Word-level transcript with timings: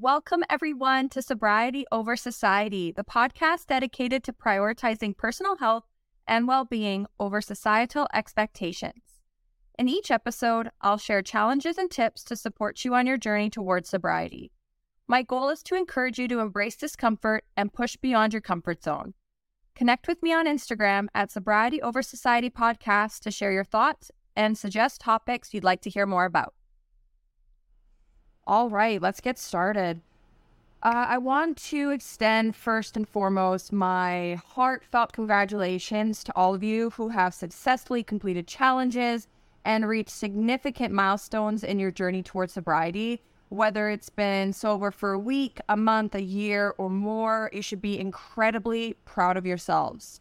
Welcome, 0.00 0.42
everyone, 0.50 1.08
to 1.10 1.22
Sobriety 1.22 1.86
Over 1.92 2.16
Society, 2.16 2.90
the 2.90 3.04
podcast 3.04 3.66
dedicated 3.66 4.24
to 4.24 4.32
prioritizing 4.32 5.16
personal 5.16 5.58
health 5.58 5.84
and 6.26 6.48
well 6.48 6.64
being 6.64 7.06
over 7.20 7.40
societal 7.40 8.08
expectations. 8.12 9.20
In 9.78 9.88
each 9.88 10.10
episode, 10.10 10.70
I'll 10.80 10.98
share 10.98 11.22
challenges 11.22 11.78
and 11.78 11.88
tips 11.88 12.24
to 12.24 12.34
support 12.34 12.84
you 12.84 12.92
on 12.96 13.06
your 13.06 13.16
journey 13.16 13.50
towards 13.50 13.88
sobriety. 13.88 14.50
My 15.06 15.22
goal 15.22 15.48
is 15.48 15.62
to 15.62 15.76
encourage 15.76 16.18
you 16.18 16.26
to 16.26 16.40
embrace 16.40 16.74
discomfort 16.74 17.44
and 17.56 17.72
push 17.72 17.94
beyond 17.94 18.32
your 18.32 18.42
comfort 18.42 18.82
zone. 18.82 19.14
Connect 19.76 20.08
with 20.08 20.20
me 20.24 20.32
on 20.32 20.48
Instagram 20.48 21.06
at 21.14 21.30
Sobriety 21.30 21.80
Over 21.80 22.02
Society 22.02 22.50
Podcast 22.50 23.20
to 23.20 23.30
share 23.30 23.52
your 23.52 23.62
thoughts 23.62 24.10
and 24.34 24.58
suggest 24.58 25.00
topics 25.00 25.54
you'd 25.54 25.62
like 25.62 25.82
to 25.82 25.90
hear 25.90 26.04
more 26.04 26.24
about. 26.24 26.52
All 28.46 28.68
right, 28.68 29.00
let's 29.00 29.22
get 29.22 29.38
started. 29.38 30.02
Uh, 30.82 31.06
I 31.08 31.16
want 31.16 31.56
to 31.68 31.90
extend 31.90 32.54
first 32.54 32.94
and 32.94 33.08
foremost 33.08 33.72
my 33.72 34.38
heartfelt 34.46 35.14
congratulations 35.14 36.22
to 36.24 36.32
all 36.36 36.54
of 36.54 36.62
you 36.62 36.90
who 36.90 37.08
have 37.08 37.32
successfully 37.32 38.02
completed 38.02 38.46
challenges 38.46 39.28
and 39.64 39.88
reached 39.88 40.10
significant 40.10 40.92
milestones 40.92 41.64
in 41.64 41.78
your 41.78 41.90
journey 41.90 42.22
towards 42.22 42.52
sobriety. 42.52 43.22
Whether 43.48 43.88
it's 43.88 44.10
been 44.10 44.52
sober 44.52 44.90
for 44.90 45.12
a 45.12 45.18
week, 45.18 45.58
a 45.70 45.76
month, 45.76 46.14
a 46.14 46.22
year, 46.22 46.74
or 46.76 46.90
more, 46.90 47.48
you 47.50 47.62
should 47.62 47.80
be 47.80 47.98
incredibly 47.98 48.96
proud 49.06 49.38
of 49.38 49.46
yourselves. 49.46 50.20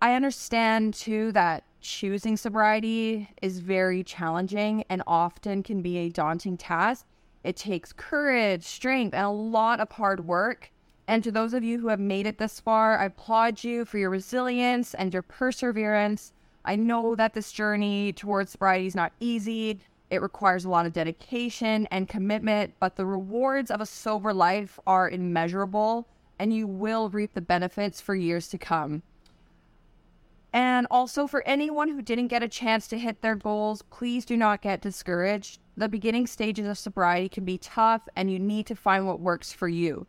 I 0.00 0.14
understand 0.14 0.94
too 0.94 1.30
that 1.30 1.62
choosing 1.82 2.36
sobriety 2.36 3.28
is 3.42 3.58
very 3.58 4.02
challenging 4.02 4.84
and 4.88 5.02
often 5.06 5.62
can 5.62 5.82
be 5.82 5.98
a 5.98 6.08
daunting 6.08 6.56
task. 6.56 7.04
It 7.44 7.56
takes 7.56 7.92
courage, 7.92 8.64
strength, 8.64 9.14
and 9.14 9.26
a 9.26 9.30
lot 9.30 9.80
of 9.80 9.90
hard 9.90 10.24
work. 10.24 10.70
And 11.08 11.24
to 11.24 11.32
those 11.32 11.52
of 11.52 11.64
you 11.64 11.80
who 11.80 11.88
have 11.88 12.00
made 12.00 12.26
it 12.26 12.38
this 12.38 12.60
far, 12.60 12.98
I 12.98 13.06
applaud 13.06 13.64
you 13.64 13.84
for 13.84 13.98
your 13.98 14.10
resilience 14.10 14.94
and 14.94 15.12
your 15.12 15.22
perseverance. 15.22 16.32
I 16.64 16.76
know 16.76 17.16
that 17.16 17.34
this 17.34 17.50
journey 17.50 18.12
towards 18.12 18.52
sobriety 18.52 18.86
is 18.86 18.94
not 18.94 19.12
easy. 19.18 19.80
It 20.10 20.22
requires 20.22 20.64
a 20.64 20.70
lot 20.70 20.86
of 20.86 20.92
dedication 20.92 21.88
and 21.90 22.08
commitment, 22.08 22.74
but 22.78 22.94
the 22.94 23.06
rewards 23.06 23.70
of 23.70 23.80
a 23.80 23.86
sober 23.86 24.32
life 24.32 24.78
are 24.86 25.10
immeasurable, 25.10 26.06
and 26.38 26.54
you 26.54 26.68
will 26.68 27.10
reap 27.10 27.34
the 27.34 27.40
benefits 27.40 28.00
for 28.00 28.14
years 28.14 28.46
to 28.48 28.58
come. 28.58 29.02
And 30.52 30.86
also, 30.90 31.26
for 31.26 31.42
anyone 31.46 31.88
who 31.88 32.02
didn't 32.02 32.28
get 32.28 32.42
a 32.42 32.48
chance 32.48 32.86
to 32.88 32.98
hit 32.98 33.22
their 33.22 33.36
goals, 33.36 33.82
please 33.82 34.26
do 34.26 34.36
not 34.36 34.60
get 34.60 34.82
discouraged. 34.82 35.60
The 35.76 35.88
beginning 35.88 36.26
stages 36.26 36.66
of 36.66 36.76
sobriety 36.76 37.30
can 37.30 37.44
be 37.44 37.56
tough, 37.56 38.02
and 38.14 38.30
you 38.30 38.38
need 38.38 38.66
to 38.66 38.74
find 38.74 39.06
what 39.06 39.20
works 39.20 39.52
for 39.52 39.68
you. 39.68 40.06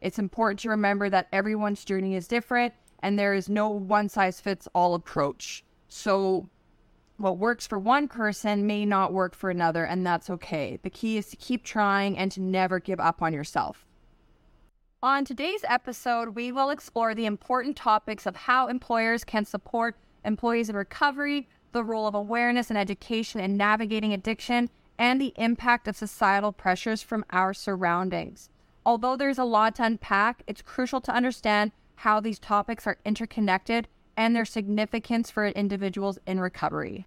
It's 0.00 0.18
important 0.18 0.60
to 0.60 0.70
remember 0.70 1.08
that 1.10 1.28
everyone's 1.32 1.84
journey 1.84 2.16
is 2.16 2.26
different, 2.26 2.74
and 3.00 3.18
there 3.18 3.34
is 3.34 3.48
no 3.48 3.68
one 3.68 4.08
size 4.08 4.40
fits 4.40 4.66
all 4.74 4.94
approach. 4.94 5.64
So, 5.88 6.48
what 7.16 7.38
works 7.38 7.64
for 7.64 7.78
one 7.78 8.08
person 8.08 8.66
may 8.66 8.84
not 8.84 9.12
work 9.12 9.36
for 9.36 9.48
another, 9.48 9.84
and 9.84 10.04
that's 10.04 10.28
okay. 10.28 10.80
The 10.82 10.90
key 10.90 11.18
is 11.18 11.28
to 11.28 11.36
keep 11.36 11.62
trying 11.62 12.18
and 12.18 12.32
to 12.32 12.40
never 12.40 12.80
give 12.80 12.98
up 12.98 13.22
on 13.22 13.32
yourself. 13.32 13.86
On 15.04 15.22
today's 15.22 15.66
episode, 15.68 16.30
we 16.30 16.50
will 16.50 16.70
explore 16.70 17.14
the 17.14 17.26
important 17.26 17.76
topics 17.76 18.24
of 18.24 18.34
how 18.34 18.68
employers 18.68 19.22
can 19.22 19.44
support 19.44 19.98
employees 20.24 20.70
in 20.70 20.76
recovery, 20.76 21.46
the 21.72 21.84
role 21.84 22.06
of 22.06 22.14
awareness 22.14 22.70
and 22.70 22.78
education 22.78 23.38
in 23.38 23.58
navigating 23.58 24.14
addiction, 24.14 24.70
and 24.98 25.20
the 25.20 25.34
impact 25.36 25.86
of 25.86 25.94
societal 25.94 26.52
pressures 26.52 27.02
from 27.02 27.22
our 27.28 27.52
surroundings. 27.52 28.48
Although 28.86 29.14
there's 29.14 29.36
a 29.36 29.44
lot 29.44 29.74
to 29.74 29.84
unpack, 29.84 30.42
it's 30.46 30.62
crucial 30.62 31.02
to 31.02 31.14
understand 31.14 31.72
how 31.96 32.18
these 32.18 32.38
topics 32.38 32.86
are 32.86 32.96
interconnected 33.04 33.88
and 34.16 34.34
their 34.34 34.46
significance 34.46 35.30
for 35.30 35.48
individuals 35.48 36.18
in 36.26 36.40
recovery. 36.40 37.06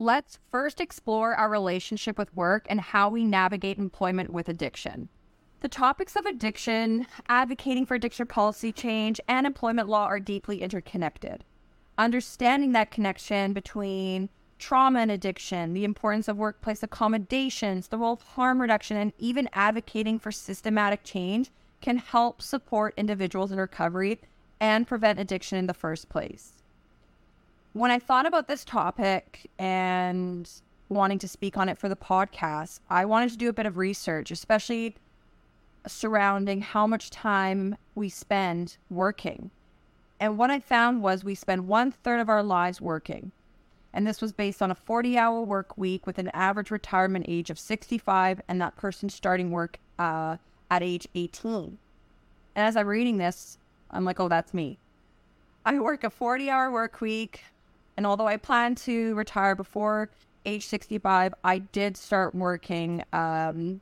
Let's 0.00 0.40
first 0.50 0.80
explore 0.80 1.36
our 1.36 1.50
relationship 1.50 2.18
with 2.18 2.34
work 2.34 2.66
and 2.68 2.80
how 2.80 3.10
we 3.10 3.24
navigate 3.24 3.78
employment 3.78 4.32
with 4.32 4.48
addiction. 4.48 5.08
The 5.60 5.68
topics 5.68 6.16
of 6.16 6.26
addiction, 6.26 7.06
advocating 7.28 7.86
for 7.86 7.94
addiction 7.94 8.26
policy 8.26 8.72
change, 8.72 9.20
and 9.26 9.46
employment 9.46 9.88
law 9.88 10.04
are 10.04 10.20
deeply 10.20 10.62
interconnected. 10.62 11.44
Understanding 11.96 12.72
that 12.72 12.90
connection 12.90 13.54
between 13.54 14.28
trauma 14.58 15.00
and 15.00 15.10
addiction, 15.10 15.72
the 15.72 15.84
importance 15.84 16.28
of 16.28 16.36
workplace 16.36 16.82
accommodations, 16.82 17.88
the 17.88 17.98
role 17.98 18.12
of 18.12 18.22
harm 18.22 18.60
reduction, 18.60 18.96
and 18.96 19.12
even 19.18 19.48
advocating 19.54 20.18
for 20.18 20.30
systematic 20.30 21.04
change 21.04 21.50
can 21.80 21.98
help 21.98 22.42
support 22.42 22.94
individuals 22.96 23.50
in 23.50 23.58
recovery 23.58 24.20
and 24.60 24.86
prevent 24.86 25.18
addiction 25.18 25.58
in 25.58 25.66
the 25.66 25.74
first 25.74 26.08
place. 26.08 26.52
When 27.72 27.90
I 27.90 27.98
thought 27.98 28.26
about 28.26 28.48
this 28.48 28.64
topic 28.64 29.50
and 29.58 30.50
wanting 30.88 31.18
to 31.18 31.28
speak 31.28 31.56
on 31.56 31.68
it 31.68 31.78
for 31.78 31.88
the 31.88 31.96
podcast, 31.96 32.80
I 32.88 33.04
wanted 33.04 33.30
to 33.30 33.36
do 33.36 33.48
a 33.48 33.52
bit 33.52 33.66
of 33.66 33.76
research, 33.76 34.30
especially 34.30 34.96
surrounding 35.86 36.60
how 36.60 36.86
much 36.86 37.10
time 37.10 37.76
we 37.94 38.08
spend 38.08 38.76
working. 38.90 39.50
And 40.18 40.38
what 40.38 40.50
I 40.50 40.60
found 40.60 41.02
was 41.02 41.24
we 41.24 41.34
spend 41.34 41.68
one 41.68 41.92
third 41.92 42.20
of 42.20 42.28
our 42.28 42.42
lives 42.42 42.80
working. 42.80 43.32
And 43.92 44.06
this 44.06 44.20
was 44.20 44.32
based 44.32 44.60
on 44.60 44.70
a 44.70 44.74
40 44.74 45.16
hour 45.16 45.42
work 45.42 45.76
week 45.78 46.06
with 46.06 46.18
an 46.18 46.28
average 46.34 46.70
retirement 46.70 47.26
age 47.28 47.50
of 47.50 47.58
65 47.58 48.40
and 48.48 48.60
that 48.60 48.76
person 48.76 49.08
starting 49.08 49.50
work 49.50 49.78
uh, 49.98 50.36
at 50.70 50.82
age 50.82 51.08
18. 51.14 51.78
And 52.54 52.66
as 52.66 52.76
I'm 52.76 52.86
reading 52.86 53.18
this, 53.18 53.58
I'm 53.90 54.04
like, 54.04 54.20
oh, 54.20 54.28
that's 54.28 54.52
me. 54.52 54.78
I 55.64 55.78
work 55.78 56.04
a 56.04 56.10
40 56.10 56.50
hour 56.50 56.70
work 56.70 57.00
week. 57.00 57.44
And 57.96 58.06
although 58.06 58.26
I 58.26 58.36
plan 58.36 58.74
to 58.76 59.14
retire 59.14 59.54
before 59.54 60.10
age 60.44 60.66
65, 60.66 61.34
I 61.42 61.58
did 61.58 61.96
start 61.96 62.34
working 62.34 63.02
um, 63.12 63.80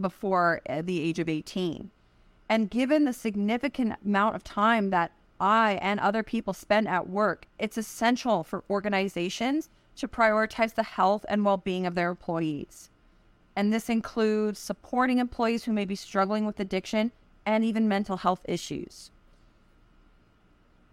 before 0.00 0.60
uh, 0.68 0.82
the 0.82 1.00
age 1.00 1.18
of 1.18 1.28
18. 1.28 1.90
And 2.48 2.70
given 2.70 3.04
the 3.04 3.12
significant 3.12 3.94
amount 4.04 4.36
of 4.36 4.44
time 4.44 4.90
that 4.90 5.12
I 5.40 5.78
and 5.82 6.00
other 6.00 6.22
people 6.22 6.52
spend 6.52 6.88
at 6.88 7.08
work, 7.08 7.46
it's 7.58 7.76
essential 7.76 8.44
for 8.44 8.64
organizations 8.70 9.68
to 9.96 10.08
prioritize 10.08 10.74
the 10.74 10.82
health 10.82 11.24
and 11.28 11.44
well 11.44 11.56
being 11.56 11.86
of 11.86 11.94
their 11.94 12.10
employees. 12.10 12.90
And 13.54 13.72
this 13.72 13.88
includes 13.88 14.58
supporting 14.58 15.18
employees 15.18 15.64
who 15.64 15.72
may 15.72 15.86
be 15.86 15.96
struggling 15.96 16.44
with 16.44 16.60
addiction 16.60 17.12
and 17.44 17.64
even 17.64 17.88
mental 17.88 18.18
health 18.18 18.40
issues. 18.44 19.10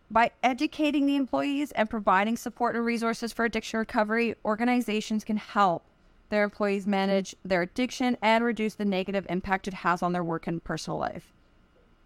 By 0.09 0.31
educating 0.43 1.07
the 1.07 1.15
employees 1.15 1.71
and 1.71 1.89
providing 1.89 2.37
support 2.37 2.75
and 2.75 2.85
resources 2.85 3.33
for 3.33 3.45
addiction 3.45 3.79
recovery, 3.79 4.35
organizations 4.45 5.23
can 5.23 5.37
help 5.37 5.83
their 6.33 6.43
employees 6.43 6.87
manage 6.87 7.35
their 7.45 7.61
addiction 7.61 8.17
and 8.19 8.43
reduce 8.43 8.73
the 8.73 8.85
negative 8.85 9.27
impact 9.29 9.67
it 9.67 9.73
has 9.75 10.01
on 10.01 10.13
their 10.13 10.23
work 10.23 10.47
and 10.47 10.63
personal 10.63 10.97
life. 10.97 11.31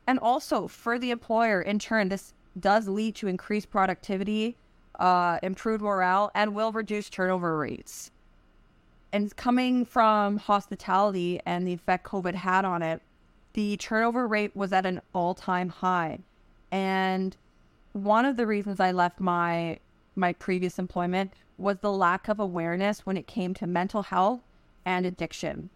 And 0.06 0.20
also 0.20 0.68
for 0.68 1.00
the 1.00 1.12
employer, 1.12 1.62
in 1.62 1.80
turn, 1.80 2.10
this 2.10 2.34
does 2.60 2.90
lead 2.90 3.16
to 3.16 3.28
increased 3.28 3.72
productivity, 3.72 4.58
uh, 5.00 5.40
improved 5.42 5.82
morale, 5.82 6.30
and 6.36 6.54
will 6.54 6.74
reduce 6.74 7.10
turnover 7.10 7.58
rates. 7.58 8.12
And 9.14 9.34
coming 9.38 9.86
from 9.86 10.40
hospitality 10.40 11.40
and 11.46 11.66
the 11.66 11.74
effect 11.74 12.06
COVID 12.06 12.36
had 12.36 12.66
on 12.66 12.82
it, 12.82 13.02
the 13.54 13.78
turnover 13.78 14.28
rate 14.28 14.54
was 14.54 14.74
at 14.74 14.86
an 14.86 15.00
all 15.14 15.36
time 15.36 15.70
high. 15.70 16.20
And 16.70 17.38
one 17.94 18.26
of 18.26 18.36
the 18.36 18.46
reasons 18.46 18.82
I 18.82 18.92
left 18.92 19.22
my 19.22 19.80
my 20.18 20.34
previous 20.34 20.80
employment 20.80 21.32
was 21.58 21.78
the 21.80 21.92
lack 21.92 22.28
of 22.28 22.40
awareness 22.40 23.06
when 23.06 23.18
it 23.18 23.28
came 23.28 23.54
to 23.56 23.68
mental 23.68 24.04
health 24.04 24.42
and 24.86 25.06
addiction. 25.06 25.70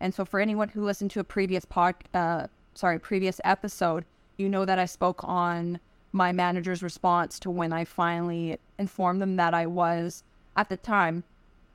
And 0.00 0.14
so, 0.14 0.24
for 0.24 0.40
anyone 0.40 0.68
who 0.68 0.84
listened 0.84 1.10
to 1.12 1.20
a 1.20 1.24
previous 1.24 1.64
pod, 1.64 1.94
uh, 2.14 2.46
sorry, 2.74 2.98
previous 2.98 3.40
episode, 3.44 4.04
you 4.36 4.48
know 4.48 4.64
that 4.64 4.78
I 4.78 4.84
spoke 4.84 5.20
on 5.24 5.80
my 6.12 6.32
manager's 6.32 6.82
response 6.82 7.38
to 7.40 7.50
when 7.50 7.72
I 7.72 7.84
finally 7.84 8.58
informed 8.78 9.20
them 9.20 9.36
that 9.36 9.54
I 9.54 9.66
was 9.66 10.22
at 10.56 10.68
the 10.68 10.76
time 10.76 11.24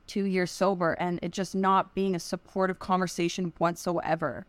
two 0.06 0.24
years 0.24 0.50
sober, 0.50 0.92
and 0.94 1.18
it 1.22 1.30
just 1.30 1.54
not 1.54 1.94
being 1.94 2.14
a 2.14 2.20
supportive 2.20 2.78
conversation 2.78 3.52
whatsoever. 3.58 4.46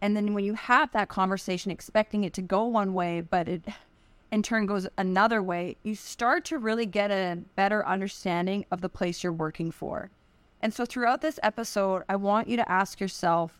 And 0.00 0.16
then 0.16 0.34
when 0.34 0.44
you 0.44 0.54
have 0.54 0.92
that 0.92 1.08
conversation, 1.08 1.70
expecting 1.70 2.24
it 2.24 2.32
to 2.34 2.42
go 2.42 2.64
one 2.64 2.94
way, 2.94 3.20
but 3.20 3.48
it 3.48 3.62
in 4.30 4.42
turn 4.42 4.66
goes 4.66 4.86
another 4.98 5.42
way, 5.42 5.76
you 5.82 5.94
start 5.94 6.44
to 6.46 6.58
really 6.58 6.86
get 6.86 7.10
a 7.10 7.38
better 7.56 7.86
understanding 7.86 8.64
of 8.70 8.80
the 8.80 8.88
place 8.88 9.22
you're 9.22 9.32
working 9.32 9.70
for. 9.70 10.10
And 10.60 10.74
so 10.74 10.84
throughout 10.84 11.20
this 11.20 11.38
episode, 11.42 12.02
I 12.08 12.16
want 12.16 12.48
you 12.48 12.56
to 12.56 12.70
ask 12.70 13.00
yourself 13.00 13.52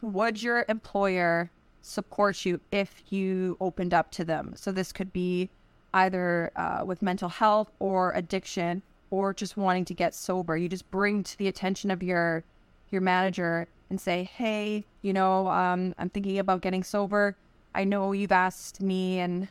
would 0.00 0.42
your 0.42 0.64
employer 0.68 1.50
support 1.80 2.44
you 2.44 2.60
if 2.72 3.02
you 3.10 3.56
opened 3.60 3.94
up 3.94 4.10
to 4.12 4.24
them? 4.24 4.52
So 4.56 4.72
this 4.72 4.92
could 4.92 5.12
be 5.12 5.48
either 5.94 6.50
uh, 6.56 6.82
with 6.84 7.02
mental 7.02 7.28
health 7.28 7.70
or 7.78 8.12
addiction 8.14 8.82
or 9.10 9.32
just 9.32 9.56
wanting 9.56 9.84
to 9.84 9.94
get 9.94 10.14
sober. 10.14 10.56
You 10.56 10.68
just 10.68 10.90
bring 10.90 11.22
to 11.22 11.38
the 11.38 11.48
attention 11.48 11.90
of 11.90 12.02
your 12.02 12.44
your 12.90 13.00
manager 13.00 13.68
and 13.90 14.00
say, 14.00 14.24
hey, 14.24 14.84
you 15.02 15.12
know, 15.12 15.48
um, 15.48 15.94
I'm 15.98 16.10
thinking 16.10 16.38
about 16.38 16.60
getting 16.60 16.82
sober. 16.82 17.36
I 17.74 17.84
know 17.84 18.12
you've 18.12 18.32
asked 18.32 18.82
me 18.82 19.18
and 19.18 19.48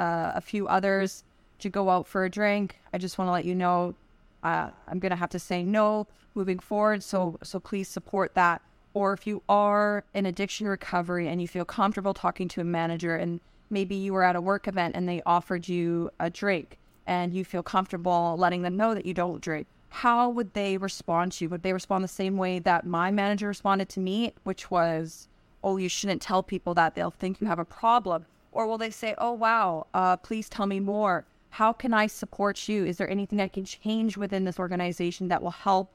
uh, 0.00 0.32
a 0.34 0.40
few 0.40 0.66
others 0.66 1.24
to 1.58 1.68
go 1.68 1.90
out 1.90 2.06
for 2.06 2.24
a 2.24 2.30
drink. 2.30 2.80
I 2.92 2.98
just 2.98 3.18
want 3.18 3.28
to 3.28 3.32
let 3.32 3.44
you 3.44 3.54
know 3.54 3.94
uh, 4.42 4.70
I'm 4.88 4.98
going 4.98 5.10
to 5.10 5.16
have 5.16 5.30
to 5.30 5.38
say 5.38 5.62
no 5.62 6.06
moving 6.34 6.58
forward. 6.58 7.02
So, 7.02 7.38
so 7.42 7.60
please 7.60 7.88
support 7.88 8.34
that. 8.34 8.62
Or 8.94 9.12
if 9.12 9.26
you 9.26 9.42
are 9.48 10.02
in 10.14 10.26
addiction 10.26 10.66
recovery 10.66 11.28
and 11.28 11.40
you 11.40 11.46
feel 11.46 11.64
comfortable 11.64 12.14
talking 12.14 12.48
to 12.48 12.60
a 12.62 12.64
manager 12.64 13.14
and 13.14 13.40
maybe 13.68 13.94
you 13.94 14.12
were 14.12 14.24
at 14.24 14.36
a 14.36 14.40
work 14.40 14.66
event 14.66 14.96
and 14.96 15.08
they 15.08 15.22
offered 15.26 15.68
you 15.68 16.10
a 16.18 16.30
drink 16.30 16.78
and 17.06 17.34
you 17.34 17.44
feel 17.44 17.62
comfortable 17.62 18.36
letting 18.38 18.62
them 18.62 18.76
know 18.76 18.94
that 18.94 19.06
you 19.06 19.14
don't 19.14 19.40
drink, 19.42 19.66
how 19.90 20.30
would 20.30 20.54
they 20.54 20.76
respond 20.76 21.32
to 21.32 21.44
you? 21.44 21.48
Would 21.50 21.62
they 21.62 21.72
respond 21.72 22.02
the 22.02 22.08
same 22.08 22.36
way 22.36 22.58
that 22.60 22.86
my 22.86 23.10
manager 23.10 23.48
responded 23.48 23.88
to 23.90 24.00
me, 24.00 24.32
which 24.44 24.70
was, 24.70 25.28
oh, 25.62 25.76
you 25.76 25.88
shouldn't 25.88 26.22
tell 26.22 26.42
people 26.42 26.74
that 26.74 26.94
they'll 26.94 27.10
think 27.10 27.40
you 27.40 27.46
have 27.46 27.58
a 27.58 27.64
problem? 27.64 28.24
Or 28.52 28.66
will 28.66 28.78
they 28.78 28.90
say, 28.90 29.14
oh, 29.18 29.32
wow, 29.32 29.86
uh, 29.94 30.16
please 30.16 30.48
tell 30.48 30.66
me 30.66 30.80
more? 30.80 31.24
How 31.50 31.72
can 31.72 31.94
I 31.94 32.06
support 32.06 32.68
you? 32.68 32.84
Is 32.84 32.96
there 32.98 33.10
anything 33.10 33.40
I 33.40 33.48
can 33.48 33.64
change 33.64 34.16
within 34.16 34.44
this 34.44 34.58
organization 34.58 35.28
that 35.28 35.42
will 35.42 35.50
help 35.50 35.90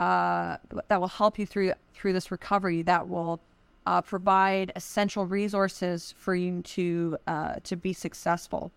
uh, 0.00 0.56
that 0.88 1.00
will 1.00 1.08
help 1.08 1.38
you 1.38 1.46
through 1.46 1.72
through 1.94 2.12
this 2.12 2.30
recovery? 2.30 2.82
That 2.82 3.08
will 3.08 3.40
uh, 3.86 4.00
provide 4.02 4.72
essential 4.76 5.26
resources 5.26 6.14
for 6.16 6.34
you 6.34 6.62
to 6.62 7.18
uh, 7.26 7.54
to 7.64 7.76
be 7.76 7.92
successful. 7.92 8.70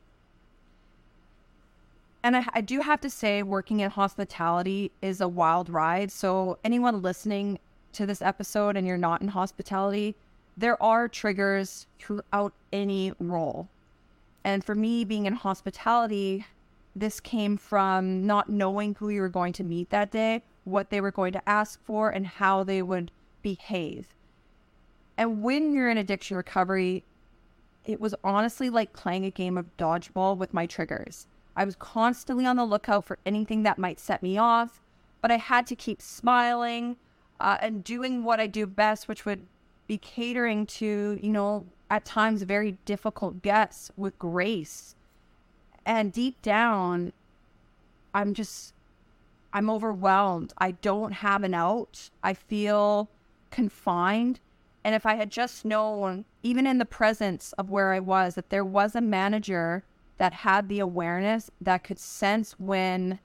And 2.23 2.35
I, 2.37 2.45
I 2.53 2.61
do 2.61 2.81
have 2.81 3.01
to 3.01 3.09
say, 3.09 3.43
working 3.43 3.81
in 3.81 3.91
hospitality 3.91 4.91
is 5.01 5.21
a 5.21 5.27
wild 5.27 5.69
ride. 5.69 6.11
So 6.11 6.57
anyone 6.63 7.03
listening 7.03 7.59
to 7.93 8.07
this 8.07 8.21
episode 8.21 8.75
and 8.75 8.87
you're 8.87 8.97
not 8.97 9.21
in 9.21 9.27
hospitality, 9.27 10.15
there 10.57 10.81
are 10.81 11.07
triggers 11.07 11.87
throughout 11.99 12.53
any 12.71 13.13
role. 13.19 13.69
And 14.43 14.63
for 14.63 14.75
me, 14.75 15.03
being 15.03 15.25
in 15.25 15.33
hospitality, 15.33 16.45
this 16.95 17.19
came 17.19 17.57
from 17.57 18.25
not 18.25 18.49
knowing 18.49 18.95
who 18.95 19.09
you 19.09 19.21
were 19.21 19.29
going 19.29 19.53
to 19.53 19.63
meet 19.63 19.89
that 19.89 20.11
day, 20.11 20.43
what 20.63 20.89
they 20.89 21.01
were 21.01 21.11
going 21.11 21.33
to 21.33 21.49
ask 21.49 21.83
for, 21.83 22.09
and 22.09 22.25
how 22.25 22.63
they 22.63 22.81
would 22.81 23.11
behave. 23.41 24.15
And 25.17 25.41
when 25.41 25.73
you're 25.73 25.89
in 25.89 25.97
addiction 25.97 26.37
recovery, 26.37 27.03
it 27.85 27.99
was 27.99 28.15
honestly 28.23 28.69
like 28.69 28.93
playing 28.93 29.25
a 29.25 29.31
game 29.31 29.57
of 29.57 29.75
dodgeball 29.77 30.37
with 30.37 30.53
my 30.53 30.65
triggers. 30.65 31.27
I 31.55 31.65
was 31.65 31.75
constantly 31.75 32.45
on 32.45 32.55
the 32.55 32.65
lookout 32.65 33.05
for 33.05 33.17
anything 33.25 33.63
that 33.63 33.77
might 33.77 33.99
set 33.99 34.23
me 34.23 34.37
off, 34.37 34.81
but 35.21 35.31
I 35.31 35.37
had 35.37 35.67
to 35.67 35.75
keep 35.75 36.01
smiling 36.01 36.97
uh, 37.39 37.57
and 37.61 37.83
doing 37.83 38.23
what 38.23 38.39
I 38.39 38.47
do 38.47 38.65
best, 38.65 39.07
which 39.07 39.25
would 39.25 39.45
be 39.87 39.97
catering 39.97 40.65
to, 40.65 41.19
you 41.21 41.31
know, 41.31 41.65
at 41.89 42.05
times 42.05 42.41
very 42.43 42.77
difficult 42.85 43.41
guests 43.41 43.91
with 43.95 44.17
grace. 44.17 44.95
And 45.85 46.11
deep 46.11 46.41
down, 46.41 47.13
I'm 48.13 48.33
just, 48.33 48.73
I'm 49.53 49.69
overwhelmed. 49.69 50.53
I 50.57 50.71
don't 50.71 51.11
have 51.11 51.43
an 51.43 51.53
out. 51.53 52.09
I 52.23 52.33
feel 52.33 53.09
confined. 53.51 54.39
And 54.83 54.95
if 54.95 55.05
I 55.05 55.15
had 55.15 55.31
just 55.31 55.65
known, 55.65 56.25
even 56.43 56.67
in 56.67 56.77
the 56.77 56.85
presence 56.85 57.53
of 57.53 57.69
where 57.69 57.93
I 57.93 57.99
was, 57.99 58.35
that 58.35 58.49
there 58.49 58.65
was 58.65 58.95
a 58.95 59.01
manager 59.01 59.83
that 60.17 60.33
had 60.33 60.69
the 60.69 60.79
awareness 60.79 61.51
that 61.59 61.83
could 61.83 61.99
sense 61.99 62.53
when 62.57 63.19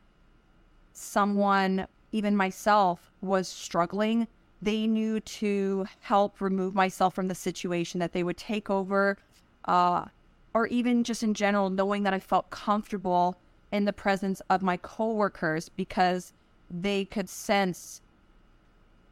someone, 0.92 1.86
even 2.12 2.36
myself, 2.36 3.12
was 3.20 3.48
struggling 3.48 4.26
they 4.62 4.86
knew 4.86 5.20
to 5.20 5.86
help 6.00 6.40
remove 6.40 6.74
myself 6.74 7.14
from 7.14 7.28
the 7.28 7.34
situation, 7.34 8.00
that 8.00 8.12
they 8.12 8.22
would 8.22 8.36
take 8.36 8.68
over, 8.68 9.16
uh, 9.64 10.04
or 10.52 10.66
even 10.66 11.04
just 11.04 11.22
in 11.22 11.34
general, 11.34 11.70
knowing 11.70 12.02
that 12.02 12.14
I 12.14 12.18
felt 12.18 12.50
comfortable 12.50 13.36
in 13.72 13.84
the 13.84 13.92
presence 13.92 14.42
of 14.50 14.62
my 14.62 14.76
coworkers 14.76 15.68
because 15.68 16.32
they 16.70 17.04
could 17.04 17.28
sense 17.28 18.00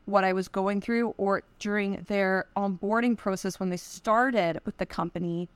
what 0.05 0.25
I 0.25 0.33
was 0.33 0.49
going 0.49 0.81
through, 0.81 1.15
or 1.19 1.43
during 1.59 2.05
their 2.09 2.47
onboarding 2.57 3.17
process 3.17 3.61
when 3.61 3.69
they 3.69 3.77
started 3.77 4.61
with 4.65 4.79
the 4.79 4.87
company, 4.87 5.49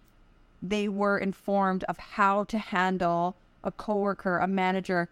they 0.62 0.88
were 0.88 1.18
informed 1.18 1.84
of 1.84 1.98
how 1.98 2.44
to 2.44 2.58
handle 2.58 3.34
a 3.64 3.72
coworker, 3.72 4.38
a 4.38 4.46
manager 4.46 5.08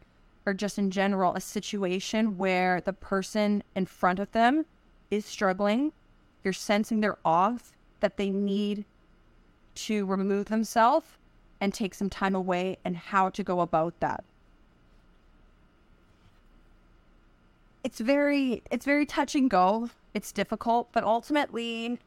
or 0.51 0.55
just 0.55 0.79
in 0.79 0.91
general, 0.91 1.33
a 1.37 1.41
situation 1.41 2.37
where 2.37 2.81
the 2.81 2.93
person 2.93 3.63
in 3.77 3.87
front 3.87 4.19
of 4.19 4.33
them 4.33 4.67
is 5.09 5.25
struggling, 5.25 5.93
you're 6.43 6.53
sensing 6.53 7.01
they're 7.01 7.19
off, 7.25 7.73
that 8.01 8.17
they 8.17 8.31
need 8.31 8.85
to 9.77 10.05
remove 10.07 10.47
themselves 10.47 11.07
and 11.61 11.73
take 11.73 11.95
some 11.95 12.11
time 12.11 12.35
away, 12.35 12.79
and 12.85 12.97
how 12.97 13.29
to 13.29 13.45
go 13.45 13.61
about 13.61 13.95
that. 14.01 14.25
It's 17.85 18.01
very 18.01 18.63
it's 18.73 18.85
very 18.85 19.07
touch 19.07 19.37
and 19.37 19.49
go. 19.49 19.91
It's 20.15 20.33
difficult, 20.33 20.89
but 20.91 21.05
ultimately 21.05 22.01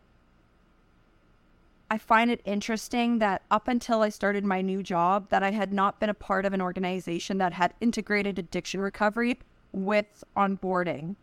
I 1.93 1.99
find 1.99 2.31
it 2.31 2.41
interesting 2.43 3.19
that 3.19 3.43
up 3.51 3.67
until 3.67 4.01
I 4.01 4.09
started 4.09 4.43
my 4.43 4.63
new 4.63 4.81
job, 4.81 5.29
that 5.29 5.43
I 5.43 5.51
had 5.51 5.71
not 5.71 5.99
been 5.99 6.09
a 6.09 6.15
part 6.15 6.43
of 6.43 6.51
an 6.51 6.59
organization 6.59 7.37
that 7.37 7.53
had 7.53 7.75
integrated 7.81 8.39
addiction 8.39 8.81
recovery 8.81 9.37
with 9.71 10.23
onboarding. 10.35 11.17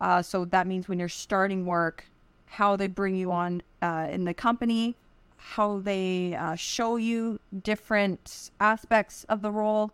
Uh, 0.00 0.22
so 0.22 0.46
that 0.46 0.66
means 0.66 0.88
when 0.88 0.98
you're 0.98 1.10
starting 1.10 1.66
work, 1.66 2.06
how 2.46 2.76
they 2.76 2.86
bring 2.86 3.14
you 3.14 3.30
on 3.30 3.62
uh, 3.82 4.08
in 4.10 4.24
the 4.24 4.32
company, 4.32 4.96
how 5.36 5.80
they 5.80 6.34
uh, 6.34 6.54
show 6.54 6.96
you 6.96 7.38
different 7.62 8.50
aspects 8.58 9.24
of 9.24 9.42
the 9.42 9.50
role, 9.50 9.90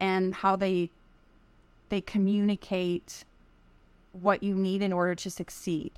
and 0.00 0.36
how 0.36 0.56
they 0.56 0.88
they 1.90 2.00
communicate 2.00 3.26
what 4.12 4.42
you 4.42 4.54
need 4.54 4.80
in 4.80 4.94
order 4.94 5.14
to 5.14 5.30
succeed 5.30 5.92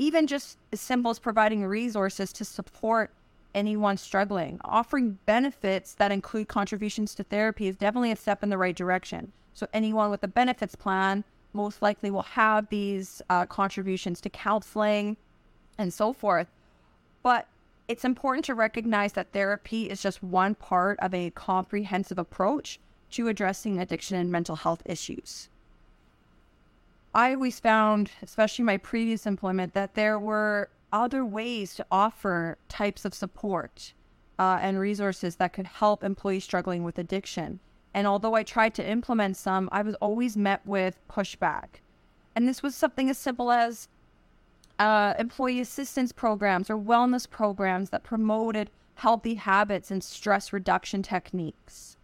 even 0.00 0.26
just 0.26 0.56
as 0.72 0.80
simple 0.80 1.10
as 1.10 1.18
providing 1.18 1.62
resources 1.62 2.32
to 2.32 2.42
support 2.42 3.10
anyone 3.54 3.98
struggling. 3.98 4.58
Offering 4.64 5.18
benefits 5.26 5.92
that 5.94 6.10
include 6.10 6.48
contributions 6.48 7.14
to 7.14 7.22
therapy 7.22 7.68
is 7.68 7.76
definitely 7.76 8.10
a 8.10 8.16
step 8.16 8.42
in 8.42 8.48
the 8.48 8.56
right 8.56 8.74
direction. 8.74 9.30
So, 9.52 9.66
anyone 9.74 10.10
with 10.10 10.22
a 10.24 10.28
benefits 10.28 10.74
plan 10.74 11.22
most 11.52 11.82
likely 11.82 12.10
will 12.10 12.22
have 12.22 12.70
these 12.70 13.20
uh, 13.28 13.44
contributions 13.44 14.22
to 14.22 14.30
counseling 14.30 15.18
and 15.76 15.92
so 15.92 16.14
forth. 16.14 16.46
But 17.22 17.46
it's 17.86 18.04
important 18.04 18.46
to 18.46 18.54
recognize 18.54 19.12
that 19.12 19.32
therapy 19.32 19.90
is 19.90 20.00
just 20.00 20.22
one 20.22 20.54
part 20.54 20.98
of 21.00 21.12
a 21.12 21.28
comprehensive 21.30 22.18
approach 22.18 22.80
to 23.10 23.28
addressing 23.28 23.78
addiction 23.78 24.16
and 24.16 24.32
mental 24.32 24.56
health 24.56 24.80
issues. 24.86 25.50
I 27.14 27.34
always 27.34 27.58
found, 27.58 28.12
especially 28.22 28.64
my 28.64 28.76
previous 28.76 29.26
employment, 29.26 29.74
that 29.74 29.94
there 29.94 30.18
were 30.18 30.70
other 30.92 31.24
ways 31.24 31.74
to 31.74 31.86
offer 31.90 32.56
types 32.68 33.04
of 33.04 33.14
support 33.14 33.94
uh, 34.38 34.58
and 34.62 34.78
resources 34.78 35.36
that 35.36 35.52
could 35.52 35.66
help 35.66 36.04
employees 36.04 36.44
struggling 36.44 36.84
with 36.84 36.98
addiction. 36.98 37.58
And 37.92 38.06
although 38.06 38.34
I 38.34 38.44
tried 38.44 38.74
to 38.74 38.88
implement 38.88 39.36
some, 39.36 39.68
I 39.72 39.82
was 39.82 39.96
always 39.96 40.36
met 40.36 40.64
with 40.64 41.00
pushback. 41.08 41.80
And 42.36 42.46
this 42.46 42.62
was 42.62 42.76
something 42.76 43.10
as 43.10 43.18
simple 43.18 43.50
as 43.50 43.88
uh, 44.78 45.14
employee 45.18 45.60
assistance 45.60 46.12
programs 46.12 46.70
or 46.70 46.78
wellness 46.78 47.28
programs 47.28 47.90
that 47.90 48.04
promoted 48.04 48.70
healthy 48.94 49.34
habits 49.34 49.90
and 49.90 50.04
stress 50.04 50.52
reduction 50.52 51.02
techniques. 51.02 51.96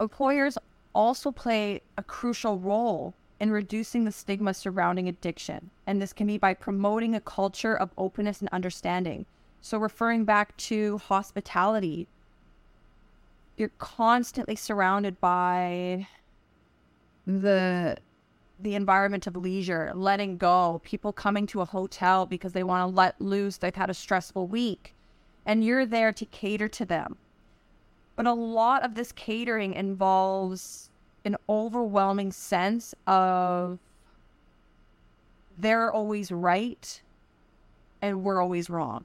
Employers 0.00 0.56
also 0.94 1.32
play 1.32 1.82
a 1.96 2.02
crucial 2.04 2.58
role 2.58 3.14
in 3.40 3.50
reducing 3.50 4.04
the 4.04 4.12
stigma 4.12 4.52
surrounding 4.54 5.08
addiction. 5.08 5.70
And 5.86 6.00
this 6.00 6.12
can 6.12 6.26
be 6.26 6.38
by 6.38 6.54
promoting 6.54 7.14
a 7.14 7.20
culture 7.20 7.76
of 7.76 7.90
openness 7.96 8.40
and 8.40 8.48
understanding. 8.50 9.26
So, 9.60 9.78
referring 9.78 10.24
back 10.24 10.56
to 10.58 10.98
hospitality, 10.98 12.08
you're 13.56 13.72
constantly 13.78 14.56
surrounded 14.56 15.20
by 15.20 16.06
the 17.26 17.98
the 18.60 18.74
environment 18.74 19.26
of 19.26 19.36
leisure, 19.36 19.92
letting 19.94 20.36
go, 20.36 20.80
people 20.84 21.12
coming 21.12 21.46
to 21.46 21.60
a 21.60 21.64
hotel 21.64 22.26
because 22.26 22.52
they 22.52 22.64
want 22.64 22.82
to 22.82 22.96
let 22.96 23.20
loose, 23.20 23.56
they've 23.56 23.74
had 23.74 23.90
a 23.90 23.94
stressful 23.94 24.48
week, 24.48 24.94
and 25.46 25.64
you're 25.64 25.86
there 25.86 26.12
to 26.12 26.24
cater 26.26 26.66
to 26.66 26.84
them. 26.84 27.16
But 28.16 28.26
a 28.26 28.32
lot 28.32 28.82
of 28.82 28.96
this 28.96 29.12
catering 29.12 29.74
involves 29.74 30.87
an 31.28 31.36
overwhelming 31.46 32.32
sense 32.32 32.94
of 33.06 33.78
they're 35.58 35.92
always 35.92 36.32
right 36.32 37.02
and 38.00 38.24
we're 38.24 38.40
always 38.40 38.70
wrong. 38.70 39.04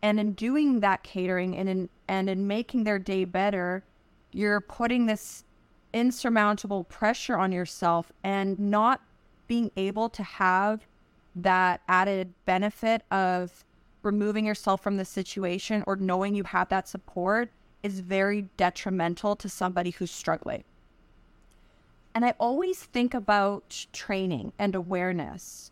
And 0.00 0.18
in 0.18 0.32
doing 0.32 0.80
that 0.80 1.02
catering 1.02 1.54
and 1.54 1.68
in 1.68 1.88
and 2.08 2.30
in 2.30 2.46
making 2.46 2.84
their 2.84 2.98
day 2.98 3.26
better, 3.26 3.84
you're 4.32 4.62
putting 4.62 5.04
this 5.04 5.44
insurmountable 5.92 6.84
pressure 6.84 7.36
on 7.36 7.52
yourself 7.52 8.10
and 8.24 8.58
not 8.58 9.02
being 9.46 9.70
able 9.76 10.08
to 10.08 10.22
have 10.22 10.86
that 11.36 11.82
added 11.86 12.32
benefit 12.46 13.02
of 13.10 13.62
removing 14.02 14.46
yourself 14.46 14.82
from 14.82 14.96
the 14.96 15.04
situation 15.04 15.84
or 15.86 15.96
knowing 15.96 16.34
you 16.34 16.44
have 16.44 16.70
that 16.70 16.88
support 16.88 17.50
is 17.82 18.00
very 18.00 18.48
detrimental 18.56 19.36
to 19.36 19.48
somebody 19.48 19.90
who's 19.90 20.10
struggling. 20.10 20.64
And 22.14 22.24
I 22.24 22.34
always 22.38 22.82
think 22.82 23.14
about 23.14 23.86
training 23.92 24.52
and 24.58 24.74
awareness, 24.74 25.70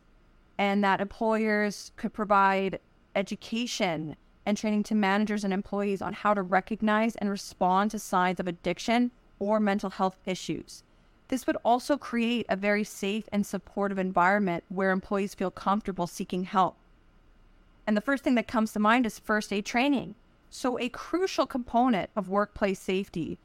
and 0.56 0.82
that 0.82 1.00
employers 1.00 1.92
could 1.96 2.12
provide 2.12 2.80
education 3.14 4.16
and 4.46 4.56
training 4.56 4.82
to 4.84 4.94
managers 4.94 5.44
and 5.44 5.52
employees 5.52 6.00
on 6.00 6.12
how 6.14 6.34
to 6.34 6.42
recognize 6.42 7.14
and 7.16 7.28
respond 7.28 7.90
to 7.90 7.98
signs 7.98 8.40
of 8.40 8.48
addiction 8.48 9.10
or 9.38 9.60
mental 9.60 9.90
health 9.90 10.16
issues. 10.24 10.82
This 11.28 11.46
would 11.46 11.56
also 11.64 11.96
create 11.96 12.46
a 12.48 12.56
very 12.56 12.82
safe 12.82 13.28
and 13.30 13.46
supportive 13.46 13.98
environment 13.98 14.64
where 14.68 14.90
employees 14.90 15.34
feel 15.34 15.50
comfortable 15.50 16.06
seeking 16.06 16.44
help. 16.44 16.76
And 17.86 17.96
the 17.96 18.00
first 18.00 18.24
thing 18.24 18.34
that 18.34 18.48
comes 18.48 18.72
to 18.72 18.78
mind 18.78 19.06
is 19.06 19.18
first 19.18 19.52
aid 19.52 19.64
training. 19.64 20.14
So, 20.50 20.78
a 20.78 20.88
crucial 20.88 21.46
component 21.46 22.10
of 22.16 22.28
workplace 22.28 22.80
safety, 22.80 23.38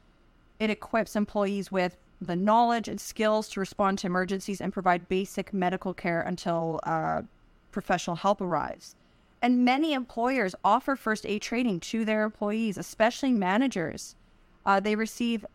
it 0.58 0.70
equips 0.70 1.14
employees 1.14 1.70
with 1.70 1.96
the 2.20 2.34
knowledge 2.34 2.88
and 2.88 3.00
skills 3.00 3.48
to 3.50 3.60
respond 3.60 3.98
to 3.98 4.06
emergencies 4.06 4.60
and 4.60 4.72
provide 4.72 5.08
basic 5.08 5.52
medical 5.52 5.94
care 5.94 6.20
until 6.20 6.80
uh, 6.82 7.22
professional 7.70 8.16
help 8.16 8.40
arrives. 8.40 8.96
And 9.40 9.64
many 9.64 9.92
employers 9.92 10.54
offer 10.64 10.96
first 10.96 11.26
aid 11.26 11.42
training 11.42 11.80
to 11.80 12.04
their 12.04 12.24
employees, 12.24 12.76
especially 12.76 13.32
managers. 13.32 14.16
Uh, 14.64 14.80
they 14.80 14.96
receive 14.96 15.46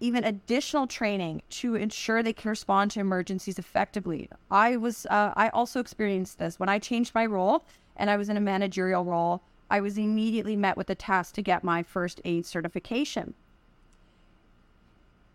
even 0.00 0.24
additional 0.24 0.86
training 0.86 1.40
to 1.48 1.76
ensure 1.76 2.22
they 2.22 2.32
can 2.32 2.50
respond 2.50 2.90
to 2.90 3.00
emergencies 3.00 3.58
effectively. 3.58 4.28
I 4.50 4.76
was, 4.76 5.06
uh, 5.06 5.32
I 5.36 5.48
also 5.50 5.78
experienced 5.78 6.38
this 6.38 6.58
when 6.58 6.68
I 6.68 6.80
changed 6.80 7.14
my 7.14 7.24
role 7.24 7.64
and 7.96 8.10
I 8.10 8.16
was 8.16 8.28
in 8.28 8.36
a 8.36 8.40
managerial 8.40 9.04
role. 9.04 9.42
I 9.72 9.80
was 9.80 9.96
immediately 9.96 10.54
met 10.54 10.76
with 10.76 10.88
the 10.88 10.94
task 10.94 11.34
to 11.34 11.42
get 11.42 11.64
my 11.64 11.82
first 11.82 12.20
aid 12.26 12.44
certification. 12.44 13.32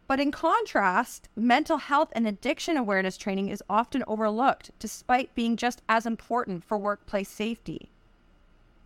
But 0.08 0.20
in 0.20 0.30
contrast, 0.30 1.28
mental 1.36 1.78
health 1.78 2.10
and 2.12 2.28
addiction 2.28 2.78
awareness 2.78 3.18
training 3.18 3.50
is 3.50 3.64
often 3.68 4.04
overlooked, 4.06 4.70
despite 4.78 5.34
being 5.34 5.58
just 5.58 5.82
as 5.90 6.06
important 6.06 6.64
for 6.64 6.78
workplace 6.78 7.30
safety. 7.30 7.90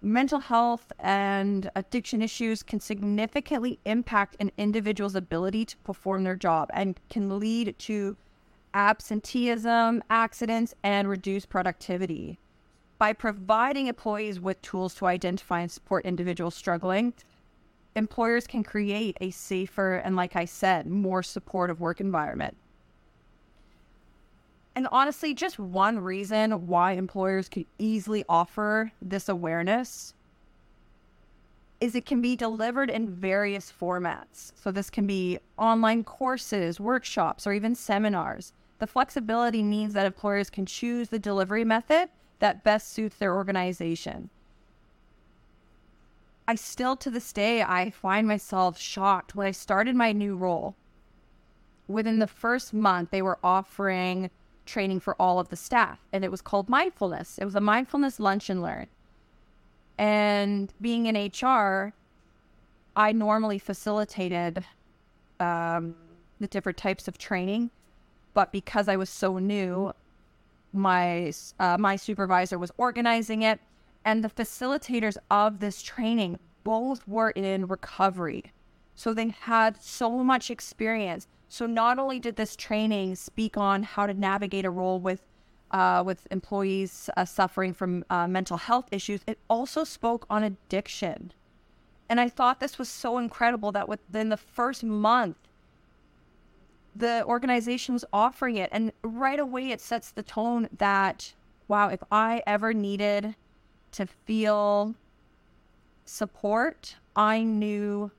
Mental 0.02 0.40
health 0.40 0.94
and 0.98 1.70
addiction 1.76 2.22
issues 2.22 2.64
can 2.64 2.80
significantly 2.80 3.78
impact 3.84 4.38
an 4.40 4.54
individual's 4.58 5.16
ability 5.16 5.66
to 5.66 5.78
perform 5.80 6.24
their 6.24 6.38
job 6.38 6.70
and 6.74 6.98
can 7.10 7.40
lead 7.40 7.78
to 7.80 8.16
absenteeism, 8.74 10.02
accidents, 10.10 10.74
and 10.82 11.10
reduced 11.10 11.50
productivity 11.50 12.40
by 13.02 13.14
providing 13.14 13.88
employees 13.88 14.40
with 14.40 14.62
tools 14.62 14.94
to 14.94 15.08
identify 15.08 15.62
and 15.62 15.72
support 15.72 16.06
individuals 16.06 16.54
struggling, 16.54 17.12
employers 17.96 18.46
can 18.46 18.64
create 18.64 19.18
a 19.20 19.32
safer 19.32 19.96
and, 19.96 20.16
like 20.16 20.36
I 20.36 20.46
said, 20.46 20.86
more 20.86 21.24
supportive 21.24 21.82
work 21.82 22.00
environment. 22.00 22.56
And 24.76 24.88
honestly, 24.92 25.34
just 25.34 25.58
one 25.58 25.98
reason 25.98 26.68
why 26.68 26.92
employers 26.92 27.50
could 27.50 27.66
easily 27.80 28.24
offer 28.30 28.92
this 29.02 29.28
awareness 29.28 30.14
is 31.80 31.96
it 31.96 32.06
can 32.06 32.22
be 32.22 32.36
delivered 32.36 32.92
in 32.92 33.10
various 33.10 33.74
formats. 33.74 34.52
So, 34.54 34.72
this 34.72 34.92
can 34.92 35.08
be 35.08 35.40
online 35.58 36.04
courses, 36.04 36.80
workshops, 36.80 37.48
or 37.48 37.54
even 37.54 37.74
seminars. 37.74 38.54
The 38.78 38.86
flexibility 38.86 39.64
means 39.64 39.96
that 39.96 40.06
employers 40.06 40.52
can 40.52 40.68
choose 40.68 41.10
the 41.10 41.18
delivery 41.18 41.66
method 41.66 42.10
that 42.42 42.64
best 42.64 42.92
suits 42.92 43.16
their 43.16 43.34
organization. 43.34 44.30
I 46.48 46.56
still 46.56 46.98
to 46.98 47.10
this 47.10 47.32
day 47.32 47.62
I 47.62 47.92
find 47.92 48.28
myself 48.28 48.78
shocked 48.78 49.36
when 49.36 49.48
I 49.48 49.52
started 49.52 49.96
my 49.96 50.12
new 50.12 50.36
role. 50.36 50.76
Within 51.88 52.20
the 52.20 52.28
first 52.28 52.74
month 52.74 53.12
they 53.12 53.22
were 53.22 53.40
offering 53.44 54.30
training 54.66 55.00
for 55.00 55.16
all 55.20 55.40
of 55.40 55.50
the 55.50 55.56
staff 55.56 56.00
and 56.12 56.26
it 56.26 56.32
was 56.32 56.42
called 56.42 56.68
mindfulness. 56.68 57.38
It 57.38 57.46
was 57.46 57.56
a 57.56 57.62
mindfulness 57.62 58.20
lunch 58.20 58.50
and 58.50 58.62
learn. 58.62 58.88
And 59.98 60.74
being 60.82 61.06
in 61.06 61.16
HR, 61.16 61.94
I 62.96 63.12
normally 63.12 63.60
facilitated 63.60 64.66
um, 65.40 65.96
the 66.40 66.48
different 66.48 66.78
types 66.78 67.08
of 67.08 67.18
training, 67.18 67.70
but 68.34 68.52
because 68.52 68.88
I 68.88 68.96
was 68.96 69.10
so 69.10 69.38
new, 69.38 69.94
my 70.74 71.32
uh, 71.60 71.78
my 71.80 71.96
supervisor 71.96 72.58
was 72.58 72.72
organizing 72.78 73.42
it 73.42 73.60
and 74.06 74.24
the 74.24 74.30
facilitators 74.30 75.18
of 75.30 75.60
this 75.60 75.82
training 75.82 76.40
both 76.64 77.08
were 77.08 77.32
in 77.32 77.68
recovery. 77.68 78.52
So 78.96 79.14
they 79.14 79.30
had 79.30 79.82
so 79.82 80.24
much 80.24 80.52
experience. 80.52 81.28
So 81.50 81.66
not 81.66 82.00
only 82.00 82.20
did 82.20 82.36
this 82.36 82.56
training 82.56 83.16
speak 83.16 83.58
on 83.58 83.84
how 83.84 84.06
to 84.06 84.14
navigate 84.14 84.66
a 84.66 84.70
role 84.70 85.00
with 85.00 85.24
uh, 85.72 86.04
with 86.06 86.28
employees 86.32 87.10
uh, 87.16 87.24
suffering 87.24 87.74
from 87.74 88.04
uh, 88.10 88.28
mental 88.28 88.58
health 88.58 88.90
issues 88.92 89.22
it 89.26 89.40
also 89.50 89.84
spoke 89.84 90.26
on 90.30 90.44
addiction. 90.44 91.32
And 92.10 92.20
i 92.20 92.28
thought 92.28 92.60
this 92.60 92.78
was 92.78 92.90
so 92.90 93.18
incredible 93.18 93.72
that 93.72 93.88
within 93.88 94.30
the 94.30 94.38
first 94.38 94.84
month 94.84 95.38
the 96.96 97.24
organization 97.26 97.94
was 97.94 98.06
offering 98.12 98.58
it. 98.58 98.70
And 98.72 98.92
right 99.04 99.40
away, 99.40 99.72
it 99.72 99.82
sets 99.82 100.12
the 100.12 100.24
tone 100.24 100.70
that, 100.78 101.34
wow, 101.68 101.90
if 101.90 102.04
I 102.12 102.44
ever 102.46 102.74
needed 102.74 103.36
to 103.94 104.06
feel 104.06 104.96
support, 106.06 106.96
I 107.16 107.44
knew 107.44 108.12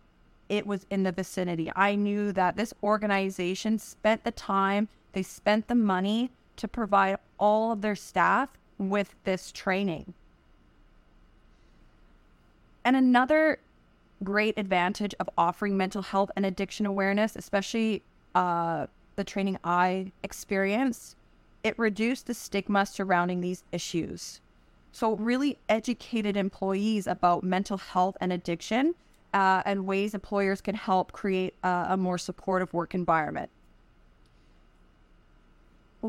it 0.48 0.66
was 0.66 0.86
in 0.90 1.02
the 1.02 1.12
vicinity. 1.12 1.70
I 1.74 1.94
knew 1.94 2.32
that 2.32 2.56
this 2.56 2.74
organization 2.82 3.78
spent 3.78 4.24
the 4.24 4.30
time, 4.30 4.88
they 5.12 5.22
spent 5.22 5.68
the 5.68 5.74
money 5.74 6.30
to 6.56 6.68
provide 6.68 7.18
all 7.38 7.72
of 7.72 7.80
their 7.80 7.96
staff 7.96 8.50
with 8.78 9.14
this 9.24 9.52
training. 9.52 10.14
And 12.84 12.96
another 12.96 13.58
great 14.22 14.58
advantage 14.58 15.14
of 15.18 15.28
offering 15.36 15.76
mental 15.76 16.02
health 16.02 16.30
and 16.36 16.44
addiction 16.44 16.86
awareness, 16.86 17.36
especially 17.36 18.02
uh, 18.34 18.86
the 19.16 19.24
training 19.24 19.58
I 19.64 20.12
experienced, 20.22 21.16
it 21.62 21.78
reduced 21.78 22.26
the 22.26 22.34
stigma 22.34 22.86
surrounding 22.86 23.40
these 23.40 23.64
issues. 23.72 24.40
So, 24.92 25.16
really 25.16 25.58
educated 25.68 26.36
employees 26.36 27.06
about 27.06 27.42
mental 27.44 27.78
health 27.78 28.16
and 28.20 28.32
addiction 28.32 28.94
uh, 29.32 29.62
and 29.64 29.86
ways 29.86 30.14
employers 30.14 30.60
can 30.60 30.74
help 30.74 31.12
create 31.12 31.54
a, 31.62 31.86
a 31.90 31.96
more 31.96 32.18
supportive 32.18 32.72
work 32.74 32.94
environment. 32.94 33.50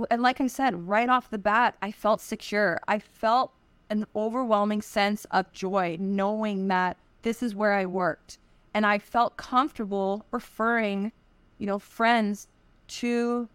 And 0.10 0.22
like 0.22 0.42
I 0.42 0.48
said, 0.48 0.88
right 0.88 1.08
off 1.08 1.30
the 1.30 1.38
bat, 1.38 1.78
I 1.82 1.92
felt 1.92 2.20
secure. 2.20 2.80
I 2.88 3.00
felt 3.00 3.54
an 3.90 4.06
overwhelming 4.16 4.82
sense 4.82 5.26
of 5.26 5.52
joy 5.54 5.98
knowing 6.00 6.68
that 6.68 6.98
this 7.22 7.44
is 7.44 7.54
where 7.54 7.74
I 7.74 7.86
worked. 7.86 8.40
And 8.74 8.86
I 8.86 8.98
felt 8.98 9.38
comfortable 9.38 10.26
referring 10.32 11.12
you 11.64 11.68
know, 11.68 11.80
friends 11.80 12.50
to 12.90 13.48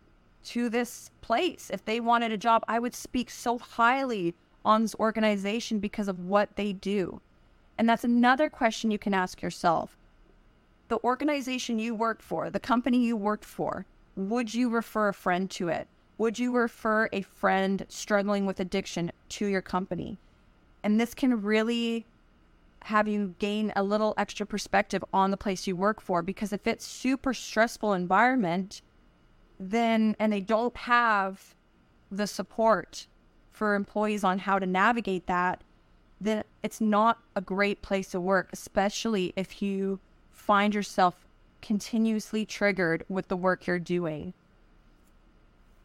to 0.43 0.71
this 0.71 1.11
place. 1.21 1.69
If 1.71 1.85
they 1.85 2.01
wanted 2.01 2.33
a 2.33 2.39
job, 2.39 2.65
I 2.67 2.79
would 2.79 2.95
speak 2.95 3.29
so 3.29 3.59
highly 3.59 4.35
on 4.65 4.81
this 4.81 4.95
organization 4.95 5.79
because 5.79 6.09
of 6.09 6.19
what 6.19 6.57
they 6.57 6.73
do. 6.73 7.21
And 7.77 7.87
that's 7.87 8.05
another 8.05 8.49
question 8.49 8.91
you 8.91 8.99
can 8.99 9.13
ask 9.13 9.43
yourself. 9.43 9.99
The 10.89 10.99
organization 11.05 11.79
you 11.79 11.95
work 11.95 12.23
for, 12.23 12.49
the 12.49 12.59
company 12.59 13.05
you 13.05 13.15
worked 13.15 13.45
for, 13.45 13.85
would 14.17 14.55
you 14.55 14.71
refer 14.71 15.09
a 15.09 15.15
friend 15.15 15.51
to 15.51 15.69
it? 15.69 15.87
Would 16.17 16.39
you 16.39 16.57
refer 16.57 17.11
a 17.13 17.21
friend 17.21 17.85
struggling 17.91 18.47
with 18.47 18.59
addiction 18.59 19.13
to 19.37 19.47
your 19.47 19.61
company? 19.61 20.17
And 20.83 20.99
this 20.99 21.13
can 21.13 21.43
really 21.43 22.07
have 22.83 23.09
you 23.09 23.35
gain 23.39 23.73
a 23.77 23.83
little 23.83 24.15
extra 24.17 24.47
perspective 24.47 25.05
on 25.13 25.31
the 25.31 25.37
place 25.37 25.67
you 25.67 25.77
work 25.77 26.01
for? 26.01 26.23
Because 26.23 26.53
if 26.53 26.67
it's 26.67 26.87
super 26.87 27.35
stressful 27.35 27.93
environment 27.93 28.83
then 29.61 30.15
and 30.19 30.33
they 30.33 30.41
don't 30.41 30.77
have 30.77 31.55
the 32.11 32.27
support 32.27 33.07
for 33.51 33.75
employees 33.75 34.23
on 34.23 34.39
how 34.39 34.59
to 34.59 34.67
navigate 34.67 35.27
that 35.27 35.63
then 36.21 36.45
it's 36.63 36.81
not 36.81 37.19
a 37.35 37.41
great 37.41 37.83
place 37.83 38.11
to 38.11 38.21
work 38.21 38.49
especially 38.53 39.33
if 39.37 39.61
you 39.61 39.99
find 40.31 40.75
yourself 40.75 41.27
continuously 41.61 42.47
triggered 42.47 43.05
with 43.09 43.29
the 43.29 43.37
work 43.37 43.67
you're 43.67 43.79
doing. 43.79 44.33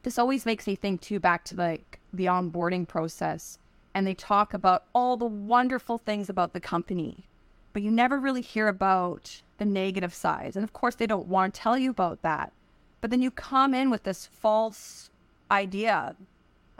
This 0.04 0.20
always 0.20 0.46
makes 0.46 0.68
me 0.68 0.76
think 0.76 1.02
too 1.02 1.20
back 1.20 1.46
to 1.46 1.56
like 1.56 2.00
the 2.12 2.26
onboarding 2.26 2.88
process 2.88 3.58
and 3.94 4.08
they 4.08 4.14
talk 4.14 4.54
about 4.54 4.86
all 4.94 5.18
the 5.18 5.26
wonderful 5.26 5.98
things 5.98 6.30
about 6.30 6.54
the 6.54 6.60
company, 6.60 7.28
but 7.74 7.82
you 7.82 7.92
never 7.92 8.20
really 8.20 8.42
hear 8.42 8.68
about 8.68 9.42
the 9.58 9.66
negative 9.66 10.14
sides. 10.14 10.56
And 10.56 10.64
of 10.64 10.74
course, 10.74 10.96
they 10.96 11.08
don't 11.08 11.28
want 11.28 11.54
to 11.54 11.62
tell 11.62 11.78
you 11.78 11.92
about 11.92 12.22
that. 12.22 12.54
But 13.02 13.12
then 13.12 13.22
you 13.22 13.32
come 13.32 13.74
in 13.74 13.90
with 13.90 14.04
this 14.04 14.26
false 14.26 15.10
idea, 15.52 16.16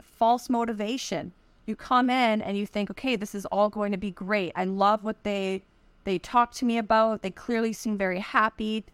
false 0.02 0.48
motivation. 0.48 1.32
You 1.66 1.76
come 1.76 2.10
in 2.10 2.42
and 2.42 2.56
you 2.56 2.66
think, 2.66 2.90
okay, 2.90 3.16
this 3.16 3.34
is 3.34 3.46
all 3.46 3.68
going 3.68 3.92
to 3.92 3.98
be 3.98 4.10
great. 4.10 4.52
I 4.56 4.64
love 4.64 5.04
what 5.04 5.22
they 5.22 5.62
they 6.04 6.18
talk 6.18 6.52
to 6.52 6.66
me 6.66 6.76
about. 6.76 7.22
They 7.22 7.30
clearly 7.30 7.72
seem 7.72 7.96
very 7.96 8.20
happy. 8.20 8.84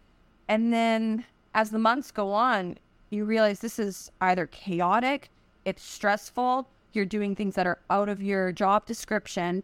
And 0.48 0.72
then 0.72 1.24
as 1.54 1.70
the 1.70 1.78
months 1.78 2.10
go 2.12 2.32
on, 2.32 2.78
you 3.10 3.24
realize 3.24 3.58
this 3.58 3.78
is 3.80 4.12
either 4.20 4.46
chaotic, 4.46 5.30
it's 5.64 5.82
stressful, 5.82 6.68
you're 6.94 7.04
doing 7.04 7.35
things 7.35 7.54
that 7.54 7.66
are 7.66 7.80
out 7.88 8.09
of 8.09 8.23
your 8.23 8.52
job 8.52 8.87
description, 8.87 9.62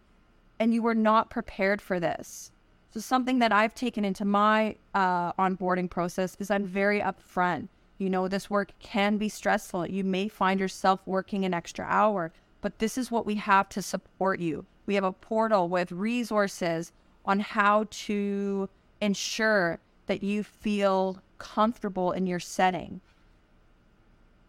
and 0.58 0.72
you 0.72 0.82
were 0.82 0.94
not 0.94 1.30
prepared 1.30 1.80
for 1.80 2.00
this. 2.00 2.50
So, 2.90 3.00
something 3.00 3.40
that 3.40 3.52
I've 3.52 3.74
taken 3.74 4.04
into 4.04 4.24
my 4.24 4.76
uh, 4.94 5.32
onboarding 5.34 5.90
process 5.90 6.36
is 6.38 6.50
I'm 6.50 6.64
very 6.64 7.00
upfront. 7.00 7.68
You 7.98 8.10
know, 8.10 8.28
this 8.28 8.50
work 8.50 8.72
can 8.78 9.16
be 9.16 9.28
stressful. 9.28 9.86
You 9.86 10.04
may 10.04 10.28
find 10.28 10.60
yourself 10.60 11.00
working 11.06 11.44
an 11.44 11.54
extra 11.54 11.84
hour, 11.86 12.32
but 12.60 12.78
this 12.78 12.98
is 12.98 13.10
what 13.10 13.26
we 13.26 13.36
have 13.36 13.68
to 13.70 13.82
support 13.82 14.40
you. 14.40 14.66
We 14.86 14.94
have 14.94 15.04
a 15.04 15.12
portal 15.12 15.68
with 15.68 15.92
resources 15.92 16.92
on 17.24 17.40
how 17.40 17.86
to 17.90 18.68
ensure 19.00 19.78
that 20.06 20.22
you 20.22 20.42
feel 20.42 21.22
comfortable 21.38 22.12
in 22.12 22.26
your 22.26 22.40
setting. 22.40 23.00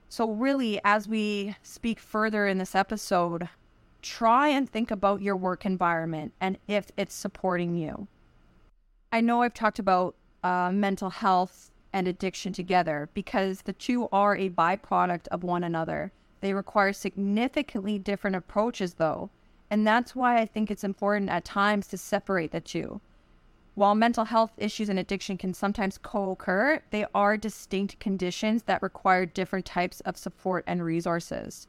So, 0.09 0.31
really, 0.31 0.79
as 0.83 1.07
we 1.07 1.55
speak 1.61 1.99
further 1.99 2.47
in 2.47 2.57
this 2.57 2.75
episode, 2.75 3.49
try 4.01 4.47
and 4.47 4.69
think 4.69 4.89
about 4.89 5.21
your 5.21 5.35
work 5.35 5.65
environment 5.65 6.33
and 6.39 6.57
if 6.67 6.91
it's 6.95 7.13
supporting 7.13 7.75
you. 7.75 8.07
I 9.11 9.21
know 9.21 9.41
I've 9.41 9.53
talked 9.53 9.79
about 9.79 10.15
uh, 10.43 10.71
mental 10.71 11.09
health 11.09 11.71
and 11.91 12.07
addiction 12.07 12.53
together 12.53 13.09
because 13.13 13.61
the 13.61 13.73
two 13.73 14.07
are 14.11 14.35
a 14.35 14.49
byproduct 14.49 15.27
of 15.27 15.43
one 15.43 15.63
another. 15.63 16.11
They 16.41 16.53
require 16.53 16.93
significantly 16.93 17.97
different 17.99 18.35
approaches, 18.35 18.95
though. 18.95 19.29
And 19.69 19.85
that's 19.85 20.15
why 20.15 20.39
I 20.39 20.45
think 20.45 20.71
it's 20.71 20.83
important 20.83 21.29
at 21.29 21.43
times 21.43 21.87
to 21.87 21.97
separate 21.97 22.51
the 22.51 22.61
two. 22.61 23.01
While 23.77 23.93
mental 23.93 24.25
health 24.25 24.53
issues 24.57 24.89
and 24.89 24.97
addiction 24.97 25.37
can 25.37 25.53
sometimes 25.53 25.99
co 25.99 26.31
occur, 26.31 26.81
they 26.89 27.05
are 27.13 27.37
distinct 27.37 27.99
conditions 27.99 28.63
that 28.63 28.81
require 28.81 29.27
different 29.27 29.67
types 29.67 29.99
of 29.99 30.17
support 30.17 30.63
and 30.65 30.83
resources. 30.83 31.67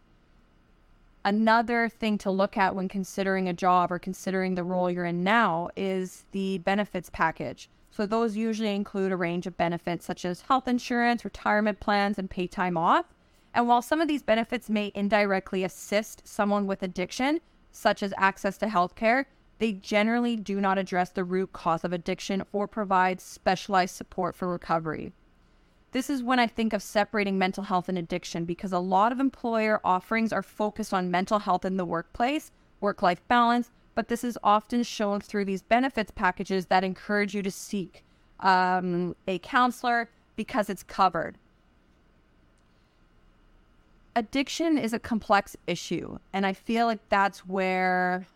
Another 1.23 1.87
thing 1.87 2.17
to 2.17 2.31
look 2.31 2.57
at 2.57 2.75
when 2.75 2.88
considering 2.88 3.47
a 3.47 3.53
job 3.53 3.93
or 3.93 3.99
considering 3.99 4.55
the 4.55 4.65
role 4.65 4.91
you're 4.91 5.05
in 5.05 5.23
now 5.23 5.69
is 5.77 6.25
the 6.33 6.57
benefits 6.57 7.11
package. 7.11 7.69
So, 7.91 8.07
those 8.07 8.38
usually 8.38 8.75
include 8.75 9.12
a 9.12 9.17
range 9.17 9.47
of 9.47 9.59
benefits 9.59 10.07
such 10.07 10.25
as 10.25 10.41
health 10.41 10.67
insurance, 10.67 11.27
retirement 11.27 11.79
plans, 11.79 12.19
and 12.19 12.31
pay 12.31 12.47
time 12.47 12.79
off. 12.79 13.05
And 13.53 13.69
while 13.69 13.83
some 13.83 14.00
of 14.00 14.09
these 14.09 14.23
benefits 14.23 14.71
may 14.71 14.93
indirectly 14.95 15.62
assist 15.62 16.27
someone 16.27 16.67
with 16.67 16.83
addiction, 16.83 17.41
such 17.71 18.03
as 18.03 18.15
access 18.17 18.57
to 18.59 18.67
healthcare, 18.67 19.27
they 19.59 19.73
generally 19.73 20.37
do 20.37 20.61
not 20.61 20.79
address 20.79 21.11
the 21.11 21.25
root 21.25 21.53
cause 21.53 21.85
of 21.85 21.93
addiction 21.93 22.45
or 22.53 22.69
provide 22.69 23.21
specialized 23.21 23.95
support 23.95 24.37
for 24.37 24.49
recovery. 24.49 25.12
This 25.93 26.11
is 26.11 26.23
when 26.23 26.38
I 26.38 26.47
think 26.47 26.73
of 26.73 26.83
separating 26.83 27.38
mental 27.38 27.65
health 27.65 27.88
and 27.88 27.99
addiction 27.99 28.45
because 28.45 28.73
a 28.73 28.79
lot 28.79 29.11
of 29.11 29.21
employer 29.21 29.81
offerings 29.83 30.33
are 30.33 30.43
focused 30.43 30.93
on 30.93 31.11
mental 31.11 31.41
health 31.41 31.65
in 31.65 31.77
the 31.77 31.85
workplace, 31.85 32.50
work 32.81 33.03
life 33.03 33.27
balance, 33.27 33.71
but 33.95 34.09
this 34.09 34.23
is 34.23 34.38
often 34.45 34.83
shown 34.83 35.21
through 35.21 35.47
these 35.47 35.62
benefits 35.62 36.11
packages 36.11 36.67
that 36.67 36.85
encourage 36.85 37.35
you 37.35 37.43
to 37.43 37.50
seek 37.50 38.05
um, 38.41 39.17
a 39.27 39.38
counselor 39.41 40.11
because 40.37 40.71
it's 40.71 40.83
covered. 40.85 41.37
Addiction 44.15 44.79
is 44.79 44.93
a 44.93 44.99
complex 44.99 45.57
issue, 45.67 46.19
and 46.33 46.45
I 46.45 46.53
feel 46.53 46.87
like 46.87 47.00
that's 47.09 47.41
where 47.41 48.27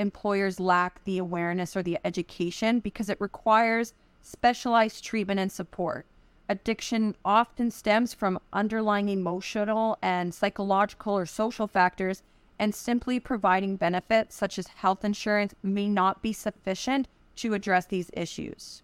employers 0.00 0.58
lack 0.58 1.04
the 1.04 1.18
awareness 1.18 1.76
or 1.76 1.82
the 1.82 1.98
education 2.04 2.80
because 2.80 3.10
it 3.10 3.20
requires 3.20 3.92
specialized 4.22 5.04
treatment 5.04 5.38
and 5.38 5.52
support. 5.52 6.06
Addiction 6.48 7.14
often 7.24 7.70
stems 7.70 8.14
from 8.14 8.40
underlying 8.52 9.10
emotional 9.10 9.98
and 10.02 10.34
psychological 10.34 11.16
or 11.16 11.26
social 11.26 11.66
factors, 11.66 12.22
and 12.58 12.74
simply 12.74 13.20
providing 13.20 13.76
benefits 13.76 14.34
such 14.34 14.58
as 14.58 14.66
health 14.68 15.04
insurance 15.04 15.54
may 15.62 15.88
not 15.88 16.22
be 16.22 16.32
sufficient 16.32 17.06
to 17.36 17.54
address 17.54 17.86
these 17.86 18.10
issues. 18.14 18.82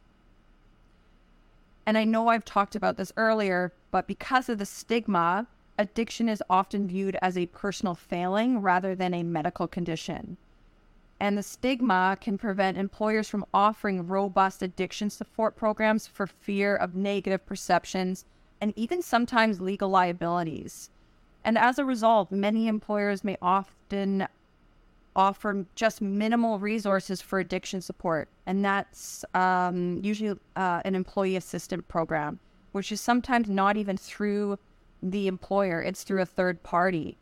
And 1.86 1.96
I 1.98 2.04
know 2.04 2.28
I've 2.28 2.44
talked 2.44 2.76
about 2.76 2.96
this 2.96 3.12
earlier, 3.16 3.72
but 3.90 4.06
because 4.06 4.48
of 4.48 4.58
the 4.58 4.66
stigma, 4.66 5.46
addiction 5.78 6.28
is 6.28 6.42
often 6.48 6.86
viewed 6.86 7.16
as 7.22 7.36
a 7.36 7.46
personal 7.46 7.94
failing 7.94 8.60
rather 8.60 8.94
than 8.94 9.14
a 9.14 9.22
medical 9.22 9.66
condition 9.66 10.36
and 11.18 11.36
the 11.36 11.42
stigma 11.42 12.16
can 12.20 12.36
prevent 12.36 12.76
employers 12.76 13.28
from 13.28 13.46
offering 13.54 14.06
robust 14.06 14.62
addiction 14.62 15.08
support 15.08 15.56
programs 15.56 16.06
for 16.06 16.26
fear 16.26 16.76
of 16.76 16.94
negative 16.94 17.44
perceptions 17.46 18.24
and 18.60 18.72
even 18.76 19.02
sometimes 19.02 19.60
legal 19.60 19.88
liabilities. 19.88 20.90
And 21.44 21.56
as 21.56 21.78
a 21.78 21.84
result, 21.84 22.30
many 22.30 22.68
employers 22.68 23.22
may 23.24 23.36
often 23.40 24.26
offer 25.14 25.64
just 25.74 26.02
minimal 26.02 26.58
resources 26.58 27.22
for 27.22 27.38
addiction 27.38 27.80
support, 27.80 28.28
and 28.44 28.64
that's 28.64 29.24
um, 29.32 30.00
usually 30.02 30.38
uh, 30.56 30.82
an 30.84 30.94
employee 30.94 31.36
assistant 31.36 31.88
program, 31.88 32.38
which 32.72 32.92
is 32.92 33.00
sometimes 33.00 33.48
not 33.48 33.76
even 33.78 33.96
through 33.96 34.58
the 35.02 35.26
employer, 35.26 35.80
it's 35.80 36.02
through 36.02 36.20
a 36.20 36.26
third 36.26 36.62
party. 36.62 37.16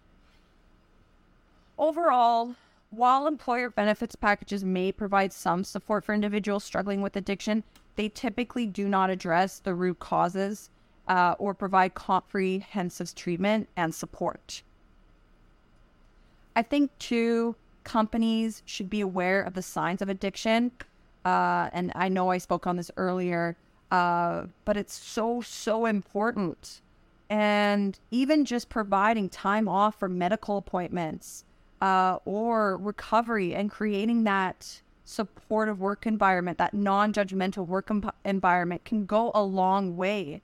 Overall, 1.78 2.54
while 2.96 3.26
employer 3.26 3.70
benefits 3.70 4.16
packages 4.16 4.64
may 4.64 4.92
provide 4.92 5.32
some 5.32 5.64
support 5.64 6.04
for 6.04 6.14
individuals 6.14 6.64
struggling 6.64 7.02
with 7.02 7.16
addiction, 7.16 7.64
they 7.96 8.08
typically 8.08 8.66
do 8.66 8.88
not 8.88 9.10
address 9.10 9.58
the 9.58 9.74
root 9.74 9.98
causes 9.98 10.70
uh, 11.08 11.34
or 11.38 11.54
provide 11.54 11.94
comprehensive 11.94 13.14
treatment 13.14 13.68
and 13.76 13.94
support. 13.94 14.62
I 16.56 16.62
think, 16.62 16.96
too, 16.98 17.56
companies 17.82 18.62
should 18.64 18.88
be 18.88 19.00
aware 19.00 19.42
of 19.42 19.54
the 19.54 19.62
signs 19.62 20.00
of 20.02 20.08
addiction. 20.08 20.72
Uh, 21.24 21.68
and 21.72 21.92
I 21.94 22.08
know 22.08 22.30
I 22.30 22.38
spoke 22.38 22.66
on 22.66 22.76
this 22.76 22.90
earlier, 22.96 23.56
uh, 23.90 24.44
but 24.64 24.76
it's 24.76 24.94
so, 24.94 25.40
so 25.40 25.86
important. 25.86 26.80
And 27.30 27.98
even 28.10 28.44
just 28.44 28.68
providing 28.68 29.28
time 29.28 29.68
off 29.68 29.98
for 29.98 30.08
medical 30.08 30.56
appointments, 30.58 31.44
uh, 31.84 32.18
or 32.24 32.78
recovery 32.78 33.54
and 33.54 33.70
creating 33.70 34.24
that 34.24 34.80
supportive 35.04 35.78
work 35.78 36.06
environment, 36.06 36.56
that 36.56 36.72
non 36.72 37.12
judgmental 37.12 37.66
work 37.66 37.90
imp- 37.90 38.14
environment 38.24 38.86
can 38.86 39.04
go 39.04 39.30
a 39.34 39.42
long 39.42 39.94
way. 39.94 40.40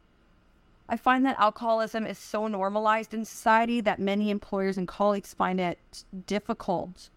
I 0.87 0.99
find 0.99 1.25
that 1.25 1.41
alcoholism 1.41 2.05
is 2.05 2.19
so 2.19 2.47
normalized 2.47 3.15
in 3.15 3.25
society 3.25 3.81
that 3.81 3.99
many 3.99 4.29
employers 4.29 4.77
and 4.77 4.87
colleagues 4.87 5.33
find 5.33 5.59
it 5.59 6.05
difficult 6.27 7.09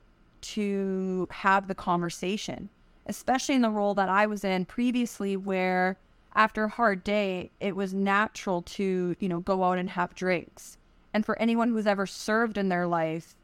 to 0.54 1.28
have 1.30 1.68
the 1.68 1.76
conversation, 1.76 2.70
especially 3.06 3.56
in 3.56 3.62
the 3.62 3.70
role 3.70 3.94
that 3.94 4.08
I 4.08 4.26
was 4.26 4.46
in 4.46 4.64
previously, 4.64 5.36
where 5.36 5.98
after 6.34 6.64
a 6.64 6.70
hard 6.70 7.04
day, 7.04 7.52
it 7.60 7.76
was 7.76 7.94
natural 7.94 8.62
to, 8.62 9.18
you 9.20 9.28
know, 9.28 9.42
go 9.42 9.66
out 9.66 9.80
and 9.80 9.90
have 9.90 10.16
drinks. 10.16 10.78
And 11.14 11.26
for 11.26 11.38
anyone 11.40 11.72
who's 11.72 11.88
ever 11.88 12.06
served 12.06 12.58
in 12.58 12.70
their 12.70 12.88
life, 12.88 13.36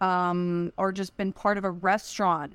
um, 0.00 0.72
or 0.76 0.92
just 0.92 1.16
been 1.16 1.32
part 1.32 1.58
of 1.58 1.64
a 1.64 1.70
restaurant, 1.70 2.54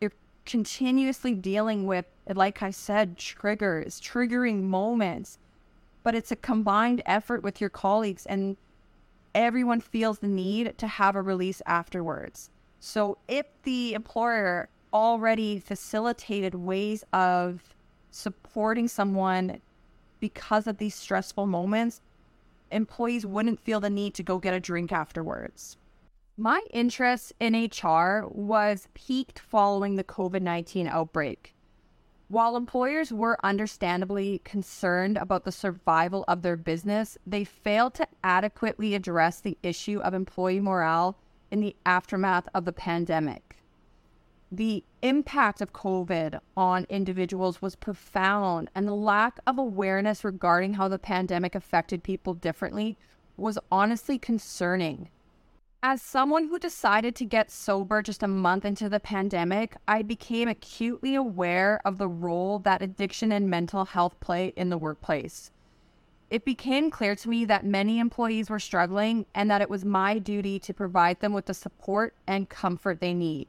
you're 0.00 0.12
continuously 0.44 1.34
dealing 1.34 1.86
with, 1.86 2.06
like 2.34 2.62
I 2.62 2.70
said, 2.70 3.16
triggers, 3.16 4.00
triggering 4.00 4.62
moments. 4.62 5.38
But 6.02 6.14
it's 6.14 6.30
a 6.32 6.36
combined 6.36 7.02
effort 7.06 7.42
with 7.42 7.60
your 7.60 7.70
colleagues, 7.70 8.24
and 8.26 8.56
everyone 9.34 9.80
feels 9.80 10.20
the 10.20 10.28
need 10.28 10.78
to 10.78 10.86
have 10.86 11.16
a 11.16 11.22
release 11.22 11.60
afterwards. 11.66 12.50
So 12.80 13.18
if 13.26 13.46
the 13.64 13.94
employer 13.94 14.68
already 14.92 15.58
facilitated 15.58 16.54
ways 16.54 17.04
of 17.12 17.74
supporting 18.10 18.88
someone 18.88 19.60
because 20.20 20.66
of 20.66 20.78
these 20.78 20.94
stressful 20.94 21.46
moments, 21.46 22.00
employees 22.70 23.26
wouldn't 23.26 23.60
feel 23.60 23.80
the 23.80 23.90
need 23.90 24.14
to 24.14 24.22
go 24.22 24.38
get 24.38 24.54
a 24.54 24.60
drink 24.60 24.92
afterwards. 24.92 25.76
My 26.40 26.62
interest 26.70 27.32
in 27.40 27.54
HR 27.54 28.24
was 28.28 28.86
piqued 28.94 29.40
following 29.40 29.96
the 29.96 30.04
COVID 30.04 30.40
19 30.40 30.86
outbreak. 30.86 31.52
While 32.28 32.56
employers 32.56 33.12
were 33.12 33.44
understandably 33.44 34.40
concerned 34.44 35.16
about 35.16 35.42
the 35.42 35.50
survival 35.50 36.24
of 36.28 36.42
their 36.42 36.56
business, 36.56 37.18
they 37.26 37.42
failed 37.42 37.94
to 37.94 38.06
adequately 38.22 38.94
address 38.94 39.40
the 39.40 39.58
issue 39.64 39.98
of 39.98 40.14
employee 40.14 40.60
morale 40.60 41.16
in 41.50 41.58
the 41.58 41.74
aftermath 41.84 42.46
of 42.54 42.64
the 42.64 42.72
pandemic. 42.72 43.56
The 44.52 44.84
impact 45.02 45.60
of 45.60 45.72
COVID 45.72 46.38
on 46.56 46.86
individuals 46.88 47.60
was 47.60 47.74
profound, 47.74 48.70
and 48.76 48.86
the 48.86 48.94
lack 48.94 49.40
of 49.44 49.58
awareness 49.58 50.22
regarding 50.22 50.74
how 50.74 50.86
the 50.86 51.00
pandemic 51.00 51.56
affected 51.56 52.04
people 52.04 52.34
differently 52.34 52.96
was 53.36 53.58
honestly 53.72 54.20
concerning. 54.20 55.08
As 55.80 56.02
someone 56.02 56.48
who 56.48 56.58
decided 56.58 57.14
to 57.14 57.24
get 57.24 57.52
sober 57.52 58.02
just 58.02 58.24
a 58.24 58.28
month 58.28 58.64
into 58.64 58.88
the 58.88 58.98
pandemic, 58.98 59.76
I 59.86 60.02
became 60.02 60.48
acutely 60.48 61.14
aware 61.14 61.80
of 61.84 61.98
the 61.98 62.08
role 62.08 62.58
that 62.60 62.82
addiction 62.82 63.30
and 63.30 63.48
mental 63.48 63.84
health 63.84 64.18
play 64.18 64.52
in 64.56 64.70
the 64.70 64.78
workplace. 64.78 65.52
It 66.30 66.44
became 66.44 66.90
clear 66.90 67.14
to 67.14 67.28
me 67.28 67.44
that 67.44 67.64
many 67.64 68.00
employees 68.00 68.50
were 68.50 68.58
struggling 68.58 69.24
and 69.36 69.48
that 69.52 69.62
it 69.62 69.70
was 69.70 69.84
my 69.84 70.18
duty 70.18 70.58
to 70.58 70.74
provide 70.74 71.20
them 71.20 71.32
with 71.32 71.46
the 71.46 71.54
support 71.54 72.12
and 72.26 72.48
comfort 72.48 72.98
they 72.98 73.14
need. 73.14 73.46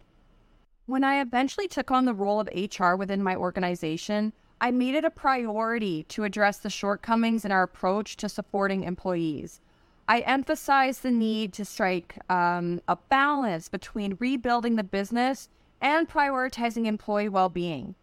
When 0.86 1.04
I 1.04 1.22
eventually 1.22 1.68
took 1.68 1.90
on 1.90 2.06
the 2.06 2.14
role 2.14 2.40
of 2.40 2.50
HR 2.54 2.94
within 2.94 3.24
my 3.24 3.36
organization, 3.36 4.34
I 4.62 4.70
made 4.70 4.94
it 4.94 5.04
a 5.04 5.10
priority 5.10 6.04
to 6.10 6.26
address 6.26 6.60
the 6.60 6.70
shortcomings 6.70 7.44
in 7.44 7.52
our 7.52 7.64
approach 7.64 8.18
to 8.18 8.30
supporting 8.30 8.84
employees. 8.84 9.62
I 10.10 10.22
emphasized 10.22 11.04
the 11.04 11.12
need 11.12 11.54
to 11.54 11.64
strike 11.64 12.18
um, 12.32 12.82
a 12.88 12.96
balance 12.96 13.70
between 13.70 14.18
rebuilding 14.20 14.76
the 14.76 14.84
business 14.84 15.50
and 15.82 16.10
prioritizing 16.10 16.88
employee 16.88 17.30
well 17.30 17.48
being. 17.48 17.94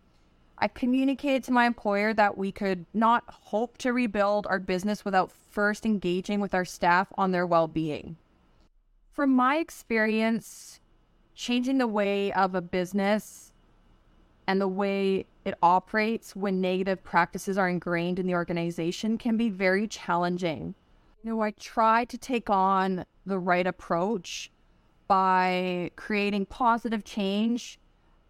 I 0.56 0.68
communicated 0.68 1.42
to 1.44 1.52
my 1.52 1.66
employer 1.66 2.14
that 2.14 2.38
we 2.38 2.52
could 2.52 2.86
not 2.94 3.24
hope 3.26 3.76
to 3.78 3.92
rebuild 3.92 4.46
our 4.46 4.60
business 4.60 5.04
without 5.04 5.32
first 5.32 5.84
engaging 5.84 6.38
with 6.38 6.54
our 6.54 6.64
staff 6.64 7.08
on 7.18 7.32
their 7.32 7.44
well 7.44 7.66
being. 7.66 8.16
From 9.10 9.30
my 9.30 9.56
experience, 9.56 10.78
changing 11.34 11.78
the 11.78 11.88
way 11.88 12.32
of 12.34 12.54
a 12.54 12.62
business 12.62 13.52
and 14.46 14.60
the 14.60 14.68
way 14.68 15.26
it 15.44 15.58
operates 15.60 16.36
when 16.36 16.60
negative 16.60 17.02
practices 17.02 17.58
are 17.58 17.68
ingrained 17.68 18.20
in 18.20 18.28
the 18.28 18.34
organization 18.34 19.18
can 19.18 19.36
be 19.36 19.50
very 19.50 19.88
challenging. 19.88 20.76
You 21.26 21.32
know, 21.32 21.40
I 21.40 21.50
try 21.50 22.04
to 22.04 22.16
take 22.16 22.48
on 22.50 23.04
the 23.26 23.40
right 23.40 23.66
approach 23.66 24.52
by 25.08 25.90
creating 25.96 26.46
positive 26.46 27.02
change 27.02 27.80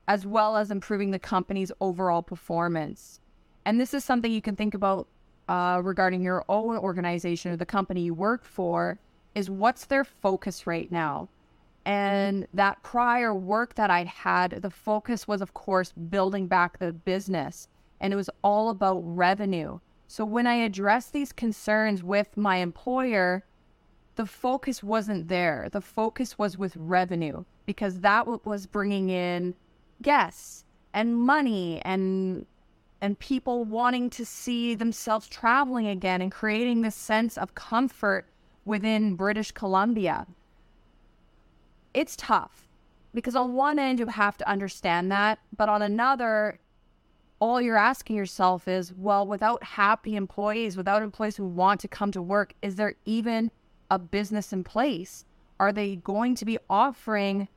as 0.09 0.25
well 0.25 0.57
as 0.57 0.71
improving 0.71 1.11
the 1.11 1.19
company's 1.19 1.71
overall 1.83 2.23
performance. 2.23 3.21
And 3.67 3.79
this 3.79 3.93
is 3.93 4.03
something 4.03 4.33
you 4.33 4.41
can 4.41 4.57
think 4.57 4.73
about 4.73 5.09
uh, 5.47 5.83
regarding 5.85 6.23
your 6.23 6.47
own 6.49 6.79
organization 6.79 7.53
or 7.53 7.57
the 7.59 7.67
company 7.67 8.01
you 8.01 8.15
work 8.15 8.47
for 8.47 8.99
is 9.35 9.51
what's 9.51 9.85
their 9.85 10.03
focus 10.05 10.67
right 10.67 10.91
now? 10.91 11.29
And 11.85 12.47
that 12.55 12.83
prior 12.83 13.35
work 13.35 13.75
that 13.75 13.91
I'd 13.91 14.07
had, 14.07 14.63
the 14.63 14.71
focus 14.71 15.29
was, 15.29 15.43
of 15.43 15.53
course, 15.53 15.93
building 15.93 16.47
back 16.47 16.79
the 16.79 16.95
business. 16.95 17.69
And 18.01 18.15
it 18.15 18.17
was 18.17 18.31
all 18.43 18.71
about 18.71 19.03
revenue. 19.05 19.81
So 20.07 20.25
when 20.25 20.47
I 20.47 20.55
addressed 20.55 21.13
these 21.13 21.33
concerns 21.33 22.03
with 22.03 22.37
my 22.37 22.57
employer, 22.57 23.45
the 24.15 24.27
focus 24.27 24.83
wasn't 24.83 25.29
there. 25.29 25.69
The 25.71 25.81
focus 25.81 26.39
was 26.39 26.57
with 26.57 26.77
revenue 26.77 27.45
because 27.67 28.01
that 28.01 28.27
was 28.47 28.67
bringing 28.67 29.11
in 29.11 29.55
guests 30.03 30.65
and 30.93 31.17
money 31.17 31.81
and 31.85 32.47
and 33.01 33.19
people 33.19 33.65
wanting 33.65 34.09
to 34.09 34.25
see 34.25 34.75
themselves 34.75 35.29
traveling 35.29 35.87
again 35.87 36.23
and 36.23 36.33
creating 36.33 36.81
this 36.81 36.95
sense 36.95 37.37
of 37.37 37.55
comfort 37.55 38.27
within 38.65 39.17
British 39.17 39.53
Columbia 39.53 40.27
it's 41.97 42.15
tough 42.15 42.69
because 43.15 43.35
on 43.35 43.55
one 43.55 43.79
end 43.79 43.99
you 43.99 44.07
have 44.07 44.37
to 44.37 44.49
understand 44.49 45.11
that, 45.11 45.39
but 45.57 45.71
on 45.71 45.81
another, 45.81 46.59
all 47.39 47.61
you're 47.61 47.77
asking 47.77 48.17
yourself 48.17 48.67
is, 48.67 48.93
well, 48.95 49.27
without 49.27 49.63
happy 49.63 50.17
employees, 50.17 50.77
without 50.77 51.03
employees 51.03 51.37
who 51.37 51.47
want 51.47 51.81
to 51.81 51.89
come 51.89 52.11
to 52.13 52.23
work, 52.23 52.55
is 52.63 52.77
there 52.77 52.95
even 53.05 53.51
a 53.91 53.99
business 53.99 54.53
in 54.53 54.65
place? 54.65 55.25
Are 55.61 55.73
they 55.73 55.97
going 55.97 56.35
to 56.37 56.45
be 56.45 56.59
offering 56.69 57.49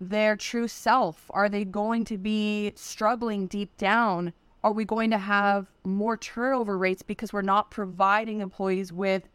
their 0.00 0.36
true 0.36 0.68
self? 0.68 1.30
Are 1.30 1.48
they 1.48 1.64
going 1.64 2.04
to 2.06 2.18
be 2.18 2.72
struggling 2.76 3.46
deep 3.46 3.76
down? 3.76 4.32
Are 4.62 4.72
we 4.72 4.84
going 4.84 5.10
to 5.10 5.18
have 5.18 5.66
more 5.84 6.16
turnover 6.16 6.76
rates 6.76 7.02
because 7.02 7.32
we're 7.32 7.42
not 7.42 7.70
providing 7.70 8.40
employees 8.40 8.92
with 8.92 9.28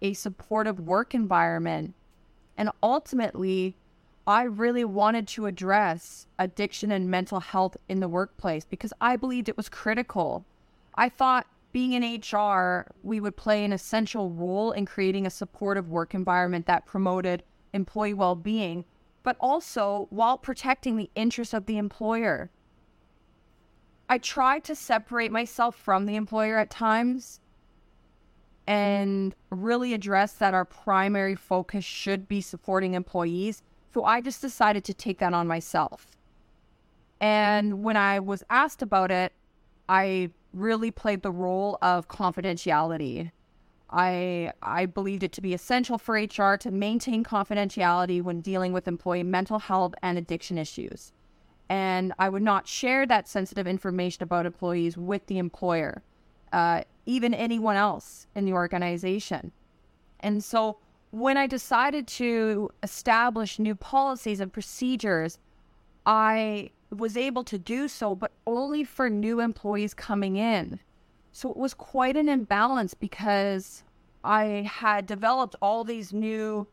a 0.00 0.14
supportive 0.14 0.80
work 0.80 1.14
environment? 1.14 1.94
And 2.56 2.70
ultimately, 2.82 3.76
I 4.26 4.44
really 4.44 4.84
wanted 4.84 5.26
to 5.28 5.46
address 5.46 6.26
addiction 6.38 6.92
and 6.92 7.10
mental 7.10 7.40
health 7.40 7.76
in 7.88 8.00
the 8.00 8.08
workplace 8.08 8.64
because 8.64 8.92
I 9.00 9.16
believed 9.16 9.48
it 9.48 9.56
was 9.56 9.68
critical. 9.68 10.44
I 10.94 11.08
thought 11.08 11.46
being 11.72 11.92
in 11.92 12.20
HR, 12.20 12.86
we 13.02 13.18
would 13.18 13.36
play 13.36 13.64
an 13.64 13.72
essential 13.72 14.30
role 14.30 14.72
in 14.72 14.86
creating 14.86 15.26
a 15.26 15.30
supportive 15.30 15.88
work 15.88 16.14
environment 16.14 16.66
that 16.66 16.86
promoted 16.86 17.42
employee 17.72 18.14
well 18.14 18.36
being, 18.36 18.84
but 19.22 19.36
also 19.40 20.06
while 20.10 20.38
protecting 20.38 20.96
the 20.96 21.10
interests 21.14 21.54
of 21.54 21.66
the 21.66 21.78
employer. 21.78 22.50
I 24.08 24.18
tried 24.18 24.62
to 24.64 24.76
separate 24.76 25.32
myself 25.32 25.74
from 25.74 26.06
the 26.06 26.16
employer 26.16 26.58
at 26.58 26.70
times 26.70 27.40
and 28.66 29.34
really 29.50 29.94
address 29.94 30.34
that 30.34 30.54
our 30.54 30.66
primary 30.66 31.34
focus 31.34 31.84
should 31.84 32.28
be 32.28 32.40
supporting 32.40 32.94
employees. 32.94 33.62
So 33.92 34.04
I 34.04 34.20
just 34.20 34.40
decided 34.40 34.84
to 34.84 34.94
take 34.94 35.18
that 35.18 35.34
on 35.34 35.46
myself. 35.46 36.06
And 37.20 37.84
when 37.84 37.96
I 37.96 38.20
was 38.20 38.42
asked 38.50 38.82
about 38.82 39.10
it, 39.10 39.32
I 39.88 40.30
really 40.52 40.90
played 40.90 41.22
the 41.22 41.30
role 41.30 41.78
of 41.82 42.08
confidentiality. 42.08 43.30
I 43.90 44.52
I 44.62 44.86
believed 44.86 45.22
it 45.22 45.32
to 45.32 45.40
be 45.42 45.54
essential 45.54 45.98
for 45.98 46.14
HR 46.14 46.56
to 46.56 46.70
maintain 46.70 47.22
confidentiality 47.22 48.22
when 48.22 48.40
dealing 48.40 48.72
with 48.72 48.88
employee 48.88 49.22
mental 49.22 49.58
health 49.58 49.94
and 50.02 50.16
addiction 50.16 50.56
issues. 50.56 51.12
And 51.68 52.12
I 52.18 52.28
would 52.28 52.42
not 52.42 52.66
share 52.66 53.06
that 53.06 53.28
sensitive 53.28 53.66
information 53.66 54.22
about 54.22 54.46
employees 54.46 54.96
with 54.96 55.26
the 55.26 55.38
employer 55.38 56.02
uh, 56.52 56.82
even 57.06 57.34
anyone 57.34 57.76
else 57.76 58.26
in 58.34 58.44
the 58.44 58.52
organization. 58.52 59.52
And 60.20 60.44
so 60.44 60.78
when 61.12 61.36
I 61.36 61.46
decided 61.46 62.06
to 62.08 62.70
establish 62.82 63.58
new 63.58 63.74
policies 63.74 64.40
and 64.40 64.50
procedures, 64.50 65.38
I 66.06 66.70
was 66.90 67.18
able 67.18 67.44
to 67.44 67.58
do 67.58 67.86
so, 67.86 68.14
but 68.14 68.32
only 68.46 68.82
for 68.82 69.10
new 69.10 69.38
employees 69.38 69.92
coming 69.92 70.36
in. 70.36 70.80
So 71.30 71.50
it 71.50 71.56
was 71.56 71.74
quite 71.74 72.16
an 72.16 72.30
imbalance 72.30 72.94
because 72.94 73.84
I 74.24 74.68
had 74.70 75.06
developed 75.06 75.54
all 75.60 75.84
these 75.84 76.14
new 76.14 76.66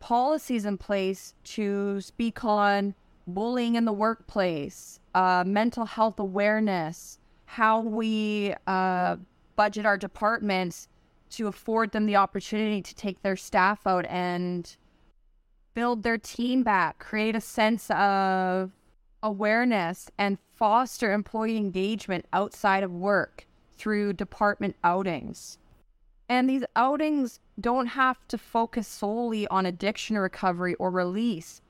policies 0.00 0.66
in 0.66 0.76
place 0.76 1.34
to 1.44 2.02
speak 2.02 2.44
on 2.44 2.94
bullying 3.26 3.74
in 3.74 3.86
the 3.86 3.92
workplace, 3.92 5.00
uh, 5.14 5.44
mental 5.46 5.86
health 5.86 6.20
awareness, 6.20 7.18
how 7.46 7.80
we 7.80 8.54
uh, 8.66 9.16
budget 9.56 9.86
our 9.86 9.96
departments 9.96 10.88
to 11.30 11.46
afford 11.46 11.92
them 11.92 12.06
the 12.06 12.16
opportunity 12.16 12.82
to 12.82 12.94
take 12.94 13.22
their 13.22 13.36
staff 13.36 13.86
out 13.86 14.06
and 14.06 14.76
build 15.74 16.02
their 16.02 16.18
team 16.18 16.62
back, 16.62 16.98
create 16.98 17.36
a 17.36 17.40
sense 17.40 17.90
of 17.90 18.72
awareness, 19.22 20.10
and 20.18 20.38
foster 20.54 21.12
employee 21.12 21.56
engagement 21.56 22.26
outside 22.32 22.82
of 22.82 22.92
work 22.92 23.46
through 23.76 24.12
department 24.12 24.74
outings. 24.82 25.58
And 26.28 26.48
these 26.48 26.64
outings 26.76 27.40
don't 27.60 27.86
have 27.86 28.26
to 28.28 28.38
focus 28.38 28.86
solely 28.86 29.46
on 29.48 29.66
addiction 29.66 30.18
recovery 30.18 30.74
or 30.74 30.90
release, 30.90 31.62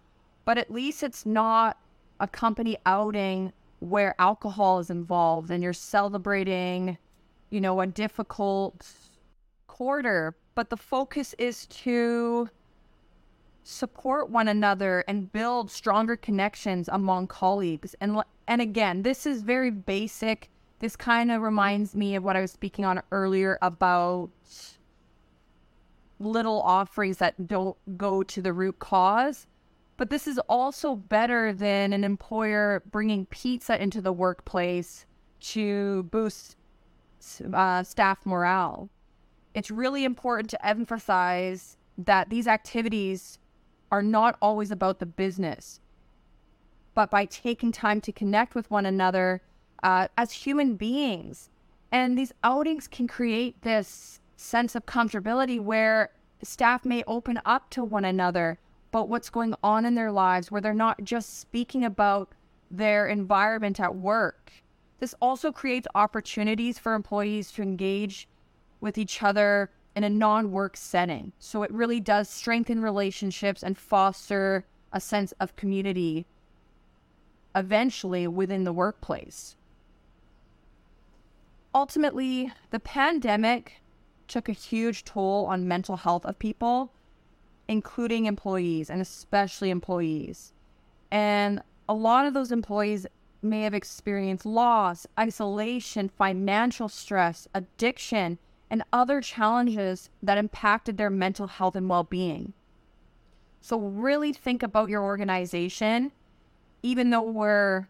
but 0.44 0.58
at 0.58 0.70
least 0.70 1.02
it's 1.02 1.24
not 1.24 1.78
a 2.18 2.26
company 2.26 2.76
outing 2.84 3.52
where 3.80 4.14
alcohol 4.18 4.80
is 4.80 4.90
involved 4.90 5.50
and 5.50 5.62
you're 5.62 5.72
celebrating, 5.72 6.98
you 7.50 7.60
know, 7.60 7.80
a 7.80 7.86
difficult 7.86 8.90
but 10.54 10.70
the 10.70 10.76
focus 10.76 11.34
is 11.38 11.66
to 11.66 12.48
support 13.62 14.30
one 14.30 14.48
another 14.48 15.04
and 15.06 15.30
build 15.30 15.70
stronger 15.70 16.16
connections 16.16 16.88
among 16.88 17.26
colleagues. 17.26 17.94
And 18.00 18.22
and 18.46 18.60
again, 18.60 19.02
this 19.02 19.26
is 19.26 19.42
very 19.42 19.70
basic. 19.70 20.48
This 20.80 20.96
kind 20.96 21.30
of 21.30 21.42
reminds 21.42 21.94
me 21.94 22.16
of 22.16 22.24
what 22.24 22.36
I 22.36 22.40
was 22.40 22.50
speaking 22.50 22.84
on 22.84 23.02
earlier 23.12 23.58
about 23.62 24.30
little 26.18 26.60
offerings 26.62 27.18
that 27.18 27.46
don't 27.46 27.76
go 27.96 28.22
to 28.22 28.42
the 28.42 28.52
root 28.52 28.78
cause. 28.78 29.46
But 29.96 30.10
this 30.10 30.26
is 30.26 30.38
also 30.48 30.96
better 30.96 31.52
than 31.52 31.92
an 31.92 32.04
employer 32.04 32.82
bringing 32.90 33.26
pizza 33.26 33.80
into 33.80 34.00
the 34.00 34.12
workplace 34.12 35.06
to 35.40 36.04
boost 36.04 36.56
uh, 37.52 37.82
staff 37.82 38.24
morale. 38.24 38.88
It's 39.58 39.72
really 39.72 40.04
important 40.04 40.50
to 40.50 40.64
emphasize 40.64 41.76
that 41.98 42.30
these 42.30 42.46
activities 42.46 43.40
are 43.90 44.02
not 44.02 44.38
always 44.40 44.70
about 44.70 45.00
the 45.00 45.06
business, 45.06 45.80
but 46.94 47.10
by 47.10 47.24
taking 47.24 47.72
time 47.72 48.00
to 48.02 48.12
connect 48.12 48.54
with 48.54 48.70
one 48.70 48.86
another 48.86 49.42
uh, 49.82 50.06
as 50.16 50.30
human 50.30 50.76
beings. 50.76 51.50
And 51.90 52.16
these 52.16 52.32
outings 52.44 52.86
can 52.86 53.08
create 53.08 53.60
this 53.62 54.20
sense 54.36 54.76
of 54.76 54.86
comfortability 54.86 55.60
where 55.60 56.10
staff 56.40 56.84
may 56.84 57.02
open 57.08 57.40
up 57.44 57.68
to 57.70 57.82
one 57.82 58.04
another 58.04 58.60
about 58.90 59.08
what's 59.08 59.28
going 59.28 59.56
on 59.64 59.84
in 59.84 59.96
their 59.96 60.12
lives, 60.12 60.52
where 60.52 60.60
they're 60.60 60.72
not 60.72 61.02
just 61.02 61.40
speaking 61.40 61.84
about 61.84 62.30
their 62.70 63.08
environment 63.08 63.80
at 63.80 63.96
work. 63.96 64.52
This 65.00 65.16
also 65.20 65.50
creates 65.50 65.88
opportunities 65.96 66.78
for 66.78 66.94
employees 66.94 67.50
to 67.52 67.62
engage 67.62 68.28
with 68.80 68.98
each 68.98 69.22
other 69.22 69.70
in 69.94 70.04
a 70.04 70.10
non 70.10 70.52
work 70.52 70.76
setting. 70.76 71.32
So 71.38 71.62
it 71.62 71.72
really 71.72 72.00
does 72.00 72.28
strengthen 72.28 72.80
relationships 72.80 73.62
and 73.62 73.76
foster 73.76 74.64
a 74.92 75.00
sense 75.00 75.32
of 75.40 75.56
community 75.56 76.26
eventually 77.54 78.26
within 78.26 78.64
the 78.64 78.72
workplace. 78.72 79.56
Ultimately, 81.74 82.52
the 82.70 82.80
pandemic 82.80 83.82
took 84.26 84.48
a 84.48 84.52
huge 84.52 85.04
toll 85.04 85.46
on 85.46 85.68
mental 85.68 85.96
health 85.96 86.24
of 86.24 86.38
people, 86.38 86.92
including 87.66 88.26
employees 88.26 88.90
and 88.90 89.00
especially 89.00 89.70
employees. 89.70 90.52
And 91.10 91.62
a 91.88 91.94
lot 91.94 92.26
of 92.26 92.34
those 92.34 92.52
employees 92.52 93.06
may 93.42 93.62
have 93.62 93.74
experienced 93.74 94.44
loss, 94.44 95.06
isolation, 95.18 96.08
financial 96.08 96.88
stress, 96.88 97.48
addiction, 97.54 98.38
and 98.70 98.82
other 98.92 99.20
challenges 99.20 100.10
that 100.22 100.38
impacted 100.38 100.96
their 100.96 101.10
mental 101.10 101.46
health 101.46 101.76
and 101.76 101.88
well 101.88 102.04
being. 102.04 102.52
So, 103.60 103.78
really 103.78 104.32
think 104.32 104.62
about 104.62 104.88
your 104.88 105.02
organization, 105.02 106.12
even 106.82 107.10
though 107.10 107.22
we're, 107.22 107.88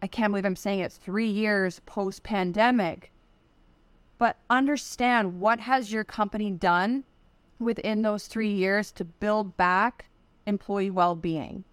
I 0.00 0.06
can't 0.06 0.32
believe 0.32 0.46
I'm 0.46 0.56
saying 0.56 0.80
it, 0.80 0.92
three 0.92 1.28
years 1.28 1.80
post 1.86 2.22
pandemic 2.22 3.12
but 4.22 4.36
understand 4.48 5.40
what 5.40 5.58
has 5.58 5.92
your 5.92 6.04
company 6.04 6.48
done 6.48 7.02
within 7.58 8.02
those 8.02 8.28
three 8.28 8.52
years 8.52 8.92
to 8.92 9.04
build 9.04 9.56
back 9.56 10.04
employee 10.46 10.92
well-being 10.92 11.64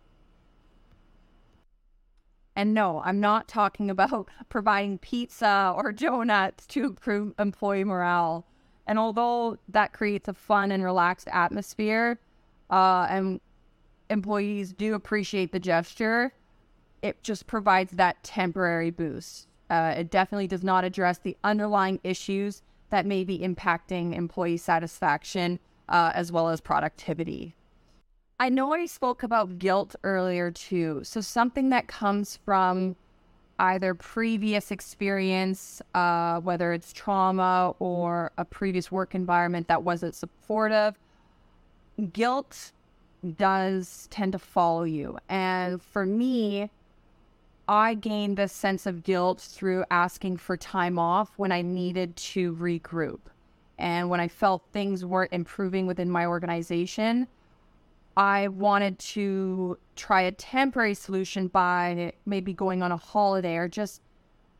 and 2.60 2.74
no 2.74 3.02
i'm 3.06 3.20
not 3.20 3.48
talking 3.48 3.90
about 3.96 4.28
providing 4.50 4.98
pizza 4.98 5.74
or 5.78 5.92
donuts 5.92 6.66
to 6.68 6.84
improve 6.86 7.34
employee 7.40 7.84
morale 7.84 8.46
and 8.86 9.00
although 9.00 9.58
that 9.70 9.94
creates 9.94 10.28
a 10.28 10.34
fun 10.34 10.72
and 10.72 10.84
relaxed 10.84 11.28
atmosphere 11.32 12.20
uh, 12.72 13.08
and 13.10 13.40
employees 14.10 14.74
do 14.74 14.94
appreciate 14.94 15.52
the 15.52 15.60
gesture 15.60 16.34
it 17.02 17.22
just 17.24 17.48
provides 17.48 17.94
that 17.94 18.22
temporary 18.24 18.90
boost 18.90 19.48
uh, 19.70 19.94
it 19.96 20.10
definitely 20.10 20.48
does 20.48 20.64
not 20.64 20.84
address 20.84 21.20
the 21.20 21.38
underlying 21.44 22.00
issues 22.04 22.62
that 22.90 23.06
may 23.06 23.24
be 23.24 23.40
impacting 23.40 24.16
employee 24.16 24.58
satisfaction 24.58 25.60
uh, 25.88 26.12
as 26.14 26.32
well 26.32 26.50
as 26.50 26.62
productivity. 26.62 27.56
I 28.42 28.48
know 28.48 28.74
I 28.74 28.86
spoke 28.86 29.24
about 29.24 29.60
guilt 29.60 29.96
earlier 30.04 30.50
too. 30.50 31.02
So, 31.04 31.20
something 31.20 31.70
that 31.70 31.88
comes 31.88 32.38
from 32.46 32.96
either 33.60 33.94
previous 33.94 34.72
experience, 34.72 35.82
uh, 35.94 36.40
whether 36.40 36.72
it's 36.72 36.94
trauma 36.94 37.76
or 37.80 38.32
a 38.38 38.46
previous 38.46 38.90
work 38.90 39.14
environment 39.14 39.68
that 39.68 39.84
wasn't 39.84 40.16
supportive, 40.16 40.98
guilt 42.14 42.72
does 43.36 44.08
tend 44.10 44.32
to 44.32 44.40
follow 44.40 44.84
you. 44.84 45.18
And 45.28 45.82
for 45.82 46.06
me, 46.06 46.70
I 47.68 47.94
gained 47.94 48.38
this 48.38 48.54
sense 48.54 48.86
of 48.86 49.04
guilt 49.04 49.42
through 49.42 49.84
asking 49.92 50.38
for 50.38 50.56
time 50.56 50.98
off 50.98 51.32
when 51.36 51.52
I 51.52 51.62
needed 51.62 52.16
to 52.16 52.56
regroup. 52.56 53.20
And 53.78 54.10
when 54.10 54.22
I 54.22 54.30
felt 54.30 54.64
things 54.72 55.04
weren't 55.04 55.34
improving 55.34 55.86
within 55.86 56.10
my 56.10 56.26
organization, 56.26 57.28
I 58.20 58.50
wanted 58.50 59.00
to 59.00 59.78
try 59.96 60.24
a 60.24 60.34
temporary 60.34 60.94
solution 60.94 61.48
by 61.48 62.12
maybe 62.26 62.52
going 62.52 62.84
on 62.84 62.92
a 62.92 62.98
holiday 62.98 63.56
or 63.56 63.70
just 63.70 64.02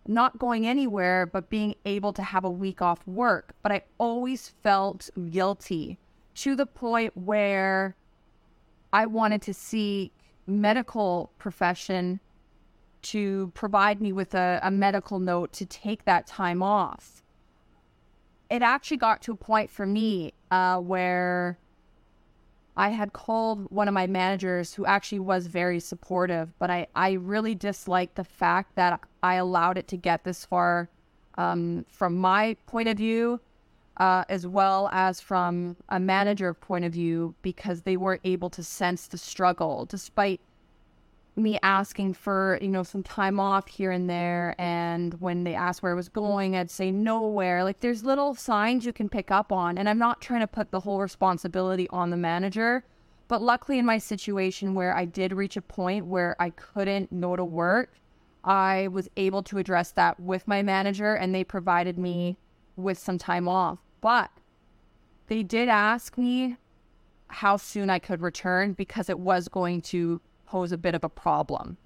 not 0.08 0.40
going 0.40 0.66
anywhere, 0.66 1.26
but 1.26 1.50
being 1.50 1.76
able 1.84 2.14
to 2.14 2.24
have 2.24 2.46
a 2.46 2.50
week 2.50 2.82
off 2.82 3.06
work. 3.06 3.54
But 3.62 3.74
I 3.74 3.84
always 3.98 4.48
felt 4.64 5.10
guilty 5.30 6.00
to 6.36 6.56
the 6.56 6.66
point 6.66 7.18
where 7.18 7.98
I 8.94 9.06
wanted 9.06 9.42
to 9.42 9.54
seek 9.54 10.14
medical 10.48 11.34
profession 11.38 12.22
to 13.02 13.52
provide 13.56 14.02
me 14.02 14.14
with 14.14 14.34
a, 14.36 14.62
a 14.64 14.72
medical 14.72 15.20
note 15.20 15.52
to 15.54 15.66
take 15.66 16.06
that 16.06 16.26
time 16.26 16.64
off. 16.64 17.24
It 18.50 18.62
actually 18.62 18.98
got 18.98 19.22
to 19.24 19.34
a 19.34 19.36
point 19.36 19.70
for 19.70 19.86
me 19.86 20.32
uh, 20.50 20.80
where 20.80 21.60
I 22.80 22.92
had 22.92 23.12
called 23.12 23.70
one 23.72 23.90
of 23.90 23.94
my 23.94 24.08
managers 24.08 24.74
who 24.74 24.86
actually 24.86 25.20
was 25.20 25.48
very 25.48 25.82
supportive, 25.82 26.58
but 26.60 26.70
I, 26.70 26.88
I 26.96 27.12
really 27.12 27.54
disliked 27.54 28.16
the 28.16 28.24
fact 28.24 28.76
that 28.76 29.02
I 29.22 29.36
allowed 29.36 29.78
it 29.78 29.90
to 29.90 29.98
get 29.98 30.24
this 30.24 30.46
far 30.46 30.88
um, 31.38 31.86
from 31.90 32.16
my 32.18 32.56
point 32.68 32.88
of 32.88 32.96
view, 32.96 33.42
uh, 33.98 34.24
as 34.30 34.48
well 34.48 34.90
as 34.94 35.20
from 35.20 35.76
a 35.90 36.00
manager 36.00 36.54
point 36.54 36.86
of 36.86 36.94
view, 36.94 37.36
because 37.42 37.82
they 37.82 37.98
weren't 37.98 38.22
able 38.24 38.50
to 38.52 38.64
sense 38.64 39.08
the 39.08 39.18
struggle 39.18 39.84
despite 39.84 40.40
me 41.36 41.58
asking 41.64 42.14
for, 42.14 42.60
you 42.62 42.68
know, 42.68 42.84
some 42.84 43.04
time 43.04 43.40
off 43.40 43.68
here 43.68 43.92
and 43.92 44.10
there. 44.10 44.56
And 44.58 45.14
when 45.22 45.44
they 45.44 45.56
asked 45.56 45.82
where 45.82 45.92
I 45.92 45.96
was 45.96 46.10
going, 46.10 46.56
I'd 46.56 46.72
say 46.72 46.92
nowhere. 46.92 47.64
Like 47.64 47.80
there's 47.80 48.04
little 48.04 48.36
signs 48.36 48.86
you 48.86 48.94
can 48.94 49.10
pick 49.10 49.32
up 49.32 49.52
on. 49.52 49.78
And 49.78 49.88
I'm 49.88 49.98
not 49.98 50.22
trying 50.22 50.42
to 50.42 50.48
put 50.48 50.72
the 50.72 50.82
whole 50.82 51.00
responsibility 51.00 51.88
on 51.90 52.10
the 52.10 52.18
manager. 52.18 52.84
But 53.28 53.42
luckily, 53.42 53.78
in 53.78 53.86
my 53.86 54.00
situation 54.00 54.74
where 54.74 54.96
I 54.96 55.06
did 55.06 55.34
reach 55.34 55.56
a 55.56 55.62
point 55.62 56.08
where 56.08 56.36
I 56.40 56.50
couldn't 56.50 57.22
go 57.22 57.36
to 57.36 57.46
work, 57.46 57.94
I 58.44 58.88
was 58.88 59.10
able 59.18 59.44
to 59.44 59.58
address 59.58 59.92
that 59.92 60.20
with 60.20 60.48
my 60.48 60.64
manager 60.64 61.14
and 61.14 61.34
they 61.34 61.44
provided 61.44 61.98
me 61.98 62.38
with 62.76 62.98
some 62.98 63.18
time 63.18 63.48
off. 63.48 63.80
But 64.02 64.32
they 65.28 65.44
did 65.44 65.70
ask 65.70 66.18
me 66.18 66.58
how 67.28 67.58
soon 67.58 67.90
I 67.90 68.00
could 68.00 68.22
return 68.22 68.74
because 68.74 69.10
it 69.10 69.20
was 69.20 69.48
going 69.48 69.82
to 69.84 70.22
pose 70.50 70.72
a 70.72 70.78
bit 70.78 70.96
of 70.96 71.04
a 71.04 71.10
problem. 71.10 71.78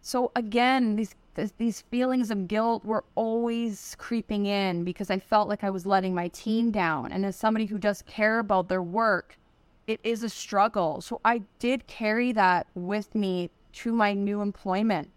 So 0.00 0.32
again, 0.34 0.96
these 0.96 1.14
these 1.58 1.82
feelings 1.82 2.32
of 2.32 2.48
guilt 2.48 2.84
were 2.84 3.04
always 3.14 3.94
creeping 3.96 4.46
in 4.46 4.82
because 4.82 5.08
I 5.08 5.20
felt 5.20 5.48
like 5.48 5.62
I 5.62 5.70
was 5.70 5.86
letting 5.86 6.12
my 6.12 6.26
team 6.28 6.72
down. 6.72 7.12
And 7.12 7.24
as 7.24 7.36
somebody 7.36 7.66
who 7.66 7.78
does 7.78 8.02
care 8.02 8.40
about 8.40 8.68
their 8.68 8.82
work, 8.82 9.38
it 9.86 10.00
is 10.02 10.24
a 10.24 10.28
struggle. 10.28 11.00
So 11.00 11.20
I 11.24 11.42
did 11.60 11.86
carry 11.86 12.32
that 12.32 12.66
with 12.74 13.14
me 13.14 13.50
to 13.74 13.92
my 13.92 14.14
new 14.14 14.40
employment. 14.40 15.10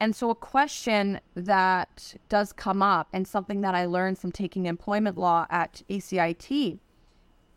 And 0.00 0.16
so 0.16 0.30
a 0.30 0.34
question 0.34 1.20
that 1.36 2.16
does 2.28 2.52
come 2.52 2.82
up 2.82 3.08
and 3.12 3.28
something 3.28 3.60
that 3.60 3.76
I 3.76 3.86
learned 3.86 4.18
from 4.18 4.32
taking 4.32 4.66
employment 4.66 5.16
law 5.16 5.46
at 5.48 5.82
ACIT 5.88 6.78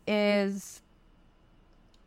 is 0.06 0.82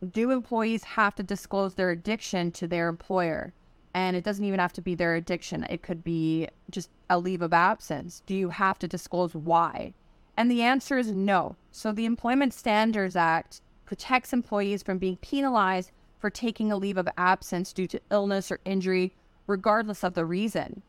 do 0.09 0.31
employees 0.31 0.83
have 0.83 1.15
to 1.15 1.23
disclose 1.23 1.75
their 1.75 1.91
addiction 1.91 2.51
to 2.53 2.67
their 2.67 2.89
employer? 2.89 3.53
And 3.93 4.15
it 4.15 4.23
doesn't 4.23 4.45
even 4.45 4.59
have 4.59 4.73
to 4.73 4.81
be 4.81 4.95
their 4.95 5.15
addiction, 5.15 5.65
it 5.69 5.83
could 5.83 6.03
be 6.03 6.47
just 6.69 6.89
a 7.09 7.19
leave 7.19 7.41
of 7.41 7.53
absence. 7.53 8.23
Do 8.25 8.33
you 8.33 8.49
have 8.49 8.79
to 8.79 8.87
disclose 8.87 9.35
why? 9.35 9.93
And 10.37 10.49
the 10.49 10.61
answer 10.61 10.97
is 10.97 11.11
no. 11.11 11.55
So 11.71 11.91
the 11.91 12.05
Employment 12.05 12.53
Standards 12.53 13.15
Act 13.15 13.61
protects 13.85 14.31
employees 14.31 14.81
from 14.81 14.97
being 14.97 15.17
penalized 15.17 15.91
for 16.19 16.29
taking 16.29 16.71
a 16.71 16.77
leave 16.77 16.97
of 16.97 17.09
absence 17.17 17.73
due 17.73 17.87
to 17.87 17.99
illness 18.09 18.51
or 18.51 18.59
injury, 18.63 19.13
regardless 19.45 20.03
of 20.03 20.13
the 20.13 20.25
reason. 20.25 20.81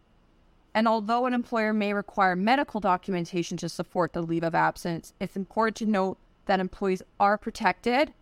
And 0.74 0.86
although 0.86 1.26
an 1.26 1.34
employer 1.34 1.72
may 1.72 1.92
require 1.92 2.36
medical 2.36 2.80
documentation 2.80 3.56
to 3.58 3.68
support 3.68 4.12
the 4.12 4.22
leave 4.22 4.44
of 4.44 4.54
absence, 4.54 5.12
it's 5.20 5.36
important 5.36 5.76
to 5.78 5.86
note 5.86 6.18
that 6.46 6.60
employees 6.60 7.02
are 7.18 7.36
protected 7.36 8.12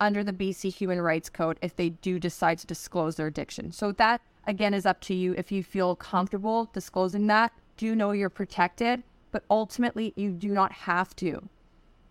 under 0.00 0.24
the 0.24 0.32
BC 0.32 0.74
Human 0.74 1.00
Rights 1.00 1.28
Code 1.28 1.58
if 1.62 1.76
they 1.76 1.90
do 1.90 2.18
decide 2.18 2.58
to 2.58 2.66
disclose 2.66 3.16
their 3.16 3.26
addiction. 3.26 3.70
So 3.70 3.92
that 3.92 4.20
again 4.46 4.74
is 4.74 4.86
up 4.86 5.00
to 5.02 5.14
you 5.14 5.34
if 5.36 5.52
you 5.52 5.62
feel 5.62 5.94
comfortable 5.94 6.70
disclosing 6.72 7.26
that. 7.28 7.52
Do 7.76 7.94
know 7.94 8.12
you're 8.12 8.30
protected, 8.30 9.02
but 9.30 9.44
ultimately 9.50 10.12
you 10.16 10.30
do 10.30 10.48
not 10.48 10.72
have 10.72 11.14
to. 11.16 11.48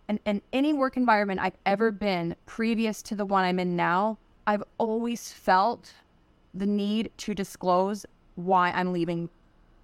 And 0.08 0.18
in 0.24 0.42
any 0.52 0.72
work 0.72 0.96
environment 0.96 1.40
I've 1.40 1.58
ever 1.66 1.90
been 1.90 2.34
previous 2.46 3.02
to 3.02 3.14
the 3.14 3.24
one 3.24 3.44
I'm 3.44 3.60
in 3.60 3.76
now, 3.76 4.18
I've 4.46 4.64
always 4.78 5.32
felt 5.32 5.92
the 6.54 6.66
need 6.66 7.12
to 7.18 7.34
disclose 7.34 8.04
why 8.34 8.70
I'm 8.70 8.92
leaving 8.92 9.28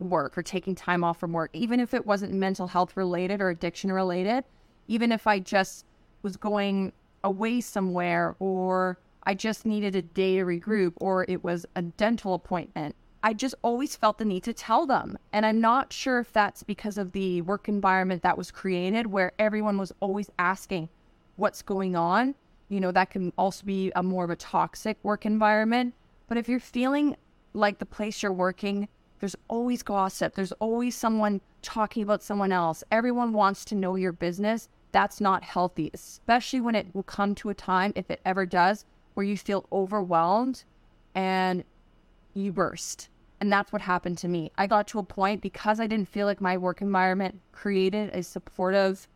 work 0.00 0.36
or 0.36 0.42
taking 0.42 0.74
time 0.74 1.04
off 1.04 1.18
from 1.18 1.32
work, 1.32 1.50
even 1.52 1.80
if 1.80 1.94
it 1.94 2.04
wasn't 2.04 2.32
mental 2.32 2.66
health 2.66 2.96
related 2.96 3.40
or 3.40 3.50
addiction 3.50 3.92
related, 3.92 4.44
even 4.88 5.12
if 5.12 5.26
I 5.26 5.38
just 5.38 5.84
was 6.22 6.36
going 6.36 6.92
away 7.24 7.60
somewhere 7.60 8.36
or 8.38 8.98
I 9.24 9.34
just 9.34 9.66
needed 9.66 9.96
a 9.96 10.02
day 10.02 10.36
to 10.36 10.44
regroup 10.44 10.92
or 10.96 11.24
it 11.28 11.42
was 11.42 11.66
a 11.74 11.82
dental 11.82 12.34
appointment. 12.34 12.94
I 13.22 13.32
just 13.32 13.56
always 13.62 13.96
felt 13.96 14.18
the 14.18 14.24
need 14.24 14.44
to 14.44 14.52
tell 14.52 14.86
them. 14.86 15.18
And 15.32 15.44
I'm 15.44 15.60
not 15.60 15.92
sure 15.92 16.20
if 16.20 16.32
that's 16.32 16.62
because 16.62 16.96
of 16.96 17.10
the 17.10 17.42
work 17.42 17.68
environment 17.68 18.22
that 18.22 18.38
was 18.38 18.52
created 18.52 19.08
where 19.08 19.32
everyone 19.38 19.78
was 19.78 19.92
always 19.98 20.30
asking 20.38 20.88
what's 21.34 21.60
going 21.62 21.96
on. 21.96 22.36
You 22.68 22.78
know, 22.78 22.92
that 22.92 23.10
can 23.10 23.32
also 23.36 23.64
be 23.64 23.90
a 23.96 24.02
more 24.02 24.24
of 24.24 24.30
a 24.30 24.36
toxic 24.36 24.96
work 25.02 25.26
environment. 25.26 25.94
But 26.28 26.38
if 26.38 26.48
you're 26.48 26.60
feeling 26.60 27.16
like 27.52 27.78
the 27.78 27.86
place 27.86 28.22
you're 28.22 28.32
working, 28.32 28.88
there's 29.18 29.36
always 29.48 29.82
gossip, 29.82 30.34
there's 30.34 30.52
always 30.52 30.94
someone 30.94 31.40
talking 31.62 32.02
about 32.02 32.22
someone 32.22 32.52
else. 32.52 32.84
Everyone 32.92 33.32
wants 33.32 33.64
to 33.66 33.74
know 33.74 33.96
your 33.96 34.12
business. 34.12 34.68
That's 34.96 35.20
not 35.20 35.44
healthy, 35.44 35.90
especially 35.92 36.62
when 36.62 36.74
it 36.74 36.86
will 36.94 37.02
come 37.02 37.34
to 37.34 37.50
a 37.50 37.54
time, 37.54 37.92
if 37.94 38.10
it 38.10 38.18
ever 38.24 38.46
does, 38.46 38.86
where 39.12 39.26
you 39.26 39.36
feel 39.36 39.66
overwhelmed 39.70 40.64
and 41.14 41.64
you 42.32 42.50
burst. 42.50 43.10
And 43.38 43.52
that's 43.52 43.70
what 43.74 43.82
happened 43.82 44.16
to 44.16 44.28
me. 44.28 44.52
I 44.56 44.66
got 44.66 44.88
to 44.88 44.98
a 44.98 45.02
point 45.02 45.42
because 45.42 45.80
I 45.80 45.86
didn't 45.86 46.08
feel 46.08 46.24
like 46.24 46.40
my 46.40 46.56
work 46.56 46.80
environment 46.80 47.42
created 47.52 48.08
a 48.14 48.22
supportive 48.22 49.06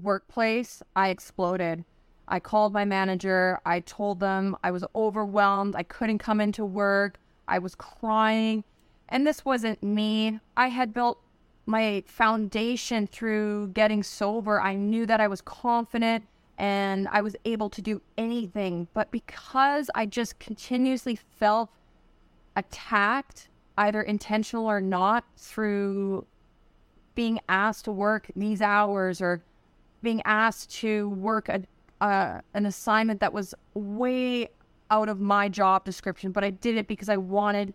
workplace, 0.00 0.82
I 0.96 1.10
exploded. 1.10 1.84
I 2.26 2.40
called 2.40 2.72
my 2.72 2.86
manager. 2.86 3.60
I 3.66 3.80
told 3.80 4.20
them 4.20 4.56
I 4.64 4.70
was 4.70 4.86
overwhelmed. 4.94 5.76
I 5.76 5.82
couldn't 5.82 6.20
come 6.20 6.40
into 6.40 6.64
work. 6.64 7.18
I 7.46 7.58
was 7.58 7.74
crying. 7.74 8.64
And 9.10 9.26
this 9.26 9.44
wasn't 9.44 9.82
me. 9.82 10.40
I 10.56 10.68
had 10.68 10.94
built 10.94 11.20
my 11.68 12.02
foundation 12.06 13.06
through 13.06 13.68
getting 13.68 14.02
sober. 14.02 14.60
I 14.60 14.74
knew 14.74 15.04
that 15.04 15.20
I 15.20 15.28
was 15.28 15.42
confident 15.42 16.24
and 16.56 17.06
I 17.08 17.20
was 17.20 17.36
able 17.44 17.68
to 17.70 17.82
do 17.82 18.00
anything. 18.16 18.88
But 18.94 19.10
because 19.10 19.90
I 19.94 20.06
just 20.06 20.38
continuously 20.38 21.18
felt 21.38 21.68
attacked, 22.56 23.48
either 23.76 24.00
intentional 24.00 24.66
or 24.66 24.80
not, 24.80 25.24
through 25.36 26.26
being 27.14 27.38
asked 27.48 27.84
to 27.84 27.92
work 27.92 28.30
these 28.34 28.62
hours 28.62 29.20
or 29.20 29.42
being 30.02 30.22
asked 30.24 30.70
to 30.70 31.10
work 31.10 31.50
a, 31.50 31.62
uh, 32.00 32.40
an 32.54 32.64
assignment 32.64 33.20
that 33.20 33.32
was 33.32 33.54
way 33.74 34.48
out 34.90 35.10
of 35.10 35.20
my 35.20 35.50
job 35.50 35.84
description, 35.84 36.32
but 36.32 36.42
I 36.42 36.50
did 36.50 36.76
it 36.76 36.88
because 36.88 37.10
I 37.10 37.18
wanted 37.18 37.74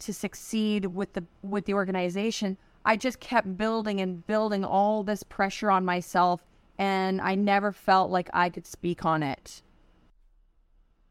to 0.00 0.12
succeed 0.12 0.86
with 0.86 1.12
the 1.12 1.24
with 1.42 1.66
the 1.66 1.74
organization. 1.74 2.56
I 2.88 2.96
just 2.96 3.20
kept 3.20 3.58
building 3.58 4.00
and 4.00 4.26
building 4.26 4.64
all 4.64 5.04
this 5.04 5.22
pressure 5.22 5.70
on 5.70 5.84
myself 5.84 6.42
and 6.78 7.20
I 7.20 7.34
never 7.34 7.70
felt 7.70 8.10
like 8.10 8.30
I 8.32 8.48
could 8.48 8.66
speak 8.66 9.04
on 9.04 9.22
it. 9.22 9.60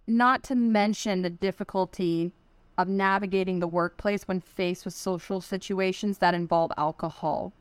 Not 0.07 0.41
to 0.45 0.55
mention 0.55 1.21
the 1.21 1.29
difficulty 1.29 2.33
of 2.79 2.87
navigating 2.87 3.59
the 3.59 3.67
workplace 3.67 4.23
when 4.23 4.39
faced 4.39 4.85
with 4.85 4.95
social 4.95 5.39
situations 5.39 6.17
that 6.17 6.33
involve 6.33 6.71
alcohol. 6.79 7.53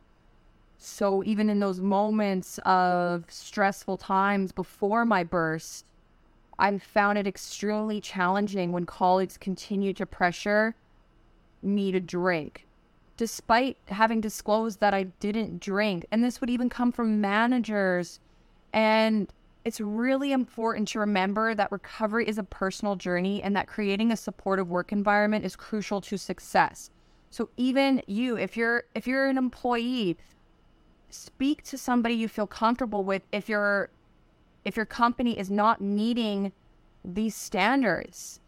So, 0.79 1.23
even 1.25 1.51
in 1.51 1.61
those 1.61 1.81
moments 1.81 2.59
of 2.65 3.27
stressful 3.29 3.99
times 3.99 4.51
before 4.51 5.05
my 5.05 5.25
burst, 5.25 5.85
I 6.59 6.79
found 6.79 7.19
it 7.19 7.27
extremely 7.27 8.01
challenging 8.01 8.73
when 8.73 8.87
colleagues 8.87 9.37
continued 9.37 9.99
to 9.99 10.07
pressure 10.07 10.75
me 11.63 11.93
to 11.93 12.01
drink, 12.01 12.66
despite 13.17 13.79
having 13.87 14.21
disclosed 14.21 14.81
that 14.81 14.95
I 14.95 15.05
didn't 15.21 15.61
drink. 15.61 16.07
And 16.11 16.23
this 16.23 16.41
would 16.41 16.51
even 16.51 16.69
come 16.69 16.93
from 16.93 17.21
managers. 17.21 18.21
And 18.73 19.33
it's 19.65 19.81
really 19.81 20.33
important 20.33 20.89
to 20.89 21.01
remember 21.01 21.55
that 21.55 21.73
recovery 21.73 22.29
is 22.29 22.39
a 22.39 22.45
personal 22.45 22.95
journey 22.95 23.43
and 23.43 23.57
that 23.57 23.67
creating 23.67 24.13
a 24.13 24.17
supportive 24.17 24.69
work 24.69 24.93
environment 24.93 25.45
is 25.45 25.57
crucial 25.57 26.01
to 26.03 26.17
success. 26.17 26.91
So 27.31 27.49
even 27.57 28.03
you, 28.07 28.37
if 28.37 28.57
you're 28.57 28.85
if 28.95 29.07
you're 29.07 29.27
an 29.27 29.39
employee 29.39 30.17
speak 31.11 31.63
to 31.63 31.79
somebody 31.79 32.15
you 32.15 32.29
feel 32.29 32.47
comfortable 32.47 33.05
with 33.05 33.23
if 33.33 33.49
your 33.49 33.91
if 34.65 34.77
your 34.77 34.87
company 34.87 35.39
is 35.39 35.51
not 35.51 35.81
meeting 35.81 36.53
these 37.05 37.35
standards 37.35 38.41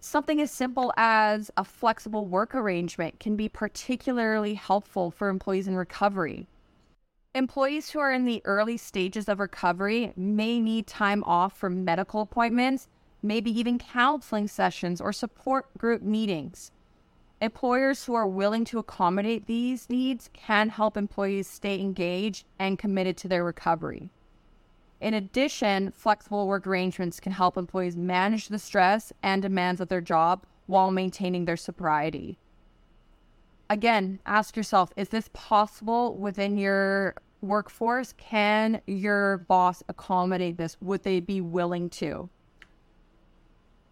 something 0.00 0.40
as 0.40 0.50
simple 0.50 0.92
as 0.96 1.50
a 1.56 1.64
flexible 1.64 2.26
work 2.26 2.54
arrangement 2.54 3.20
can 3.20 3.36
be 3.36 3.48
particularly 3.48 4.54
helpful 4.54 5.10
for 5.10 5.28
employees 5.28 5.68
in 5.68 5.76
recovery 5.76 6.46
employees 7.34 7.90
who 7.90 8.00
are 8.00 8.12
in 8.12 8.24
the 8.24 8.42
early 8.44 8.76
stages 8.76 9.28
of 9.28 9.38
recovery 9.38 10.12
may 10.16 10.60
need 10.60 10.86
time 10.86 11.22
off 11.24 11.56
for 11.56 11.70
medical 11.70 12.20
appointments 12.20 12.88
maybe 13.22 13.50
even 13.56 13.78
counseling 13.78 14.48
sessions 14.48 15.00
or 15.00 15.12
support 15.12 15.66
group 15.78 16.02
meetings 16.02 16.72
Employers 17.42 18.04
who 18.04 18.12
are 18.12 18.26
willing 18.26 18.66
to 18.66 18.78
accommodate 18.78 19.46
these 19.46 19.88
needs 19.88 20.28
can 20.34 20.68
help 20.68 20.94
employees 20.94 21.48
stay 21.48 21.80
engaged 21.80 22.44
and 22.58 22.78
committed 22.78 23.16
to 23.16 23.28
their 23.28 23.42
recovery. 23.42 24.10
In 25.00 25.14
addition, 25.14 25.92
flexible 25.92 26.46
work 26.46 26.66
arrangements 26.66 27.20
can 27.20 27.32
help 27.32 27.56
employees 27.56 27.96
manage 27.96 28.48
the 28.48 28.58
stress 28.58 29.12
and 29.22 29.40
demands 29.40 29.80
of 29.80 29.88
their 29.88 30.00
job 30.00 30.44
while 30.66 30.90
maintaining 30.90 31.46
their 31.46 31.56
sobriety. 31.56 32.38
Again, 33.70 34.20
ask 34.26 34.56
yourself 34.56 34.92
is 34.96 35.08
this 35.08 35.30
possible 35.32 36.16
within 36.16 36.58
your 36.58 37.14
workforce? 37.40 38.12
Can 38.18 38.82
your 38.86 39.38
boss 39.38 39.82
accommodate 39.88 40.58
this? 40.58 40.76
Would 40.80 41.02
they 41.02 41.20
be 41.20 41.40
willing 41.40 41.88
to? 41.90 42.28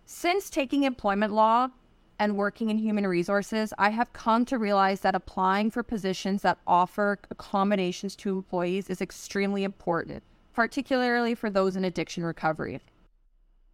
Since 0.05 0.51
taking 0.51 0.83
employment 0.83 1.33
law, 1.33 1.68
and 2.18 2.37
working 2.37 2.71
in 2.71 2.79
human 2.79 3.07
resources, 3.07 3.73
I 3.79 3.90
have 3.90 4.12
come 4.12 4.44
to 4.47 4.59
realize 4.59 5.01
that 5.01 5.14
applying 5.14 5.71
for 5.71 5.83
positions 5.83 6.42
that 6.42 6.59
offer 6.66 7.18
accommodations 7.31 8.16
to 8.16 8.38
employees 8.38 8.90
is 8.90 9.01
extremely 9.01 9.64
important, 9.64 10.23
particularly 10.59 11.37
for 11.37 11.51
those 11.51 11.77
in 11.77 11.85
addiction 11.85 12.25
recovery. 12.25 12.81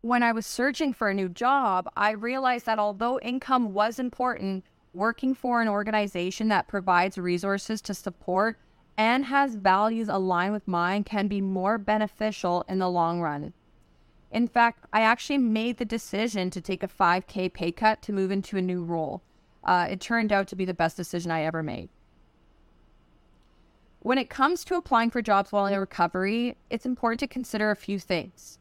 When 0.02 0.22
I 0.22 0.32
was 0.32 0.44
searching 0.44 0.92
for 0.92 1.08
a 1.08 1.14
new 1.14 1.30
job, 1.30 1.88
I 1.96 2.10
realized 2.10 2.66
that 2.66 2.78
although 2.78 3.18
income 3.20 3.72
was 3.72 3.98
important, 3.98 4.66
working 4.92 5.34
for 5.34 5.62
an 5.62 5.68
organization 5.68 6.48
that 6.48 6.68
provides 6.68 7.16
resources 7.16 7.80
to 7.80 7.94
support 7.94 8.58
and 8.98 9.24
has 9.24 9.54
values 9.54 10.10
aligned 10.10 10.52
with 10.52 10.68
mine 10.68 11.04
can 11.04 11.26
be 11.26 11.40
more 11.40 11.78
beneficial 11.78 12.66
in 12.68 12.80
the 12.80 12.90
long 12.90 13.22
run. 13.22 13.54
In 14.30 14.46
fact, 14.46 14.84
I 14.92 15.00
actually 15.00 15.38
made 15.38 15.78
the 15.78 15.86
decision 15.86 16.50
to 16.50 16.60
take 16.60 16.82
a 16.82 16.86
5K 16.86 17.50
pay 17.54 17.72
cut 17.72 18.02
to 18.02 18.12
move 18.12 18.30
into 18.30 18.58
a 18.58 18.60
new 18.60 18.84
role. 18.84 19.22
Uh, 19.64 19.86
it 19.90 20.02
turned 20.02 20.32
out 20.32 20.48
to 20.48 20.56
be 20.56 20.66
the 20.66 20.74
best 20.74 20.98
decision 20.98 21.30
I 21.30 21.44
ever 21.44 21.62
made. 21.62 21.88
When 24.04 24.18
it 24.18 24.28
comes 24.28 24.66
to 24.66 24.74
applying 24.74 25.08
for 25.08 25.22
jobs 25.22 25.50
while 25.50 25.64
in 25.64 25.80
recovery, 25.80 26.58
it's 26.68 26.84
important 26.84 27.20
to 27.20 27.26
consider 27.26 27.70
a 27.70 27.74
few 27.74 27.98
things. 27.98 28.58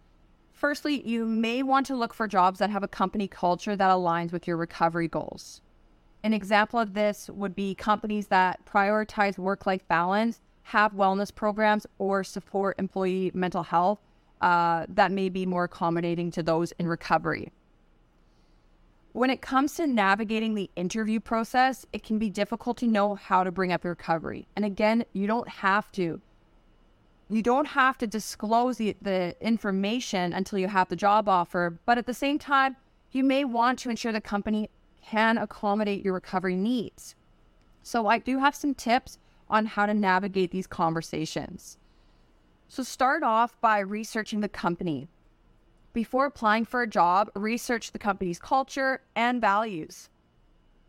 Firstly, 0.54 1.06
you 1.06 1.26
may 1.26 1.62
want 1.62 1.86
to 1.88 1.98
look 1.98 2.14
for 2.14 2.30
jobs 2.30 2.60
that 2.60 2.70
have 2.70 2.82
a 2.82 2.88
company 2.88 3.28
culture 3.28 3.76
that 3.76 3.92
aligns 3.92 4.32
with 4.32 4.48
your 4.48 4.56
recovery 4.56 5.10
goals. 5.10 5.60
An 6.24 6.32
example 6.32 6.80
of 6.80 6.94
this 6.94 7.30
would 7.30 7.58
be 7.58 7.76
companies 7.76 8.28
that 8.28 8.66
prioritize 8.66 9.38
work 9.38 9.66
life 9.66 9.86
balance, 9.90 10.40
have 10.62 10.94
wellness 10.94 11.36
programs, 11.36 11.86
or 11.98 12.24
support 12.24 12.80
employee 12.80 13.30
mental 13.34 13.64
health 13.64 14.00
uh, 14.40 14.86
that 14.88 15.12
may 15.12 15.28
be 15.28 15.46
more 15.46 15.66
accommodating 15.66 16.32
to 16.32 16.42
those 16.42 16.72
in 16.80 16.88
recovery. 16.88 17.52
When 19.14 19.30
it 19.30 19.42
comes 19.42 19.76
to 19.76 19.86
navigating 19.86 20.56
the 20.56 20.70
interview 20.76 21.20
process, 21.20 21.86
it 21.94 22.04
can 22.04 22.18
be 22.18 22.30
difficult 22.30 22.78
to 22.78 22.88
know 22.88 23.14
how 23.16 23.44
to 23.44 23.52
bring 23.52 23.72
up 23.72 23.84
your 23.84 23.92
recovery. 23.92 24.48
And 24.56 24.66
again, 24.66 25.06
you 25.14 25.28
don't 25.28 25.48
have 25.48 25.92
to. 25.94 26.20
You 27.30 27.42
don't 27.42 27.68
have 27.68 27.98
to 28.00 28.08
disclose 28.08 28.78
the, 28.78 28.98
the 29.02 29.36
information 29.40 30.34
until 30.34 30.60
you 30.60 30.68
have 30.68 30.90
the 30.90 30.96
job 30.96 31.30
offer, 31.30 31.80
but 31.86 31.98
at 31.98 32.06
the 32.06 32.14
same 32.14 32.40
time, 32.40 32.76
you 33.12 33.24
may 33.24 33.46
want 33.46 33.80
to 33.80 33.90
ensure 33.90 34.12
the 34.12 34.20
company 34.20 34.70
can 35.04 35.38
accommodate 35.38 36.04
your 36.04 36.16
recovery 36.16 36.56
needs. 36.56 37.16
So, 37.84 38.08
I 38.08 38.18
do 38.18 38.40
have 38.40 38.56
some 38.56 38.74
tips 38.74 39.20
on 39.50 39.68
how 39.68 39.86
to 39.86 39.94
navigate 39.94 40.52
these 40.52 40.68
conversations. 40.68 41.78
So 42.68 42.82
start 42.82 43.22
off 43.22 43.60
by 43.62 43.80
researching 43.80 44.42
the 44.42 44.50
company. 44.50 45.08
Before 45.94 46.26
applying 46.26 46.66
for 46.66 46.82
a 46.82 46.88
job, 46.88 47.30
research 47.36 47.92
the 47.92 48.00
company's 48.00 48.40
culture 48.40 49.02
and 49.16 49.40
values. 49.40 50.10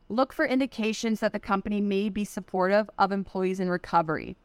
Look 0.08 0.32
for 0.32 0.46
indications 0.46 1.20
that 1.20 1.34
the 1.34 1.38
company 1.38 1.82
may 1.82 2.08
be 2.08 2.24
supportive 2.24 2.88
of 2.98 3.12
employees 3.12 3.60
in 3.60 3.68
recovery. 3.68 4.36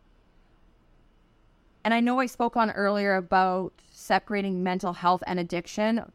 And 1.85 1.93
I 1.93 2.01
know 2.01 2.19
I 2.19 2.25
spoke 2.25 2.57
on 2.57 2.71
earlier 2.71 3.15
about 3.15 3.71
separating 3.89 4.61
mental 4.61 4.91
health 4.91 5.23
and 5.25 5.39
addiction, 5.39 6.11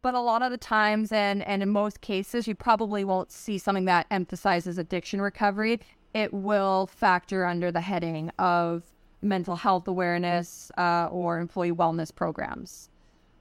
but 0.00 0.14
a 0.14 0.20
lot 0.20 0.42
of 0.42 0.52
the 0.52 0.56
times 0.56 1.10
and, 1.10 1.42
and 1.42 1.60
in 1.60 1.70
most 1.70 2.00
cases, 2.00 2.46
you 2.46 2.54
probably 2.54 3.02
won't 3.02 3.32
see 3.32 3.58
something 3.58 3.86
that 3.86 4.06
emphasizes 4.12 4.78
addiction 4.78 5.20
recovery. 5.20 5.80
It 6.14 6.32
will 6.32 6.86
factor 6.86 7.44
under 7.44 7.72
the 7.72 7.80
heading 7.80 8.30
of 8.38 8.84
mental 9.20 9.56
health 9.56 9.88
awareness 9.88 10.70
uh, 10.78 11.08
or 11.10 11.40
employee 11.40 11.72
wellness 11.72 12.14
programs. 12.14 12.90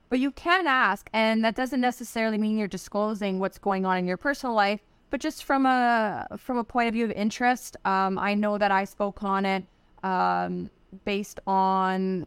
But 0.09 0.19
you 0.19 0.31
can 0.31 0.67
ask, 0.67 1.09
and 1.11 1.43
that 1.43 1.55
doesn't 1.55 1.81
necessarily 1.81 2.37
mean 2.37 2.57
you're 2.57 2.67
disclosing 2.67 3.39
what's 3.39 3.57
going 3.57 3.85
on 3.85 3.97
in 3.97 4.07
your 4.07 4.17
personal 4.17 4.55
life, 4.55 4.79
but 5.09 5.19
just 5.19 5.43
from 5.43 5.65
a 5.65 6.27
from 6.37 6.57
a 6.57 6.63
point 6.63 6.87
of 6.87 6.93
view 6.93 7.05
of 7.05 7.11
interest. 7.11 7.75
Um, 7.83 8.17
I 8.17 8.33
know 8.33 8.57
that 8.57 8.71
I 8.71 8.85
spoke 8.85 9.23
on 9.23 9.45
it 9.45 9.65
um, 10.03 10.69
based 11.03 11.39
on 11.45 12.25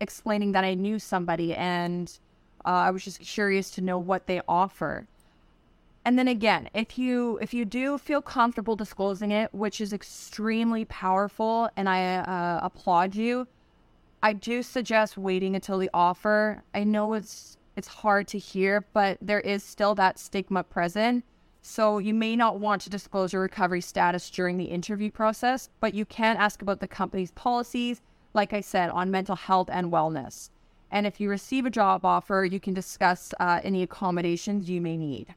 explaining 0.00 0.52
that 0.52 0.64
I 0.64 0.74
knew 0.74 0.98
somebody, 0.98 1.54
and 1.54 2.10
uh, 2.64 2.68
I 2.68 2.90
was 2.90 3.04
just 3.04 3.20
curious 3.20 3.70
to 3.72 3.80
know 3.80 3.98
what 3.98 4.26
they 4.26 4.40
offer. 4.48 5.06
And 6.04 6.18
then 6.18 6.28
again, 6.28 6.68
if 6.74 6.98
you 6.98 7.38
if 7.40 7.54
you 7.54 7.64
do 7.64 7.96
feel 7.96 8.20
comfortable 8.20 8.76
disclosing 8.76 9.30
it, 9.30 9.54
which 9.54 9.80
is 9.80 9.92
extremely 9.92 10.84
powerful, 10.84 11.70
and 11.76 11.88
I 11.88 12.16
uh, 12.16 12.60
applaud 12.62 13.14
you, 13.14 13.46
I 14.24 14.32
do 14.32 14.62
suggest 14.62 15.18
waiting 15.18 15.54
until 15.54 15.76
the 15.76 15.90
offer. 15.92 16.62
I 16.74 16.82
know 16.82 17.12
it's 17.12 17.58
it's 17.76 17.88
hard 17.88 18.26
to 18.28 18.38
hear, 18.38 18.86
but 18.94 19.18
there 19.20 19.40
is 19.40 19.62
still 19.62 19.94
that 19.96 20.18
stigma 20.18 20.64
present. 20.64 21.26
So 21.60 21.98
you 21.98 22.14
may 22.14 22.34
not 22.34 22.58
want 22.58 22.80
to 22.82 22.90
disclose 22.90 23.34
your 23.34 23.42
recovery 23.42 23.82
status 23.82 24.30
during 24.30 24.56
the 24.56 24.64
interview 24.64 25.10
process, 25.10 25.68
but 25.78 25.92
you 25.92 26.06
can 26.06 26.38
ask 26.38 26.62
about 26.62 26.80
the 26.80 26.88
company's 26.88 27.32
policies, 27.32 28.00
like 28.32 28.54
I 28.54 28.62
said, 28.62 28.88
on 28.88 29.10
mental 29.10 29.36
health 29.36 29.68
and 29.70 29.92
wellness. 29.92 30.48
And 30.90 31.06
if 31.06 31.20
you 31.20 31.28
receive 31.28 31.66
a 31.66 31.70
job 31.70 32.06
offer, 32.06 32.48
you 32.50 32.60
can 32.60 32.72
discuss 32.72 33.34
uh, 33.40 33.60
any 33.62 33.82
accommodations 33.82 34.70
you 34.70 34.80
may 34.80 34.96
need. 34.96 35.34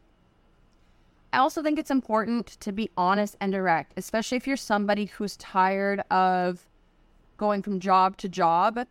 I 1.34 1.40
also 1.40 1.62
think 1.62 1.78
it's 1.78 1.92
important 1.92 2.48
to 2.62 2.72
be 2.72 2.90
honest 2.96 3.36
and 3.42 3.52
direct, 3.52 3.92
especially 3.98 4.38
if 4.38 4.48
you're 4.48 4.56
somebody 4.56 5.06
who's 5.08 5.36
tired 5.36 6.00
of 6.10 6.70
going 7.38 7.62
from 7.62 7.80
job 7.80 8.18
to 8.18 8.30
job, 8.30 8.86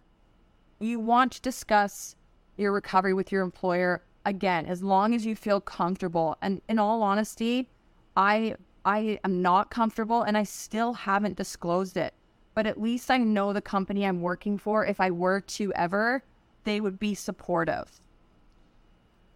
you 0.78 0.98
want 1.00 1.32
to 1.32 1.40
discuss 1.40 2.16
your 2.56 2.72
recovery 2.72 3.14
with 3.14 3.30
your 3.30 3.42
employer 3.42 4.02
again 4.24 4.66
as 4.66 4.82
long 4.82 5.14
as 5.14 5.26
you 5.26 5.36
feel 5.36 5.60
comfortable. 5.60 6.36
And 6.42 6.60
in 6.68 6.78
all 6.78 7.02
honesty, 7.02 7.68
I 8.16 8.56
I 8.84 9.18
am 9.24 9.42
not 9.42 9.70
comfortable 9.70 10.22
and 10.22 10.38
I 10.38 10.44
still 10.44 10.92
haven't 10.92 11.36
disclosed 11.36 11.96
it. 11.96 12.14
But 12.54 12.66
at 12.66 12.80
least 12.80 13.10
I 13.10 13.18
know 13.18 13.52
the 13.52 13.60
company 13.60 14.06
I'm 14.06 14.22
working 14.22 14.58
for 14.58 14.86
if 14.86 15.00
I 15.00 15.10
were 15.10 15.40
to 15.40 15.72
ever, 15.74 16.22
they 16.64 16.80
would 16.80 16.98
be 16.98 17.14
supportive. 17.14 18.00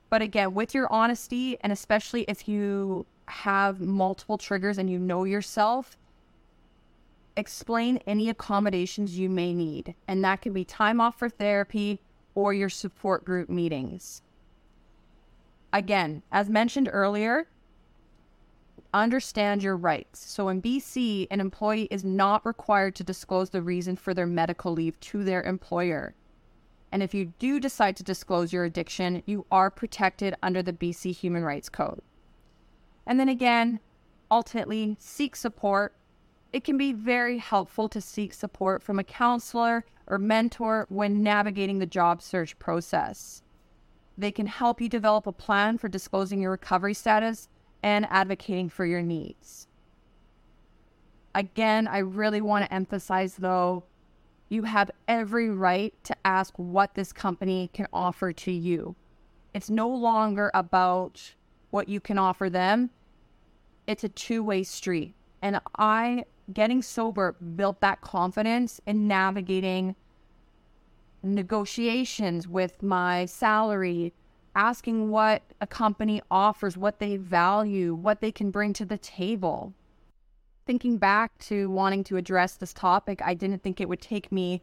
But 0.08 0.22
again, 0.22 0.54
with 0.54 0.74
your 0.74 0.90
honesty 0.92 1.58
and 1.60 1.72
especially 1.72 2.24
if 2.28 2.48
you 2.48 3.06
have 3.26 3.80
multiple 3.80 4.38
triggers 4.38 4.78
and 4.78 4.90
you 4.90 4.98
know 4.98 5.24
yourself, 5.24 5.96
explain 7.40 7.98
any 8.06 8.28
accommodations 8.28 9.18
you 9.18 9.28
may 9.28 9.52
need, 9.52 9.94
and 10.06 10.22
that 10.22 10.42
can 10.42 10.52
be 10.52 10.64
time 10.64 11.00
off 11.00 11.18
for 11.18 11.28
therapy 11.28 12.00
or 12.34 12.54
your 12.54 12.68
support 12.68 13.24
group 13.24 13.48
meetings. 13.48 14.22
Again, 15.72 16.22
as 16.30 16.48
mentioned 16.48 16.88
earlier, 16.92 17.48
understand 18.92 19.62
your 19.62 19.76
rights. 19.76 20.18
So 20.20 20.48
in 20.48 20.62
BC, 20.62 21.28
an 21.30 21.40
employee 21.40 21.88
is 21.90 22.04
not 22.04 22.44
required 22.44 22.94
to 22.96 23.04
disclose 23.04 23.50
the 23.50 23.62
reason 23.62 23.96
for 23.96 24.14
their 24.14 24.26
medical 24.26 24.72
leave 24.72 24.98
to 25.00 25.24
their 25.24 25.42
employer. 25.42 26.14
And 26.92 27.02
if 27.02 27.14
you 27.14 27.32
do 27.38 27.60
decide 27.60 27.96
to 27.96 28.02
disclose 28.02 28.52
your 28.52 28.64
addiction, 28.64 29.22
you 29.26 29.46
are 29.50 29.70
protected 29.70 30.34
under 30.42 30.62
the 30.62 30.72
BC 30.72 31.14
Human 31.14 31.44
Rights 31.44 31.68
Code. 31.68 32.02
And 33.06 33.18
then 33.18 33.28
again, 33.28 33.80
ultimately, 34.30 34.96
seek 34.98 35.36
support 35.36 35.94
it 36.52 36.64
can 36.64 36.76
be 36.76 36.92
very 36.92 37.38
helpful 37.38 37.88
to 37.88 38.00
seek 38.00 38.34
support 38.34 38.82
from 38.82 38.98
a 38.98 39.04
counselor 39.04 39.84
or 40.06 40.18
mentor 40.18 40.86
when 40.88 41.22
navigating 41.22 41.78
the 41.78 41.86
job 41.86 42.20
search 42.20 42.58
process. 42.58 43.42
They 44.18 44.32
can 44.32 44.46
help 44.46 44.80
you 44.80 44.88
develop 44.88 45.26
a 45.26 45.32
plan 45.32 45.78
for 45.78 45.88
disclosing 45.88 46.42
your 46.42 46.50
recovery 46.50 46.94
status 46.94 47.48
and 47.82 48.06
advocating 48.10 48.68
for 48.68 48.84
your 48.84 49.02
needs. 49.02 49.68
Again, 51.34 51.86
I 51.86 51.98
really 51.98 52.40
want 52.40 52.64
to 52.64 52.74
emphasize 52.74 53.36
though, 53.36 53.84
you 54.48 54.64
have 54.64 54.90
every 55.06 55.48
right 55.48 55.94
to 56.02 56.16
ask 56.24 56.52
what 56.56 56.94
this 56.94 57.12
company 57.12 57.70
can 57.72 57.86
offer 57.92 58.32
to 58.32 58.50
you. 58.50 58.96
It's 59.54 59.70
no 59.70 59.88
longer 59.88 60.50
about 60.52 61.34
what 61.70 61.88
you 61.88 62.00
can 62.00 62.18
offer 62.18 62.50
them, 62.50 62.90
it's 63.86 64.02
a 64.02 64.08
two 64.08 64.42
way 64.42 64.64
street. 64.64 65.14
And 65.40 65.60
I 65.78 66.24
getting 66.52 66.82
sober 66.82 67.32
built 67.32 67.80
that 67.80 68.00
confidence 68.00 68.80
in 68.86 69.08
navigating 69.08 69.94
negotiations 71.22 72.48
with 72.48 72.82
my 72.82 73.26
salary, 73.26 74.12
asking 74.54 75.10
what 75.10 75.42
a 75.60 75.66
company 75.66 76.22
offers, 76.30 76.76
what 76.76 76.98
they 76.98 77.16
value, 77.16 77.94
what 77.94 78.20
they 78.20 78.32
can 78.32 78.50
bring 78.50 78.72
to 78.74 78.84
the 78.84 78.98
table. 78.98 79.72
Thinking 80.66 80.98
back 80.98 81.36
to 81.38 81.70
wanting 81.70 82.04
to 82.04 82.16
address 82.16 82.54
this 82.56 82.72
topic, 82.72 83.20
I 83.24 83.34
didn't 83.34 83.62
think 83.62 83.80
it 83.80 83.88
would 83.88 84.00
take 84.00 84.30
me 84.30 84.62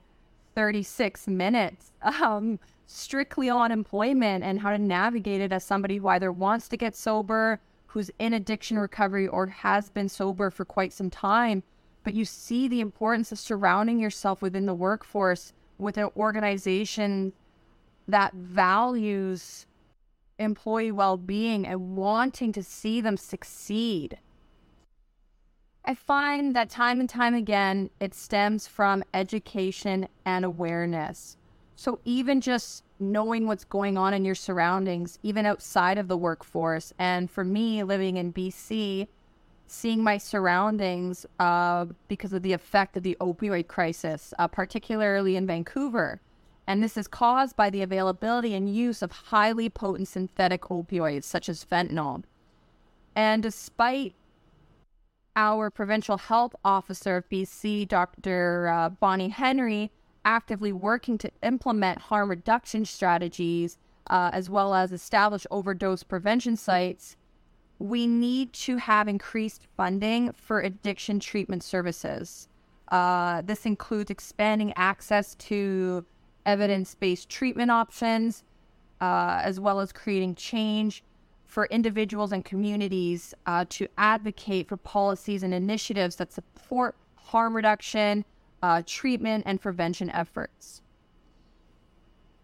36 0.55 1.27
minutes 1.27 1.91
um, 2.01 2.59
strictly 2.85 3.49
on 3.49 3.71
employment 3.71 4.43
and 4.43 4.59
how 4.59 4.71
to 4.71 4.77
navigate 4.77 5.41
it 5.41 5.51
as 5.51 5.63
somebody 5.63 5.97
who 5.97 6.07
either 6.07 6.31
wants 6.31 6.67
to 6.69 6.77
get 6.77 6.95
sober, 6.95 7.59
who's 7.87 8.09
in 8.19 8.33
addiction 8.33 8.79
recovery, 8.79 9.27
or 9.27 9.47
has 9.47 9.89
been 9.89 10.09
sober 10.09 10.49
for 10.49 10.65
quite 10.65 10.93
some 10.93 11.09
time 11.09 11.63
but 12.07 12.13
you 12.13 12.23
see 12.23 12.69
the 12.69 12.79
importance 12.79 13.33
of 13.33 13.37
surrounding 13.37 13.99
yourself 13.99 14.41
within 14.41 14.65
the 14.65 14.73
workforce 14.73 15.51
with 15.77 15.97
an 15.97 16.09
organization 16.15 17.33
that 18.07 18.33
values 18.33 19.65
employee 20.39 20.89
well-being 20.89 21.67
and 21.67 21.97
wanting 21.97 22.53
to 22.53 22.63
see 22.63 23.01
them 23.01 23.17
succeed. 23.17 24.19
I 25.83 25.95
find 25.95 26.55
that 26.55 26.69
time 26.69 27.01
and 27.01 27.09
time 27.09 27.33
again, 27.33 27.89
it 27.99 28.13
stems 28.13 28.67
from 28.67 29.03
education 29.13 30.07
and 30.23 30.45
awareness. 30.45 31.35
So, 31.75 31.99
even 32.05 32.39
just 32.39 32.85
knowing 32.99 33.47
what's 33.47 33.65
going 33.65 33.97
on 33.97 34.13
in 34.13 34.23
your 34.23 34.33
surroundings, 34.33 35.19
even 35.23 35.45
outside 35.45 35.97
of 35.97 36.07
the 36.07 36.15
workforce. 36.15 36.93
And 36.97 37.29
for 37.29 37.43
me, 37.43 37.83
living 37.83 38.15
in 38.15 38.31
BC, 38.31 39.09
seeing 39.67 40.03
my 40.03 40.17
surroundings 40.17 41.25
uh, 41.39 41.85
because 42.07 42.33
of 42.33 42.41
the 42.41 42.53
effect 42.53 42.97
of 42.97 43.03
the 43.03 43.17
opioid 43.19 43.67
crisis, 43.67 44.33
uh, 44.39 44.47
particularly 44.47 45.35
in 45.35 45.45
Vancouver. 45.45 46.21
And 46.65 46.83
this 46.83 46.97
is 46.97 47.07
caused 47.07 47.55
by 47.55 47.69
the 47.69 47.81
availability 47.81 48.53
and 48.53 48.73
use 48.73 49.01
of 49.01 49.11
highly 49.11 49.69
potent 49.69 50.07
synthetic 50.07 50.61
opioids 50.63 51.23
such 51.23 51.47
as 51.47 51.63
fentanyl. 51.63 52.23
And 53.15 53.43
despite 53.43 54.15
our 55.35 55.69
provincial 55.69 56.17
health 56.17 56.55
officer 56.65 57.17
of 57.17 57.29
BC, 57.29 57.87
Dr. 57.87 58.67
Uh, 58.67 58.89
Bonnie 58.89 59.29
Henry, 59.29 59.91
actively 60.25 60.73
working 60.73 61.17
to 61.19 61.31
implement 61.41 61.99
harm 61.99 62.29
reduction 62.29 62.83
strategies 62.83 63.77
uh, 64.09 64.29
as 64.33 64.49
well 64.49 64.73
as 64.73 64.91
establish 64.91 65.45
overdose 65.51 66.03
prevention 66.03 66.55
sites, 66.55 67.15
we 67.79 68.07
need 68.07 68.53
to 68.53 68.77
have 68.77 69.07
increased 69.07 69.67
funding 69.75 70.31
for 70.33 70.61
addiction 70.61 71.19
treatment 71.19 71.63
services. 71.63 72.47
Uh, 72.89 73.41
this 73.41 73.65
includes 73.65 74.09
expanding 74.09 74.73
access 74.75 75.35
to 75.35 76.05
evidence 76.45 76.95
based 76.95 77.29
treatment 77.29 77.69
options, 77.69 78.43
uh, 79.01 79.41
as 79.43 79.59
well 79.59 79.79
as 79.79 79.91
creating 79.91 80.33
change 80.35 81.03
for 81.45 81.65
individuals 81.67 82.31
and 82.31 82.43
communities 82.43 83.33
uh, 83.45 83.65
to 83.69 83.87
advocate 83.97 84.67
for 84.67 84.77
policies 84.77 85.43
and 85.43 85.53
initiatives 85.53 86.15
that 86.17 86.31
support 86.31 86.95
harm 87.15 87.55
reduction, 87.55 88.25
uh, 88.63 88.81
treatment, 88.85 89.43
and 89.45 89.61
prevention 89.61 90.09
efforts. 90.11 90.81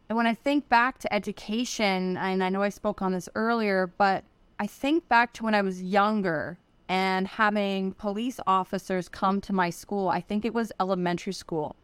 And 0.09 0.17
when 0.17 0.27
I 0.27 0.33
think 0.33 0.69
back 0.69 0.99
to 0.99 1.13
education, 1.13 2.17
and 2.17 2.43
I 2.43 2.49
know 2.49 2.61
I 2.61 2.69
spoke 2.69 3.01
on 3.01 3.13
this 3.13 3.29
earlier, 3.35 3.87
but 3.97 4.23
I 4.63 4.67
think 4.67 5.09
back 5.09 5.33
to 5.33 5.43
when 5.43 5.55
I 5.55 5.61
was 5.61 5.83
younger 5.83 6.57
and 6.87 7.27
having 7.27 7.91
police 7.91 8.39
officers 8.47 9.09
come 9.09 9.41
to 9.41 9.51
my 9.51 9.69
school. 9.69 10.07
I 10.07 10.21
think 10.21 10.45
it 10.45 10.53
was 10.53 10.71
elementary 10.79 11.33
school. 11.33 11.75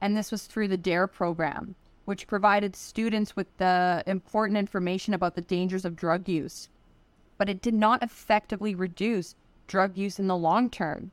And 0.00 0.16
this 0.16 0.32
was 0.32 0.48
through 0.48 0.66
the 0.66 0.76
DARE 0.76 1.06
program, 1.06 1.76
which 2.06 2.26
provided 2.26 2.74
students 2.74 3.36
with 3.36 3.56
the 3.58 4.02
important 4.08 4.58
information 4.58 5.14
about 5.14 5.36
the 5.36 5.42
dangers 5.42 5.84
of 5.84 5.94
drug 5.94 6.28
use. 6.28 6.68
But 7.38 7.48
it 7.48 7.62
did 7.62 7.72
not 7.72 8.02
effectively 8.02 8.74
reduce 8.74 9.36
drug 9.68 9.96
use 9.96 10.18
in 10.18 10.26
the 10.26 10.36
long 10.36 10.70
term. 10.70 11.12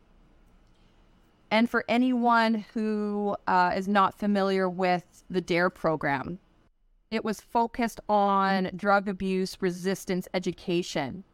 And 1.52 1.70
for 1.70 1.86
anyone 1.88 2.66
who 2.74 3.36
uh, 3.46 3.74
is 3.76 3.88
not 3.88 4.18
familiar 4.18 4.68
with 4.68 5.24
the 5.30 5.42
DARE 5.42 5.70
program, 5.70 6.40
it 7.12 7.26
was 7.26 7.42
focused 7.42 8.00
on 8.10 8.64
mm-hmm. 8.64 8.78
drug 8.78 9.08
abuse 9.08 9.58
resistance 9.60 10.28
education. 10.34 11.26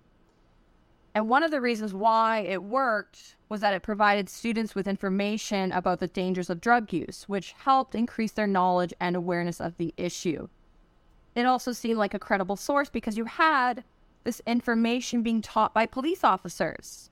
And 1.14 1.30
one 1.30 1.44
of 1.44 1.52
the 1.52 1.62
reasons 1.62 1.94
why 1.94 2.40
it 2.40 2.62
worked 2.62 3.38
was 3.50 3.62
that 3.62 3.74
it 3.74 3.82
provided 3.82 4.30
students 4.30 4.76
with 4.76 4.88
information 4.88 5.72
about 5.72 6.00
the 6.00 6.08
dangers 6.08 6.50
of 6.50 6.62
drug 6.62 6.92
use, 6.92 7.24
which 7.28 7.54
helped 7.54 7.96
increase 7.96 8.34
their 8.34 8.46
knowledge 8.46 8.94
and 9.00 9.16
awareness 9.16 9.60
of 9.62 9.78
the 9.78 9.94
issue. 9.98 10.48
It 11.34 11.46
also 11.46 11.72
seemed 11.72 11.98
like 11.98 12.14
a 12.14 12.20
credible 12.20 12.56
source 12.56 12.90
because 12.90 13.18
you 13.18 13.26
had 13.26 13.84
this 14.26 14.42
information 14.46 15.24
being 15.24 15.42
taught 15.42 15.74
by 15.74 15.86
police 15.86 16.24
officers. 16.24 17.10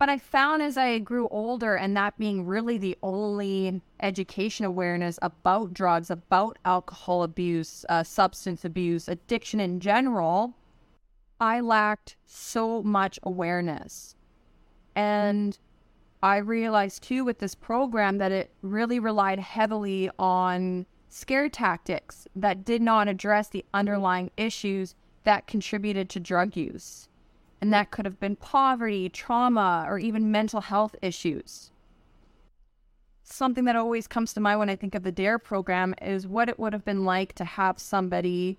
But 0.00 0.08
I 0.08 0.16
found 0.16 0.62
as 0.62 0.78
I 0.78 0.98
grew 0.98 1.28
older, 1.28 1.76
and 1.76 1.94
that 1.94 2.16
being 2.16 2.46
really 2.46 2.78
the 2.78 2.96
only 3.02 3.82
education 4.00 4.64
awareness 4.64 5.18
about 5.20 5.74
drugs, 5.74 6.10
about 6.10 6.56
alcohol 6.64 7.22
abuse, 7.22 7.84
uh, 7.86 8.02
substance 8.02 8.64
abuse, 8.64 9.08
addiction 9.08 9.60
in 9.60 9.78
general, 9.78 10.54
I 11.38 11.60
lacked 11.60 12.16
so 12.24 12.82
much 12.82 13.18
awareness. 13.22 14.16
And 14.96 15.58
I 16.22 16.38
realized 16.38 17.02
too 17.02 17.22
with 17.22 17.38
this 17.38 17.54
program 17.54 18.16
that 18.16 18.32
it 18.32 18.54
really 18.62 19.00
relied 19.00 19.38
heavily 19.38 20.08
on 20.18 20.86
scare 21.10 21.50
tactics 21.50 22.26
that 22.34 22.64
did 22.64 22.80
not 22.80 23.06
address 23.06 23.50
the 23.50 23.66
underlying 23.74 24.30
issues 24.38 24.94
that 25.24 25.46
contributed 25.46 26.08
to 26.08 26.20
drug 26.20 26.56
use. 26.56 27.09
And 27.60 27.72
that 27.72 27.90
could 27.90 28.06
have 28.06 28.18
been 28.18 28.36
poverty, 28.36 29.08
trauma, 29.08 29.84
or 29.86 29.98
even 29.98 30.30
mental 30.30 30.62
health 30.62 30.96
issues. 31.02 31.70
Something 33.22 33.64
that 33.66 33.76
always 33.76 34.06
comes 34.06 34.32
to 34.32 34.40
mind 34.40 34.58
when 34.58 34.70
I 34.70 34.76
think 34.76 34.94
of 34.94 35.02
the 35.02 35.12
DARE 35.12 35.38
program 35.38 35.94
is 36.00 36.26
what 36.26 36.48
it 36.48 36.58
would 36.58 36.72
have 36.72 36.84
been 36.84 37.04
like 37.04 37.34
to 37.34 37.44
have 37.44 37.78
somebody 37.78 38.58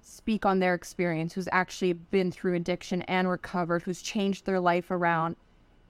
speak 0.00 0.46
on 0.46 0.58
their 0.58 0.74
experience 0.74 1.34
who's 1.34 1.48
actually 1.52 1.92
been 1.92 2.32
through 2.32 2.54
addiction 2.54 3.02
and 3.02 3.28
recovered, 3.28 3.82
who's 3.82 4.02
changed 4.02 4.46
their 4.46 4.60
life 4.60 4.90
around. 4.90 5.36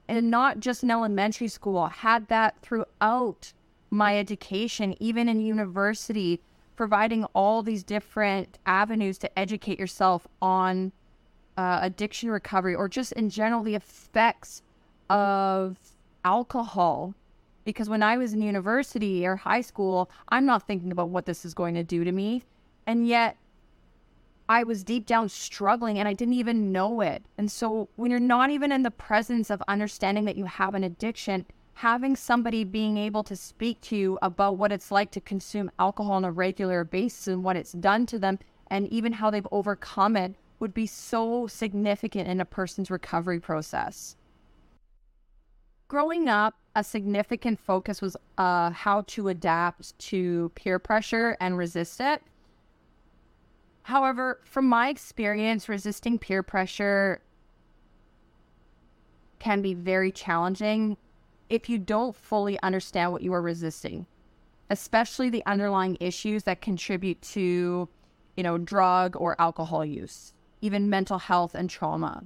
And 0.07 0.29
not 0.29 0.59
just 0.59 0.83
in 0.83 0.91
elementary 0.91 1.47
school, 1.47 1.87
had 1.87 2.27
that 2.27 2.61
throughout 2.61 3.53
my 3.89 4.17
education, 4.17 4.95
even 4.99 5.29
in 5.29 5.39
university, 5.39 6.41
providing 6.75 7.23
all 7.33 7.63
these 7.63 7.83
different 7.83 8.57
avenues 8.65 9.17
to 9.19 9.39
educate 9.39 9.79
yourself 9.79 10.27
on 10.41 10.91
uh, 11.59 11.79
addiction 11.81 12.31
recovery 12.31 12.73
or 12.73 12.87
just 12.87 13.11
in 13.11 13.29
general 13.29 13.63
the 13.63 13.75
effects 13.75 14.61
of 15.09 15.77
alcohol. 16.23 17.13
Because 17.65 17.89
when 17.89 18.01
I 18.01 18.15
was 18.15 18.31
in 18.31 18.41
university 18.41 19.27
or 19.27 19.35
high 19.35 19.59
school, 19.59 20.09
I'm 20.29 20.45
not 20.45 20.65
thinking 20.65 20.89
about 20.89 21.09
what 21.09 21.25
this 21.25 21.43
is 21.43 21.53
going 21.53 21.75
to 21.75 21.83
do 21.83 22.05
to 22.05 22.13
me. 22.13 22.43
And 22.87 23.05
yet, 23.05 23.35
I 24.47 24.63
was 24.63 24.85
deep 24.85 25.05
down 25.05 25.27
struggling 25.27 25.99
and 25.99 26.07
I 26.07 26.13
didn't 26.13 26.35
even 26.35 26.71
know 26.71 27.01
it. 27.01 27.23
And 27.37 27.51
so, 27.51 27.89
when 27.97 28.09
you're 28.09 28.21
not 28.21 28.51
even 28.51 28.71
in 28.71 28.83
the 28.83 28.89
presence 28.89 29.49
of 29.49 29.61
understanding 29.67 30.23
that 30.25 30.37
you 30.37 30.45
have 30.45 30.75
an 30.75 30.85
addiction, 30.85 31.45
having 31.73 32.15
somebody 32.15 32.63
being 32.63 32.95
able 32.97 33.23
to 33.23 33.35
speak 33.35 33.81
to 33.81 33.97
you 33.97 34.17
about 34.21 34.55
what 34.55 34.71
it's 34.71 34.91
like 34.91 35.11
to 35.11 35.19
consume 35.19 35.69
alcohol 35.77 36.13
on 36.13 36.23
a 36.23 36.31
regular 36.31 36.85
basis 36.85 37.27
and 37.27 37.43
what 37.43 37.57
it's 37.57 37.73
done 37.73 38.05
to 38.05 38.17
them 38.17 38.39
and 38.67 38.87
even 38.87 39.11
how 39.11 39.29
they've 39.29 39.47
overcome 39.51 40.15
it 40.15 40.35
would 40.59 40.73
be 40.73 40.85
so 40.85 41.47
significant 41.47 42.27
in 42.27 42.41
a 42.41 42.45
person's 42.45 42.91
recovery 42.91 43.39
process. 43.39 44.15
Growing 45.87 46.27
up, 46.27 46.55
a 46.75 46.83
significant 46.83 47.59
focus 47.59 48.01
was 48.01 48.15
uh, 48.37 48.69
how 48.71 49.01
to 49.07 49.27
adapt 49.27 49.97
to 49.99 50.51
peer 50.55 50.77
pressure 50.77 51.35
and 51.39 51.57
resist 51.57 51.99
it. 51.99 52.21
However, 53.83 54.39
from 54.43 54.67
my 54.67 54.89
experience, 54.89 55.67
resisting 55.67 56.19
peer 56.19 56.43
pressure 56.43 57.21
can 59.39 59.61
be 59.61 59.73
very 59.73 60.11
challenging 60.11 60.97
if 61.49 61.69
you 61.69 61.79
don't 61.79 62.15
fully 62.15 62.59
understand 62.61 63.11
what 63.11 63.23
you 63.23 63.33
are 63.33 63.41
resisting, 63.41 64.05
especially 64.69 65.29
the 65.29 65.43
underlying 65.47 65.97
issues 65.99 66.43
that 66.43 66.61
contribute 66.61 67.19
to, 67.23 67.89
you 68.37 68.43
know, 68.43 68.59
drug 68.59 69.15
or 69.15 69.35
alcohol 69.41 69.83
use, 69.83 70.33
even 70.61 70.89
mental 70.89 71.19
health 71.19 71.55
and 71.55 71.69
trauma. 71.69 72.23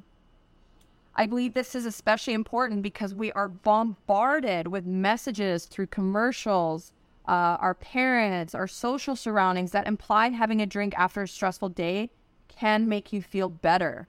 I 1.16 1.28
believe 1.28 1.54
this 1.54 1.76
is 1.76 1.86
especially 1.86 2.34
important 2.34 2.82
because 2.82 3.14
we 3.14 3.32
are 3.34 3.48
bombarded 3.48 4.68
with 4.68 4.86
messages 4.86 5.66
through 5.66 5.88
commercials, 5.88 6.92
uh, 7.28 7.58
our 7.60 7.76
parents, 7.76 8.56
our 8.56 8.68
social 8.68 9.16
surroundings 9.16 9.72
that 9.72 9.88
imply 9.88 10.30
having 10.30 10.62
a 10.62 10.66
drink 10.66 10.94
after 10.98 11.22
a 11.22 11.28
stressful 11.28 11.70
day 11.70 12.10
can 12.48 12.90
make 12.90 13.14
you 13.14 13.22
feel 13.22 13.50
better. 13.50 14.08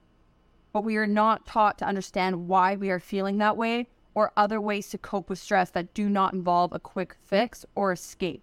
But 0.73 0.83
we 0.83 0.97
are 0.97 1.07
not 1.07 1.45
taught 1.45 1.77
to 1.77 1.85
understand 1.85 2.47
why 2.47 2.75
we 2.75 2.89
are 2.89 2.99
feeling 2.99 3.37
that 3.37 3.55
way 3.55 3.87
or 4.15 4.31
other 4.35 4.59
ways 4.59 4.89
to 4.89 4.97
cope 4.97 5.29
with 5.29 5.39
stress 5.39 5.69
that 5.71 5.93
do 5.93 6.09
not 6.09 6.33
involve 6.33 6.73
a 6.73 6.79
quick 6.79 7.15
fix 7.23 7.65
or 7.75 7.91
escape. 7.91 8.41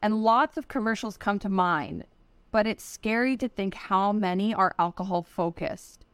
And 0.00 0.24
lots 0.24 0.56
of 0.56 0.66
commercials 0.66 1.16
come 1.16 1.38
to 1.38 1.48
mind, 1.48 2.04
but 2.52 2.66
it's 2.66 2.84
scary 2.84 3.36
to 3.38 3.48
think 3.48 3.74
how 3.74 4.12
many 4.12 4.54
are 4.54 4.74
alcohol 4.78 5.22
focused. 5.22 6.04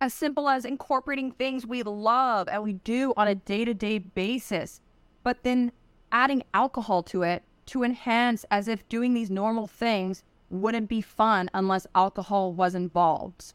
As 0.00 0.14
simple 0.14 0.48
as 0.48 0.64
incorporating 0.64 1.32
things 1.32 1.66
we 1.66 1.82
love 1.82 2.48
and 2.48 2.62
we 2.62 2.72
do 2.72 3.12
on 3.18 3.28
a 3.28 3.34
day 3.34 3.66
to 3.66 3.74
day 3.74 3.98
basis, 3.98 4.80
but 5.22 5.42
then 5.42 5.72
adding 6.10 6.42
alcohol 6.54 7.02
to 7.02 7.22
it 7.22 7.42
to 7.66 7.82
enhance 7.82 8.46
as 8.50 8.68
if 8.68 8.88
doing 8.88 9.12
these 9.12 9.30
normal 9.30 9.66
things 9.66 10.24
wouldn't 10.48 10.88
be 10.88 11.00
fun 11.00 11.50
unless 11.52 11.86
alcohol 11.94 12.52
was 12.52 12.74
involved. 12.74 13.52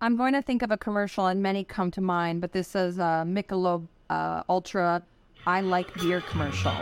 I'm 0.00 0.16
going 0.16 0.32
to 0.32 0.42
think 0.42 0.62
of 0.62 0.72
a 0.72 0.76
commercial 0.76 1.26
and 1.26 1.40
many 1.40 1.62
come 1.62 1.90
to 1.92 2.00
mind, 2.00 2.40
but 2.40 2.52
this 2.52 2.74
is 2.74 2.98
a 2.98 3.24
Michelob 3.26 3.86
uh, 4.10 4.42
Ultra 4.48 5.02
I 5.46 5.60
Like 5.60 5.94
Beer 5.94 6.20
commercial. 6.20 6.74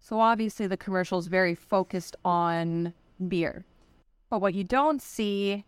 So 0.00 0.20
obviously 0.20 0.66
the 0.66 0.76
commercial 0.76 1.18
is 1.18 1.26
very 1.26 1.54
focused 1.54 2.16
on 2.24 2.94
beer. 3.28 3.64
But 4.30 4.40
what 4.40 4.54
you 4.54 4.64
don't 4.64 5.02
see 5.02 5.64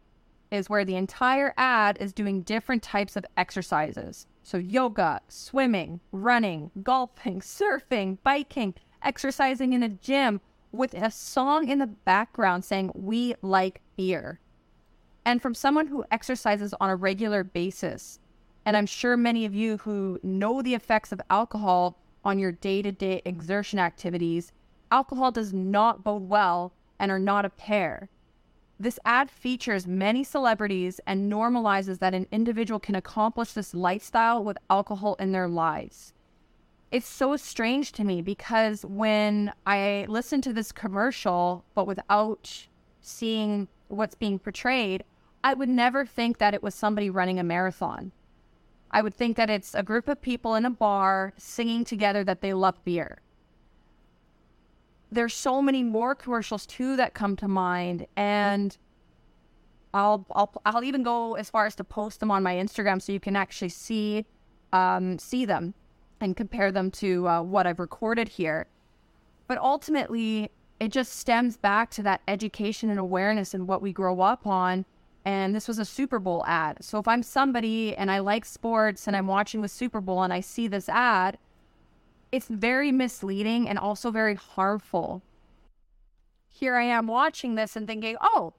is 0.51 0.71
where 0.71 0.85
the 0.85 0.97
entire 0.97 1.53
ad 1.57 1.99
is 2.01 2.13
doing 2.13 2.43
different 2.43 2.83
types 2.83 3.17
of 3.17 3.27
exercises. 3.37 4.27
So 4.43 4.59
yoga, 4.59 5.21
swimming, 5.29 6.01
running, 6.13 6.71
golfing, 6.83 7.41
surfing, 7.41 8.19
biking, 8.23 8.75
exercising 9.03 9.73
in 9.73 9.83
a 9.83 9.89
gym 9.89 10.41
with 10.73 10.95
a 10.95 11.11
song 11.11 11.69
in 11.69 11.79
the 11.79 11.87
background 11.87 12.65
saying 12.65 12.93
we 12.95 13.35
like 13.43 13.81
beer. 13.97 14.41
And 15.25 15.43
from 15.43 15.55
someone 15.55 15.89
who 15.89 16.05
exercises 16.11 16.75
on 16.81 16.91
a 16.91 16.97
regular 16.97 17.45
basis, 17.45 18.19
and 18.65 18.77
I'm 18.77 18.87
sure 18.87 19.17
many 19.17 19.45
of 19.45 19.55
you 19.55 19.79
who 19.79 20.19
know 20.23 20.63
the 20.63 20.75
effects 20.75 21.13
of 21.13 21.21
alcohol 21.31 21.99
on 22.25 22.39
your 22.39 22.53
day 22.53 22.83
to 22.83 22.93
day 22.93 23.23
exertion 23.25 23.79
activities, 23.79 24.53
alcohol 24.91 25.31
does 25.31 25.53
not 25.53 26.05
bode 26.05 26.29
well 26.29 26.73
and 26.99 27.11
are 27.11 27.19
not 27.19 27.45
a 27.45 27.51
pair. 27.51 28.09
This 28.81 29.01
ad 29.05 29.29
features 29.29 29.89
many 29.89 30.23
celebrities 30.23 31.01
and 31.05 31.31
normalizes 31.33 31.99
that 31.99 32.15
an 32.15 32.29
individual 32.31 32.79
can 32.79 32.95
accomplish 32.95 33.53
this 33.53 33.75
lifestyle 33.75 34.45
with 34.45 34.57
alcohol 34.71 35.17
in 35.19 35.33
their 35.33 35.49
lives. 35.49 36.13
It's 36.93 37.09
so 37.09 37.37
strange 37.37 37.91
to 37.93 38.05
me 38.05 38.23
because 38.23 38.85
when 38.85 39.53
I 39.67 40.07
listen 40.09 40.41
to 40.43 40.53
this 40.53 40.71
commercial, 40.71 41.65
but 41.75 41.89
without 41.89 42.69
seeing 43.01 43.67
what's 43.89 44.15
being 44.15 44.39
portrayed, 44.39 45.03
I 45.43 45.55
would 45.55 45.69
never 45.69 46.07
think 46.07 46.39
that 46.39 46.55
it 46.55 46.63
was 46.63 46.75
somebody 46.75 47.11
running 47.11 47.41
a 47.41 47.45
marathon. 47.45 48.13
I 48.91 49.03
would 49.03 49.15
think 49.15 49.37
that 49.37 49.51
it's 49.51 49.75
a 49.75 49.83
group 49.83 50.09
of 50.09 50.23
people 50.23 50.55
in 50.55 50.65
a 50.65 50.71
bar 50.71 51.35
singing 51.37 51.85
together 51.85 52.23
that 52.25 52.41
they 52.41 52.55
love 52.55 52.83
beer. 52.85 53.19
There's 55.11 55.35
so 55.35 55.63
many 55.63 55.83
more 55.83 56.15
commercials 56.15 56.67
too 56.67 56.97
that 56.97 57.15
come 57.15 57.37
to 57.37 57.49
mind, 57.49 58.07
and 58.17 58.77
I'll 59.95 60.27
I'll 60.33 60.53
I'll 60.67 60.85
even 60.85 61.03
go 61.03 61.35
as 61.35 61.51
far 61.51 61.67
as 61.67 61.75
to 61.77 61.85
post 61.85 62.21
them 62.21 62.31
on 62.31 62.43
my 62.43 62.55
Instagram 62.55 63.01
so 63.01 63.13
you 63.13 63.21
can 63.21 63.37
actually 63.37 63.71
see 63.71 64.27
um, 64.73 65.19
see 65.19 65.45
them 65.45 65.75
and 66.21 66.37
compare 66.37 66.73
them 66.73 66.91
to 66.91 67.27
uh, 67.29 67.43
what 67.43 67.67
I've 67.67 67.79
recorded 67.79 68.29
here. 68.29 68.67
But 69.47 69.59
ultimately, 69.59 70.51
it 70.79 70.93
just 70.93 71.15
stems 71.15 71.57
back 71.57 71.91
to 71.93 72.03
that 72.03 72.21
education 72.29 72.91
and 72.91 72.99
awareness 72.99 73.55
and 73.55 73.67
what 73.67 73.81
we 73.81 73.93
grow 73.93 74.21
up 74.21 74.47
on 74.47 74.85
and 75.29 75.55
this 75.55 75.69
was 75.69 75.79
a 75.79 75.85
Super 75.85 76.19
Bowl 76.19 76.43
ad. 76.47 76.83
So 76.83 76.99
if 76.99 77.07
I'm 77.07 77.23
somebody 77.23 77.95
and 77.95 78.11
I 78.11 78.21
like 78.21 78.47
sports 78.47 79.07
and 79.07 79.15
I'm 79.15 79.27
watching 79.27 79.61
the 79.61 79.69
Super 79.69 80.01
Bowl 80.01 80.23
and 80.23 80.33
I 80.33 80.41
see 80.41 80.69
this 80.69 80.89
ad, 80.89 81.37
it's 82.31 82.49
very 82.49 82.93
misleading 82.93 83.69
and 83.69 83.79
also 83.79 84.11
very 84.11 84.35
harmful. 84.35 85.23
here 86.49 86.75
I 86.77 86.83
am 86.85 87.07
watching 87.07 87.55
this 87.55 87.77
and 87.77 87.87
thinking, 87.87 88.17
oh, 88.21 88.53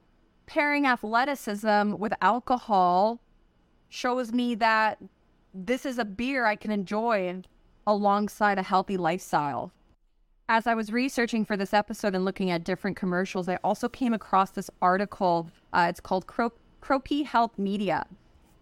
pairing 0.46 0.86
athleticism 0.88 1.96
with 1.98 2.14
alcohol 2.22 3.20
shows 3.90 4.32
me 4.32 4.56
that 4.56 5.00
this 5.54 5.86
is 5.86 6.00
a 6.00 6.06
beer 6.06 6.46
I 6.46 6.56
can 6.56 6.72
enjoy 6.72 7.42
alongside 7.86 8.58
a 8.58 8.64
healthy 8.64 8.98
lifestyle. 8.98 9.72
As 10.48 10.66
I 10.66 10.76
was 10.76 10.92
researching 10.92 11.44
for 11.46 11.58
this 11.58 11.74
episode 11.74 12.16
and 12.16 12.24
looking 12.26 12.50
at 12.52 12.64
different 12.64 12.98
commercials, 12.98 13.50
I 13.50 13.58
also 13.64 13.90
came 13.90 14.14
across 14.14 14.52
this 14.52 14.70
article. 14.82 15.50
Uh, 15.74 15.88
it's 15.90 16.00
called 16.00 16.26
Cro- 16.26 16.54
Croakey 16.82 17.26
Health 17.26 17.58
Media, 17.58 18.06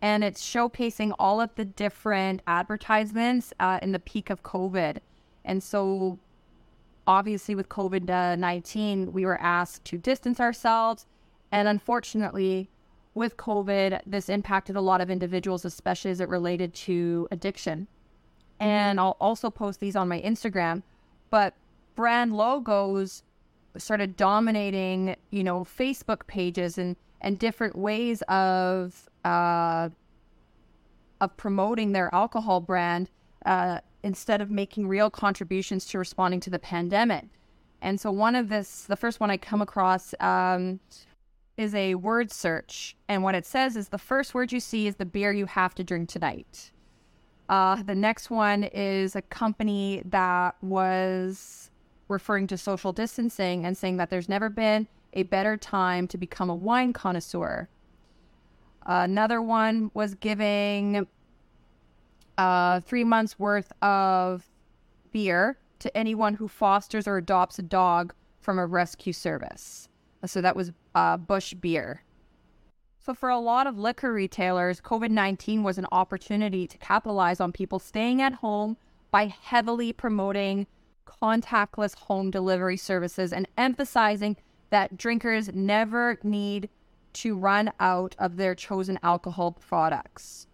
and 0.01 0.23
it's 0.23 0.43
showcasing 0.43 1.13
all 1.17 1.41
of 1.41 1.53
the 1.55 1.65
different 1.65 2.41
advertisements 2.45 3.53
uh, 3.59 3.79
in 3.81 3.91
the 3.91 3.99
peak 3.99 4.29
of 4.29 4.43
COVID. 4.43 4.97
And 5.43 5.63
so, 5.63 6.19
obviously, 7.07 7.55
with 7.55 7.69
COVID 7.69 8.37
19, 8.37 9.11
we 9.11 9.25
were 9.25 9.39
asked 9.41 9.85
to 9.85 9.97
distance 9.97 10.39
ourselves. 10.39 11.05
And 11.51 11.67
unfortunately, 11.67 12.69
with 13.13 13.37
COVID, 13.37 14.01
this 14.05 14.29
impacted 14.29 14.75
a 14.75 14.81
lot 14.81 15.01
of 15.01 15.09
individuals, 15.09 15.65
especially 15.65 16.11
as 16.11 16.19
it 16.19 16.29
related 16.29 16.73
to 16.73 17.27
addiction. 17.31 17.87
And 18.59 18.99
I'll 18.99 19.17
also 19.19 19.49
post 19.49 19.79
these 19.79 19.95
on 19.95 20.07
my 20.07 20.21
Instagram. 20.21 20.83
But 21.29 21.55
brand 21.95 22.35
logos 22.35 23.23
started 23.77 24.15
dominating, 24.15 25.15
you 25.31 25.43
know, 25.43 25.61
Facebook 25.63 26.27
pages 26.27 26.77
and 26.77 26.95
and 27.21 27.39
different 27.39 27.75
ways 27.75 28.21
of 28.23 29.09
uh, 29.27 29.89
of 31.19 31.35
promoting 31.35 31.91
their 31.91 32.13
alcohol 32.13 32.61
brand 32.61 33.09
uh, 33.45 33.79
instead 34.03 34.41
of 34.41 34.49
making 34.49 34.87
real 34.87 35.09
contributions 35.09 35.85
to 35.85 35.97
responding 35.97 36.39
to 36.39 36.49
the 36.49 36.59
pandemic. 36.59 37.25
And 37.81 37.99
so 37.99 38.11
one 38.11 38.35
of 38.35 38.49
this, 38.49 38.83
the 38.83 38.95
first 38.95 39.19
one 39.19 39.29
I 39.29 39.37
come 39.37 39.61
across 39.61 40.13
um, 40.19 40.79
is 41.57 41.75
a 41.75 41.95
word 41.95 42.31
search. 42.31 42.95
And 43.07 43.23
what 43.23 43.35
it 43.35 43.45
says 43.45 43.75
is 43.75 43.89
the 43.89 43.97
first 43.97 44.33
word 44.33 44.51
you 44.51 44.59
see 44.59 44.87
is 44.87 44.95
the 44.95 45.05
beer 45.05 45.31
you 45.33 45.45
have 45.45 45.75
to 45.75 45.83
drink 45.83 46.09
tonight. 46.09 46.71
Uh, 47.49 47.81
the 47.83 47.95
next 47.95 48.29
one 48.29 48.63
is 48.63 49.15
a 49.15 49.21
company 49.21 50.01
that 50.05 50.55
was 50.61 51.69
referring 52.07 52.47
to 52.47 52.57
social 52.57 52.93
distancing 52.93 53.65
and 53.65 53.77
saying 53.77 53.97
that 53.97 54.09
there's 54.09 54.29
never 54.29 54.49
been 54.49 54.87
a 55.13 55.23
better 55.23 55.57
time 55.57 56.07
to 56.07 56.17
become 56.17 56.49
a 56.49 56.55
wine 56.55 56.93
connoisseur. 56.93 57.67
Another 58.87 59.41
one 59.41 59.91
was 59.93 60.15
giving 60.15 61.07
uh, 62.37 62.79
three 62.81 63.03
months 63.03 63.37
worth 63.37 63.71
of 63.81 64.49
beer 65.11 65.57
to 65.79 65.95
anyone 65.95 66.35
who 66.35 66.47
fosters 66.47 67.07
or 67.07 67.17
adopts 67.17 67.59
a 67.59 67.63
dog 67.63 68.13
from 68.39 68.57
a 68.57 68.65
rescue 68.65 69.13
service. 69.13 69.89
So 70.25 70.41
that 70.41 70.55
was 70.55 70.71
uh, 70.95 71.17
Busch 71.17 71.53
Beer. 71.53 72.03
So, 72.99 73.13
for 73.13 73.29
a 73.29 73.39
lot 73.39 73.67
of 73.67 73.77
liquor 73.77 74.11
retailers, 74.11 74.81
COVID 74.81 75.11
19 75.11 75.63
was 75.63 75.77
an 75.77 75.85
opportunity 75.93 76.67
to 76.67 76.77
capitalize 76.77 77.39
on 77.39 77.53
people 77.53 77.79
staying 77.79 78.21
at 78.21 78.33
home 78.33 78.75
by 79.11 79.27
heavily 79.27 79.93
promoting 79.93 80.67
contactless 81.05 81.95
home 81.95 82.31
delivery 82.31 82.75
services 82.75 83.31
and 83.31 83.47
emphasizing 83.57 84.35
that 84.71 84.97
drinkers 84.97 85.49
never 85.53 86.19
need 86.21 86.69
to 87.21 87.35
run 87.35 87.71
out 87.79 88.15
of 88.19 88.37
their 88.37 88.55
chosen 88.55 88.99
alcohol 89.03 89.51
products. 89.51 90.47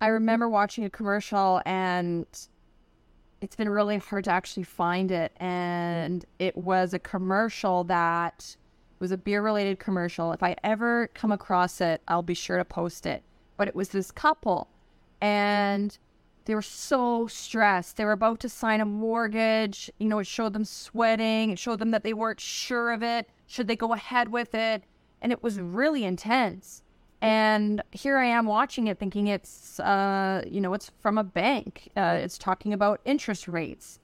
I 0.00 0.08
remember 0.08 0.48
watching 0.48 0.84
a 0.84 0.90
commercial 0.90 1.60
and 1.64 2.26
it's 3.40 3.56
been 3.56 3.68
really 3.68 3.98
hard 3.98 4.24
to 4.24 4.30
actually 4.30 4.64
find 4.64 5.10
it. 5.10 5.32
And 5.38 6.24
it 6.38 6.56
was 6.56 6.94
a 6.94 6.98
commercial 6.98 7.84
that 7.84 8.56
was 8.98 9.12
a 9.12 9.16
beer 9.16 9.42
related 9.42 9.78
commercial. 9.78 10.32
If 10.32 10.42
I 10.42 10.56
ever 10.62 11.08
come 11.14 11.32
across 11.32 11.80
it, 11.80 12.02
I'll 12.08 12.22
be 12.22 12.34
sure 12.34 12.58
to 12.58 12.64
post 12.64 13.06
it. 13.06 13.22
But 13.56 13.68
it 13.68 13.74
was 13.74 13.88
this 13.88 14.10
couple 14.10 14.68
and 15.20 15.96
they 16.44 16.54
were 16.54 16.62
so 16.62 17.26
stressed. 17.26 17.96
They 17.96 18.04
were 18.04 18.12
about 18.12 18.40
to 18.40 18.48
sign 18.48 18.80
a 18.80 18.86
mortgage. 18.86 19.90
You 19.98 20.08
know, 20.08 20.18
it 20.18 20.26
showed 20.26 20.52
them 20.52 20.64
sweating, 20.64 21.50
it 21.50 21.58
showed 21.58 21.78
them 21.78 21.90
that 21.90 22.04
they 22.04 22.14
weren't 22.14 22.40
sure 22.40 22.90
of 22.90 23.02
it. 23.02 23.28
Should 23.46 23.68
they 23.68 23.76
go 23.76 23.92
ahead 23.92 24.28
with 24.28 24.54
it? 24.54 24.84
And 25.20 25.32
it 25.32 25.42
was 25.42 25.60
really 25.60 26.04
intense. 26.04 26.82
And 27.20 27.82
here 27.90 28.18
I 28.18 28.26
am 28.26 28.46
watching 28.46 28.86
it, 28.86 28.98
thinking 28.98 29.26
it's, 29.26 29.80
uh, 29.80 30.44
you 30.46 30.60
know, 30.60 30.74
it's 30.74 30.90
from 31.00 31.18
a 31.18 31.24
bank. 31.24 31.90
Uh, 31.96 32.18
it's 32.20 32.38
talking 32.38 32.72
about 32.72 33.00
interest 33.04 33.48
rates. 33.48 33.98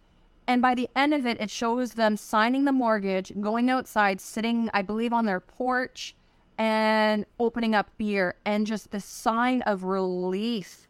And 0.47 0.61
by 0.61 0.75
the 0.75 0.91
end 0.95 1.15
of 1.15 1.25
it, 1.25 1.41
it 1.41 1.51
shows 1.51 1.93
them 1.93 2.17
signing 2.17 2.65
the 2.65 2.73
mortgage, 2.73 3.33
going 3.41 3.71
outside, 3.71 4.21
sitting, 4.21 4.69
I 4.75 4.83
believe, 4.83 5.13
on 5.13 5.27
their 5.27 5.41
porch 5.41 6.15
and 6.59 7.25
opening 7.39 7.75
up 7.75 7.91
beer 7.97 8.35
and 8.45 8.67
just 8.67 8.91
the 8.91 9.01
sign 9.01 9.63
of 9.63 9.85
relief 9.85 10.89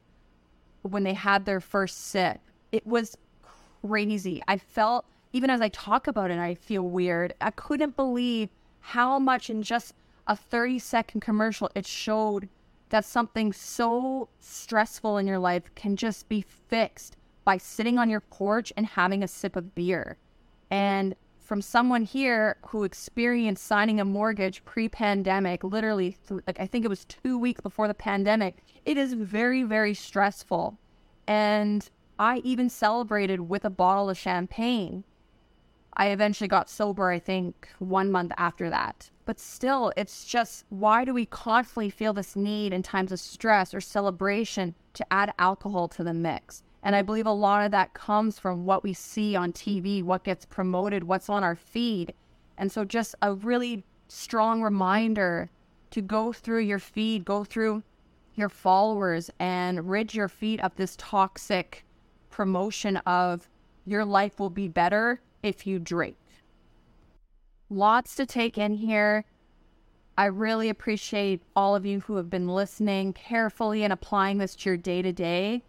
when 0.82 1.04
they 1.04 1.14
had 1.14 1.44
their 1.44 1.60
first 1.60 2.06
sip. 2.06 2.40
It 2.72 2.86
was 2.86 3.16
crazy. 3.86 4.42
I 4.48 4.58
felt, 4.58 5.04
even 5.32 5.50
as 5.50 5.60
I 5.60 5.68
talk 5.68 6.06
about 6.06 6.30
it, 6.30 6.38
I 6.38 6.54
feel 6.54 6.82
weird. 6.82 7.34
I 7.40 7.50
couldn't 7.50 7.96
believe 7.96 8.48
how 8.80 9.18
much 9.18 9.48
in 9.48 9.62
just 9.62 9.94
a 10.26 10.36
30 10.36 10.78
second 10.78 11.20
commercial, 11.20 11.70
it 11.74 11.86
showed 11.86 12.48
that 12.90 13.04
something 13.04 13.52
so 13.52 14.28
stressful 14.38 15.18
in 15.18 15.26
your 15.26 15.38
life 15.38 15.74
can 15.74 15.96
just 15.96 16.28
be 16.28 16.44
fixed 16.68 17.16
by 17.44 17.58
sitting 17.58 17.98
on 17.98 18.08
your 18.08 18.20
porch 18.20 18.72
and 18.76 18.86
having 18.86 19.22
a 19.22 19.28
sip 19.28 19.56
of 19.56 19.74
beer. 19.74 20.16
And 20.70 21.14
from 21.40 21.60
someone 21.60 22.02
here 22.02 22.56
who 22.68 22.84
experienced 22.84 23.66
signing 23.66 24.00
a 24.00 24.04
mortgage 24.04 24.64
pre-pandemic, 24.64 25.62
literally, 25.62 26.16
like 26.46 26.58
I 26.58 26.66
think 26.66 26.84
it 26.84 26.88
was 26.88 27.04
two 27.04 27.38
weeks 27.38 27.60
before 27.60 27.86
the 27.86 27.94
pandemic, 27.94 28.56
it 28.86 28.96
is 28.96 29.12
very, 29.12 29.62
very 29.62 29.92
stressful. 29.92 30.78
And 31.26 31.88
I 32.18 32.38
even 32.38 32.70
celebrated 32.70 33.40
with 33.40 33.64
a 33.64 33.70
bottle 33.70 34.08
of 34.08 34.16
champagne. 34.16 35.04
I 35.96 36.08
eventually 36.08 36.48
got 36.48 36.68
sober, 36.68 37.10
I 37.10 37.18
think, 37.18 37.68
one 37.78 38.10
month 38.10 38.32
after 38.36 38.68
that. 38.70 39.10
But 39.24 39.38
still, 39.38 39.92
it's 39.96 40.24
just 40.24 40.64
why 40.68 41.04
do 41.04 41.14
we 41.14 41.26
constantly 41.26 41.90
feel 41.90 42.12
this 42.12 42.36
need 42.36 42.72
in 42.72 42.82
times 42.82 43.12
of 43.12 43.20
stress 43.20 43.72
or 43.72 43.80
celebration 43.80 44.74
to 44.94 45.12
add 45.12 45.32
alcohol 45.38 45.88
to 45.88 46.04
the 46.04 46.12
mix? 46.12 46.62
And 46.82 46.94
I 46.94 47.02
believe 47.02 47.26
a 47.26 47.32
lot 47.32 47.64
of 47.64 47.70
that 47.70 47.94
comes 47.94 48.38
from 48.38 48.66
what 48.66 48.82
we 48.82 48.92
see 48.92 49.34
on 49.34 49.52
TV, 49.52 50.02
what 50.02 50.24
gets 50.24 50.44
promoted, 50.44 51.04
what's 51.04 51.30
on 51.30 51.42
our 51.42 51.56
feed. 51.56 52.12
And 52.58 52.70
so, 52.70 52.84
just 52.84 53.14
a 53.22 53.34
really 53.34 53.84
strong 54.08 54.62
reminder 54.62 55.48
to 55.92 56.02
go 56.02 56.32
through 56.32 56.60
your 56.60 56.78
feed, 56.78 57.24
go 57.24 57.44
through 57.44 57.82
your 58.34 58.48
followers, 58.48 59.30
and 59.38 59.88
rid 59.88 60.12
your 60.12 60.28
feed 60.28 60.60
of 60.60 60.74
this 60.76 60.96
toxic 60.98 61.84
promotion 62.30 62.96
of 62.98 63.48
your 63.86 64.04
life 64.04 64.40
will 64.40 64.50
be 64.50 64.68
better 64.68 65.20
if 65.44 65.66
you 65.66 65.78
drink. 65.78 66.16
Lots 67.70 68.16
to 68.16 68.26
take 68.26 68.58
in 68.58 68.74
here. 68.74 69.24
I 70.16 70.26
really 70.26 70.68
appreciate 70.68 71.42
all 71.54 71.76
of 71.76 71.84
you 71.84 72.00
who 72.00 72.16
have 72.16 72.30
been 72.30 72.48
listening 72.48 73.12
carefully 73.12 73.84
and 73.84 73.92
applying 73.92 74.38
this 74.38 74.54
to 74.56 74.70
your 74.70 74.76
day 74.76 75.02
to 75.02 75.12
day. 75.12 75.62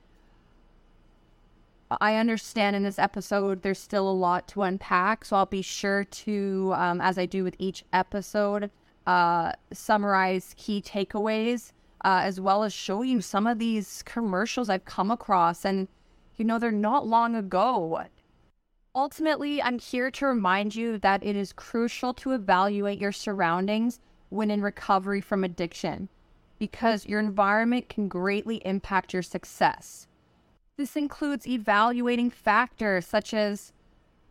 I 2.02 2.16
understand 2.16 2.76
in 2.76 2.84
this 2.84 2.98
episode 2.98 3.62
there's 3.62 3.80
still 3.80 4.10
a 4.10 4.12
lot 4.12 4.48
to 4.50 4.64
unpack, 4.64 5.26
so 5.26 5.36
I'll 5.36 5.46
be 5.46 5.62
sure 5.62 6.04
to, 6.04 6.74
um, 6.76 7.02
as 7.02 7.18
I 7.18 7.26
do 7.26 7.44
with 7.44 7.56
each 7.60 7.86
episode, 7.94 8.72
uh, 9.06 9.52
summarize 9.72 10.56
key 10.58 10.82
takeaways 10.82 11.72
uh, 12.06 12.22
as 12.24 12.40
well 12.40 12.64
as 12.64 12.72
show 12.72 13.02
you 13.02 13.20
some 13.20 13.48
of 13.48 13.58
these 13.58 14.04
commercials 14.04 14.70
I've 14.70 14.86
come 14.86 15.10
across. 15.10 15.66
And, 15.66 15.88
you 16.38 16.46
know, 16.46 16.60
they're 16.60 16.72
not 16.72 17.08
long 17.08 17.36
ago. 17.36 18.04
Ultimately, 18.96 19.62
I'm 19.62 19.78
here 19.78 20.10
to 20.10 20.26
remind 20.26 20.74
you 20.74 20.98
that 21.00 21.22
it 21.22 21.36
is 21.36 21.52
crucial 21.52 22.14
to 22.14 22.32
evaluate 22.32 22.98
your 22.98 23.12
surroundings 23.12 24.00
when 24.30 24.50
in 24.50 24.62
recovery 24.62 25.20
from 25.20 25.44
addiction 25.44 26.08
because 26.60 27.06
your 27.06 27.20
environment 27.20 27.90
can 27.90 28.08
greatly 28.08 28.62
impact 28.66 29.12
your 29.12 29.22
success. 29.22 30.08
This 30.78 30.96
includes 30.96 31.46
evaluating 31.46 32.30
factors 32.30 33.06
such 33.06 33.34
as 33.34 33.74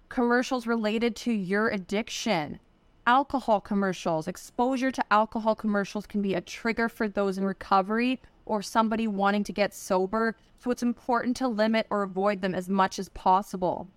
commercials 0.08 0.66
related 0.66 1.14
to 1.16 1.32
your 1.32 1.68
addiction, 1.68 2.58
alcohol 3.06 3.60
commercials. 3.60 4.26
Exposure 4.26 4.90
to 4.90 5.04
alcohol 5.12 5.54
commercials 5.54 6.06
can 6.06 6.22
be 6.22 6.32
a 6.32 6.40
trigger 6.40 6.88
for 6.88 7.06
those 7.06 7.36
in 7.36 7.44
recovery 7.44 8.18
or 8.46 8.62
somebody 8.62 9.06
wanting 9.06 9.44
to 9.44 9.52
get 9.52 9.74
sober, 9.74 10.34
so 10.58 10.70
it's 10.70 10.82
important 10.82 11.36
to 11.36 11.48
limit 11.48 11.86
or 11.90 12.02
avoid 12.02 12.40
them 12.40 12.54
as 12.54 12.70
much 12.70 12.98
as 12.98 13.10
possible. 13.10 13.88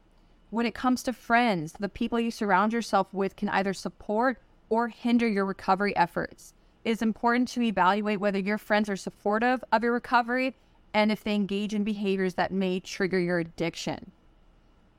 When 0.49 0.65
it 0.65 0.73
comes 0.73 1.03
to 1.03 1.13
friends, 1.13 1.73
the 1.77 1.89
people 1.89 2.19
you 2.19 2.31
surround 2.31 2.71
yourself 2.71 3.13
with 3.13 3.35
can 3.35 3.49
either 3.49 3.73
support 3.73 4.39
or 4.69 4.87
hinder 4.87 5.27
your 5.27 5.45
recovery 5.45 5.95
efforts. 5.97 6.53
It 6.85 6.91
is 6.91 7.01
important 7.01 7.49
to 7.49 7.61
evaluate 7.61 8.21
whether 8.21 8.39
your 8.39 8.57
friends 8.57 8.89
are 8.89 8.95
supportive 8.95 9.61
of 9.73 9.83
your 9.83 9.91
recovery 9.91 10.55
and 10.93 11.11
if 11.11 11.21
they 11.21 11.35
engage 11.35 11.73
in 11.73 11.83
behaviors 11.83 12.35
that 12.35 12.53
may 12.53 12.79
trigger 12.79 13.19
your 13.19 13.39
addiction. 13.39 14.11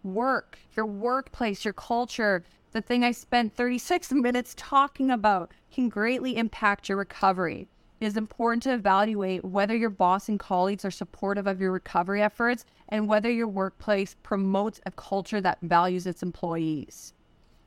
Work, 0.03 0.59
your 0.77 0.85
workplace, 0.85 1.65
your 1.65 1.73
culture, 1.73 2.45
the 2.73 2.83
thing 2.83 3.03
I 3.03 3.13
spent 3.13 3.55
36 3.55 4.13
minutes 4.13 4.55
talking 4.55 5.11
about, 5.11 5.51
can 5.73 5.89
greatly 5.89 6.37
impact 6.37 6.91
your 6.91 6.99
recovery. 6.99 7.69
It 8.01 8.07
is 8.07 8.17
important 8.17 8.63
to 8.63 8.75
evaluate 8.75 9.45
whether 9.45 9.75
your 9.75 9.91
boss 9.91 10.29
and 10.29 10.39
colleagues 10.39 10.85
are 10.85 10.91
supportive 10.91 11.49
of 11.49 11.61
your 11.61 11.73
recovery 11.73 12.23
efforts 12.23 12.65
and 12.89 13.09
whether 13.09 13.31
your 13.31 13.49
workplace 13.49 14.15
promotes 14.23 14.81
a 14.87 14.93
culture 14.93 15.41
that 15.41 15.59
values 15.63 16.07
its 16.07 16.23
employees. 16.23 17.13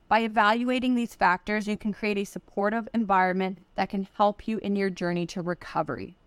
By 0.07 0.19
evaluating 0.19 0.95
these 0.95 1.15
factors, 1.15 1.67
you 1.67 1.75
can 1.75 1.93
create 1.93 2.17
a 2.17 2.25
supportive 2.25 2.87
environment 2.93 3.59
that 3.75 3.89
can 3.89 4.07
help 4.13 4.47
you 4.47 4.57
in 4.59 4.75
your 4.75 4.89
journey 4.89 5.25
to 5.27 5.41
recovery. 5.41 6.17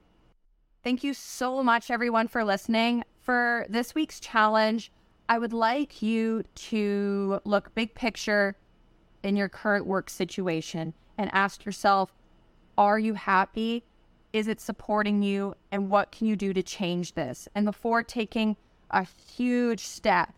Thank 0.82 1.02
you 1.02 1.14
so 1.14 1.62
much, 1.62 1.90
everyone, 1.90 2.28
for 2.28 2.44
listening. 2.44 3.04
For 3.20 3.64
this 3.70 3.94
week's 3.94 4.20
challenge, 4.20 4.92
I 5.30 5.38
would 5.38 5.54
like 5.54 6.02
you 6.02 6.44
to 6.54 7.40
look 7.44 7.74
big 7.74 7.94
picture 7.94 8.56
in 9.22 9.34
your 9.34 9.48
current 9.48 9.86
work 9.86 10.10
situation 10.10 10.92
and 11.16 11.30
ask 11.32 11.64
yourself 11.64 12.12
Are 12.76 12.98
you 12.98 13.14
happy? 13.14 13.84
Is 14.34 14.48
it 14.48 14.60
supporting 14.60 15.22
you? 15.22 15.54
And 15.70 15.88
what 15.88 16.10
can 16.10 16.26
you 16.26 16.34
do 16.34 16.52
to 16.52 16.62
change 16.62 17.14
this? 17.14 17.48
And 17.54 17.64
before 17.64 18.02
taking 18.02 18.56
a 18.90 19.06
huge 19.36 19.86
step 19.86 20.34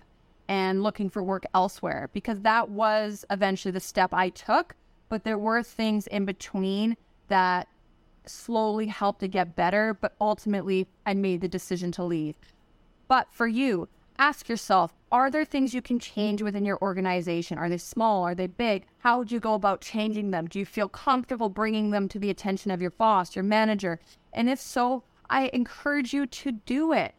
and 0.49 0.83
looking 0.83 1.09
for 1.09 1.23
work 1.23 1.45
elsewhere, 1.55 2.11
because 2.13 2.43
that 2.43 2.69
was 2.69 3.25
eventually 3.31 3.73
the 3.73 3.81
step 3.81 4.13
I 4.13 4.29
took, 4.29 4.77
but 5.09 5.25
there 5.25 5.39
were 5.39 5.63
things 5.63 6.07
in 6.09 6.27
between 6.27 6.99
that 7.29 7.69
slowly 8.27 8.89
helped 8.89 9.21
to 9.21 9.29
get 9.29 9.57
better, 9.57 9.95
but 9.95 10.15
ultimately 10.21 10.87
I 11.07 11.15
made 11.15 11.41
the 11.41 11.49
decision 11.49 11.91
to 11.93 12.05
leave. 12.05 12.37
But 13.09 13.29
for 13.33 13.47
you, 13.47 13.89
ask 14.19 14.47
yourself 14.47 14.93
are 15.13 15.31
there 15.31 15.45
things 15.45 15.73
you 15.73 15.83
can 15.83 15.99
change 15.99 16.43
within 16.43 16.65
your 16.65 16.79
organization? 16.83 17.59
Are 17.59 17.69
they 17.69 17.79
small? 17.79 18.25
Are 18.25 18.35
they 18.35 18.49
big? 18.49 18.87
How 18.99 19.19
would 19.19 19.31
you 19.31 19.39
go 19.39 19.55
about 19.55 19.81
changing 19.81 20.31
them? 20.33 20.47
Do 20.47 20.59
you 20.59 20.67
feel 20.67 20.89
comfortable 20.89 21.49
bringing 21.49 21.91
them 21.91 22.09
to 22.09 22.19
the 22.19 22.31
attention 22.31 22.71
of 22.73 22.83
your 22.83 22.91
boss, 22.91 23.37
your 23.37 23.45
manager? 23.45 24.01
And 24.33 24.51
if 24.51 24.61
so, 24.61 25.05
I 25.31 25.51
encourage 25.53 26.13
you 26.13 26.27
to 26.27 26.53
do 26.53 26.93
it. 26.93 27.15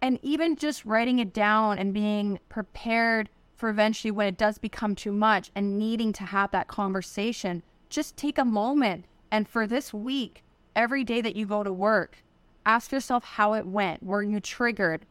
And 0.00 0.18
even 0.22 0.56
just 0.56 0.84
writing 0.84 1.18
it 1.18 1.32
down 1.32 1.78
and 1.78 1.92
being 1.92 2.38
prepared 2.48 3.28
for 3.56 3.68
eventually 3.68 4.10
when 4.10 4.28
it 4.28 4.38
does 4.38 4.58
become 4.58 4.94
too 4.94 5.12
much 5.12 5.50
and 5.54 5.78
needing 5.78 6.12
to 6.14 6.24
have 6.24 6.50
that 6.52 6.68
conversation, 6.68 7.62
just 7.88 8.16
take 8.16 8.38
a 8.38 8.44
moment. 8.44 9.04
And 9.30 9.48
for 9.48 9.66
this 9.66 9.92
week, 9.92 10.42
every 10.74 11.04
day 11.04 11.20
that 11.20 11.36
you 11.36 11.46
go 11.46 11.62
to 11.62 11.72
work, 11.72 12.22
ask 12.66 12.92
yourself 12.92 13.24
how 13.24 13.54
it 13.54 13.66
went. 13.66 14.02
Were 14.02 14.22
you 14.22 14.40
triggered? 14.40 15.06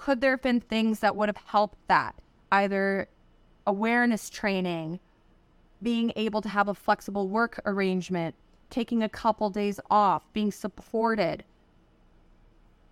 Could 0.00 0.22
there 0.22 0.30
have 0.30 0.40
been 0.40 0.60
things 0.60 1.00
that 1.00 1.14
would 1.14 1.28
have 1.28 1.36
helped 1.36 1.76
that? 1.88 2.14
Either 2.50 3.06
awareness 3.66 4.30
training, 4.30 4.98
being 5.82 6.10
able 6.16 6.40
to 6.40 6.48
have 6.48 6.68
a 6.68 6.74
flexible 6.74 7.28
work 7.28 7.60
arrangement, 7.66 8.34
taking 8.70 9.02
a 9.02 9.10
couple 9.10 9.50
days 9.50 9.78
off, 9.90 10.22
being 10.32 10.50
supported. 10.50 11.44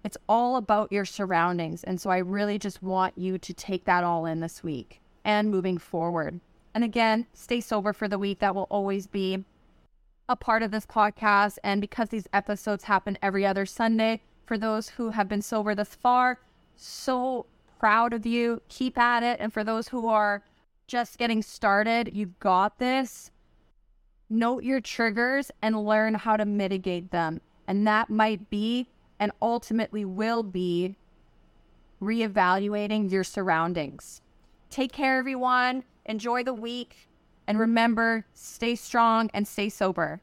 It's 0.05 0.19
all 0.29 0.57
about 0.57 0.93
your 0.93 1.07
surroundings. 1.07 1.83
And 1.83 1.99
so 1.99 2.11
I 2.11 2.19
really 2.19 2.59
just 2.59 2.83
want 2.83 3.17
you 3.17 3.39
to 3.39 3.55
take 3.55 3.87
that 3.87 4.05
all 4.05 4.27
in 4.27 4.41
this 4.41 4.63
week 4.63 5.01
and 5.25 5.51
moving 5.51 5.79
forward. 5.79 6.41
And 6.75 6.85
again, 6.85 7.27
stay 7.33 7.63
sober 7.63 7.95
for 7.95 8.07
the 8.07 8.19
week. 8.19 8.41
That 8.41 8.55
will 8.55 8.69
always 8.69 9.07
be 9.07 9.47
a 10.29 10.37
part 10.37 10.63
of 10.63 10.73
this 10.73 10.85
podcast. 10.85 11.57
And 11.65 11.81
because 11.81 12.11
these 12.11 12.29
episodes 12.35 12.85
happen 12.85 13.17
every 13.23 13.47
other 13.47 13.65
Sunday, 13.65 14.21
for 14.45 14.59
those 14.59 14.91
who 14.91 15.13
have 15.13 15.27
been 15.27 15.41
sober 15.41 15.75
thus 15.75 15.95
far, 15.95 16.41
so 16.79 17.47
proud 17.79 18.13
of 18.13 18.27
you. 18.27 18.63
Keep 18.69 18.99
at 18.99 19.23
it. 19.23 19.39
And 19.41 19.53
for 19.53 19.65
those 19.65 19.89
who 19.89 20.09
are 20.09 20.43
just 20.87 21.19
getting 21.19 21.43
started, 21.43 22.11
you've 22.15 22.39
got 22.41 22.79
this. 22.79 23.31
Note 24.31 24.63
your 24.63 24.81
triggers 24.81 25.51
and 25.63 25.85
learn 25.85 26.15
how 26.15 26.37
to 26.37 26.45
mitigate 26.45 27.11
them. 27.11 27.41
And 27.67 27.87
that 27.87 28.11
might 28.11 28.51
be 28.51 28.89
and 29.19 29.33
ultimately 29.43 30.05
will 30.05 30.43
be 30.43 30.97
reevaluating 32.01 33.11
your 33.11 33.25
surroundings. 33.25 34.21
Take 34.71 34.93
care, 34.93 35.19
everyone. 35.19 35.85
Enjoy 36.05 36.45
the 36.45 36.55
week. 36.55 37.09
And 37.47 37.59
remember, 37.59 38.27
stay 38.35 38.75
strong 38.75 39.31
and 39.33 39.49
stay 39.49 39.69
sober. 39.69 40.21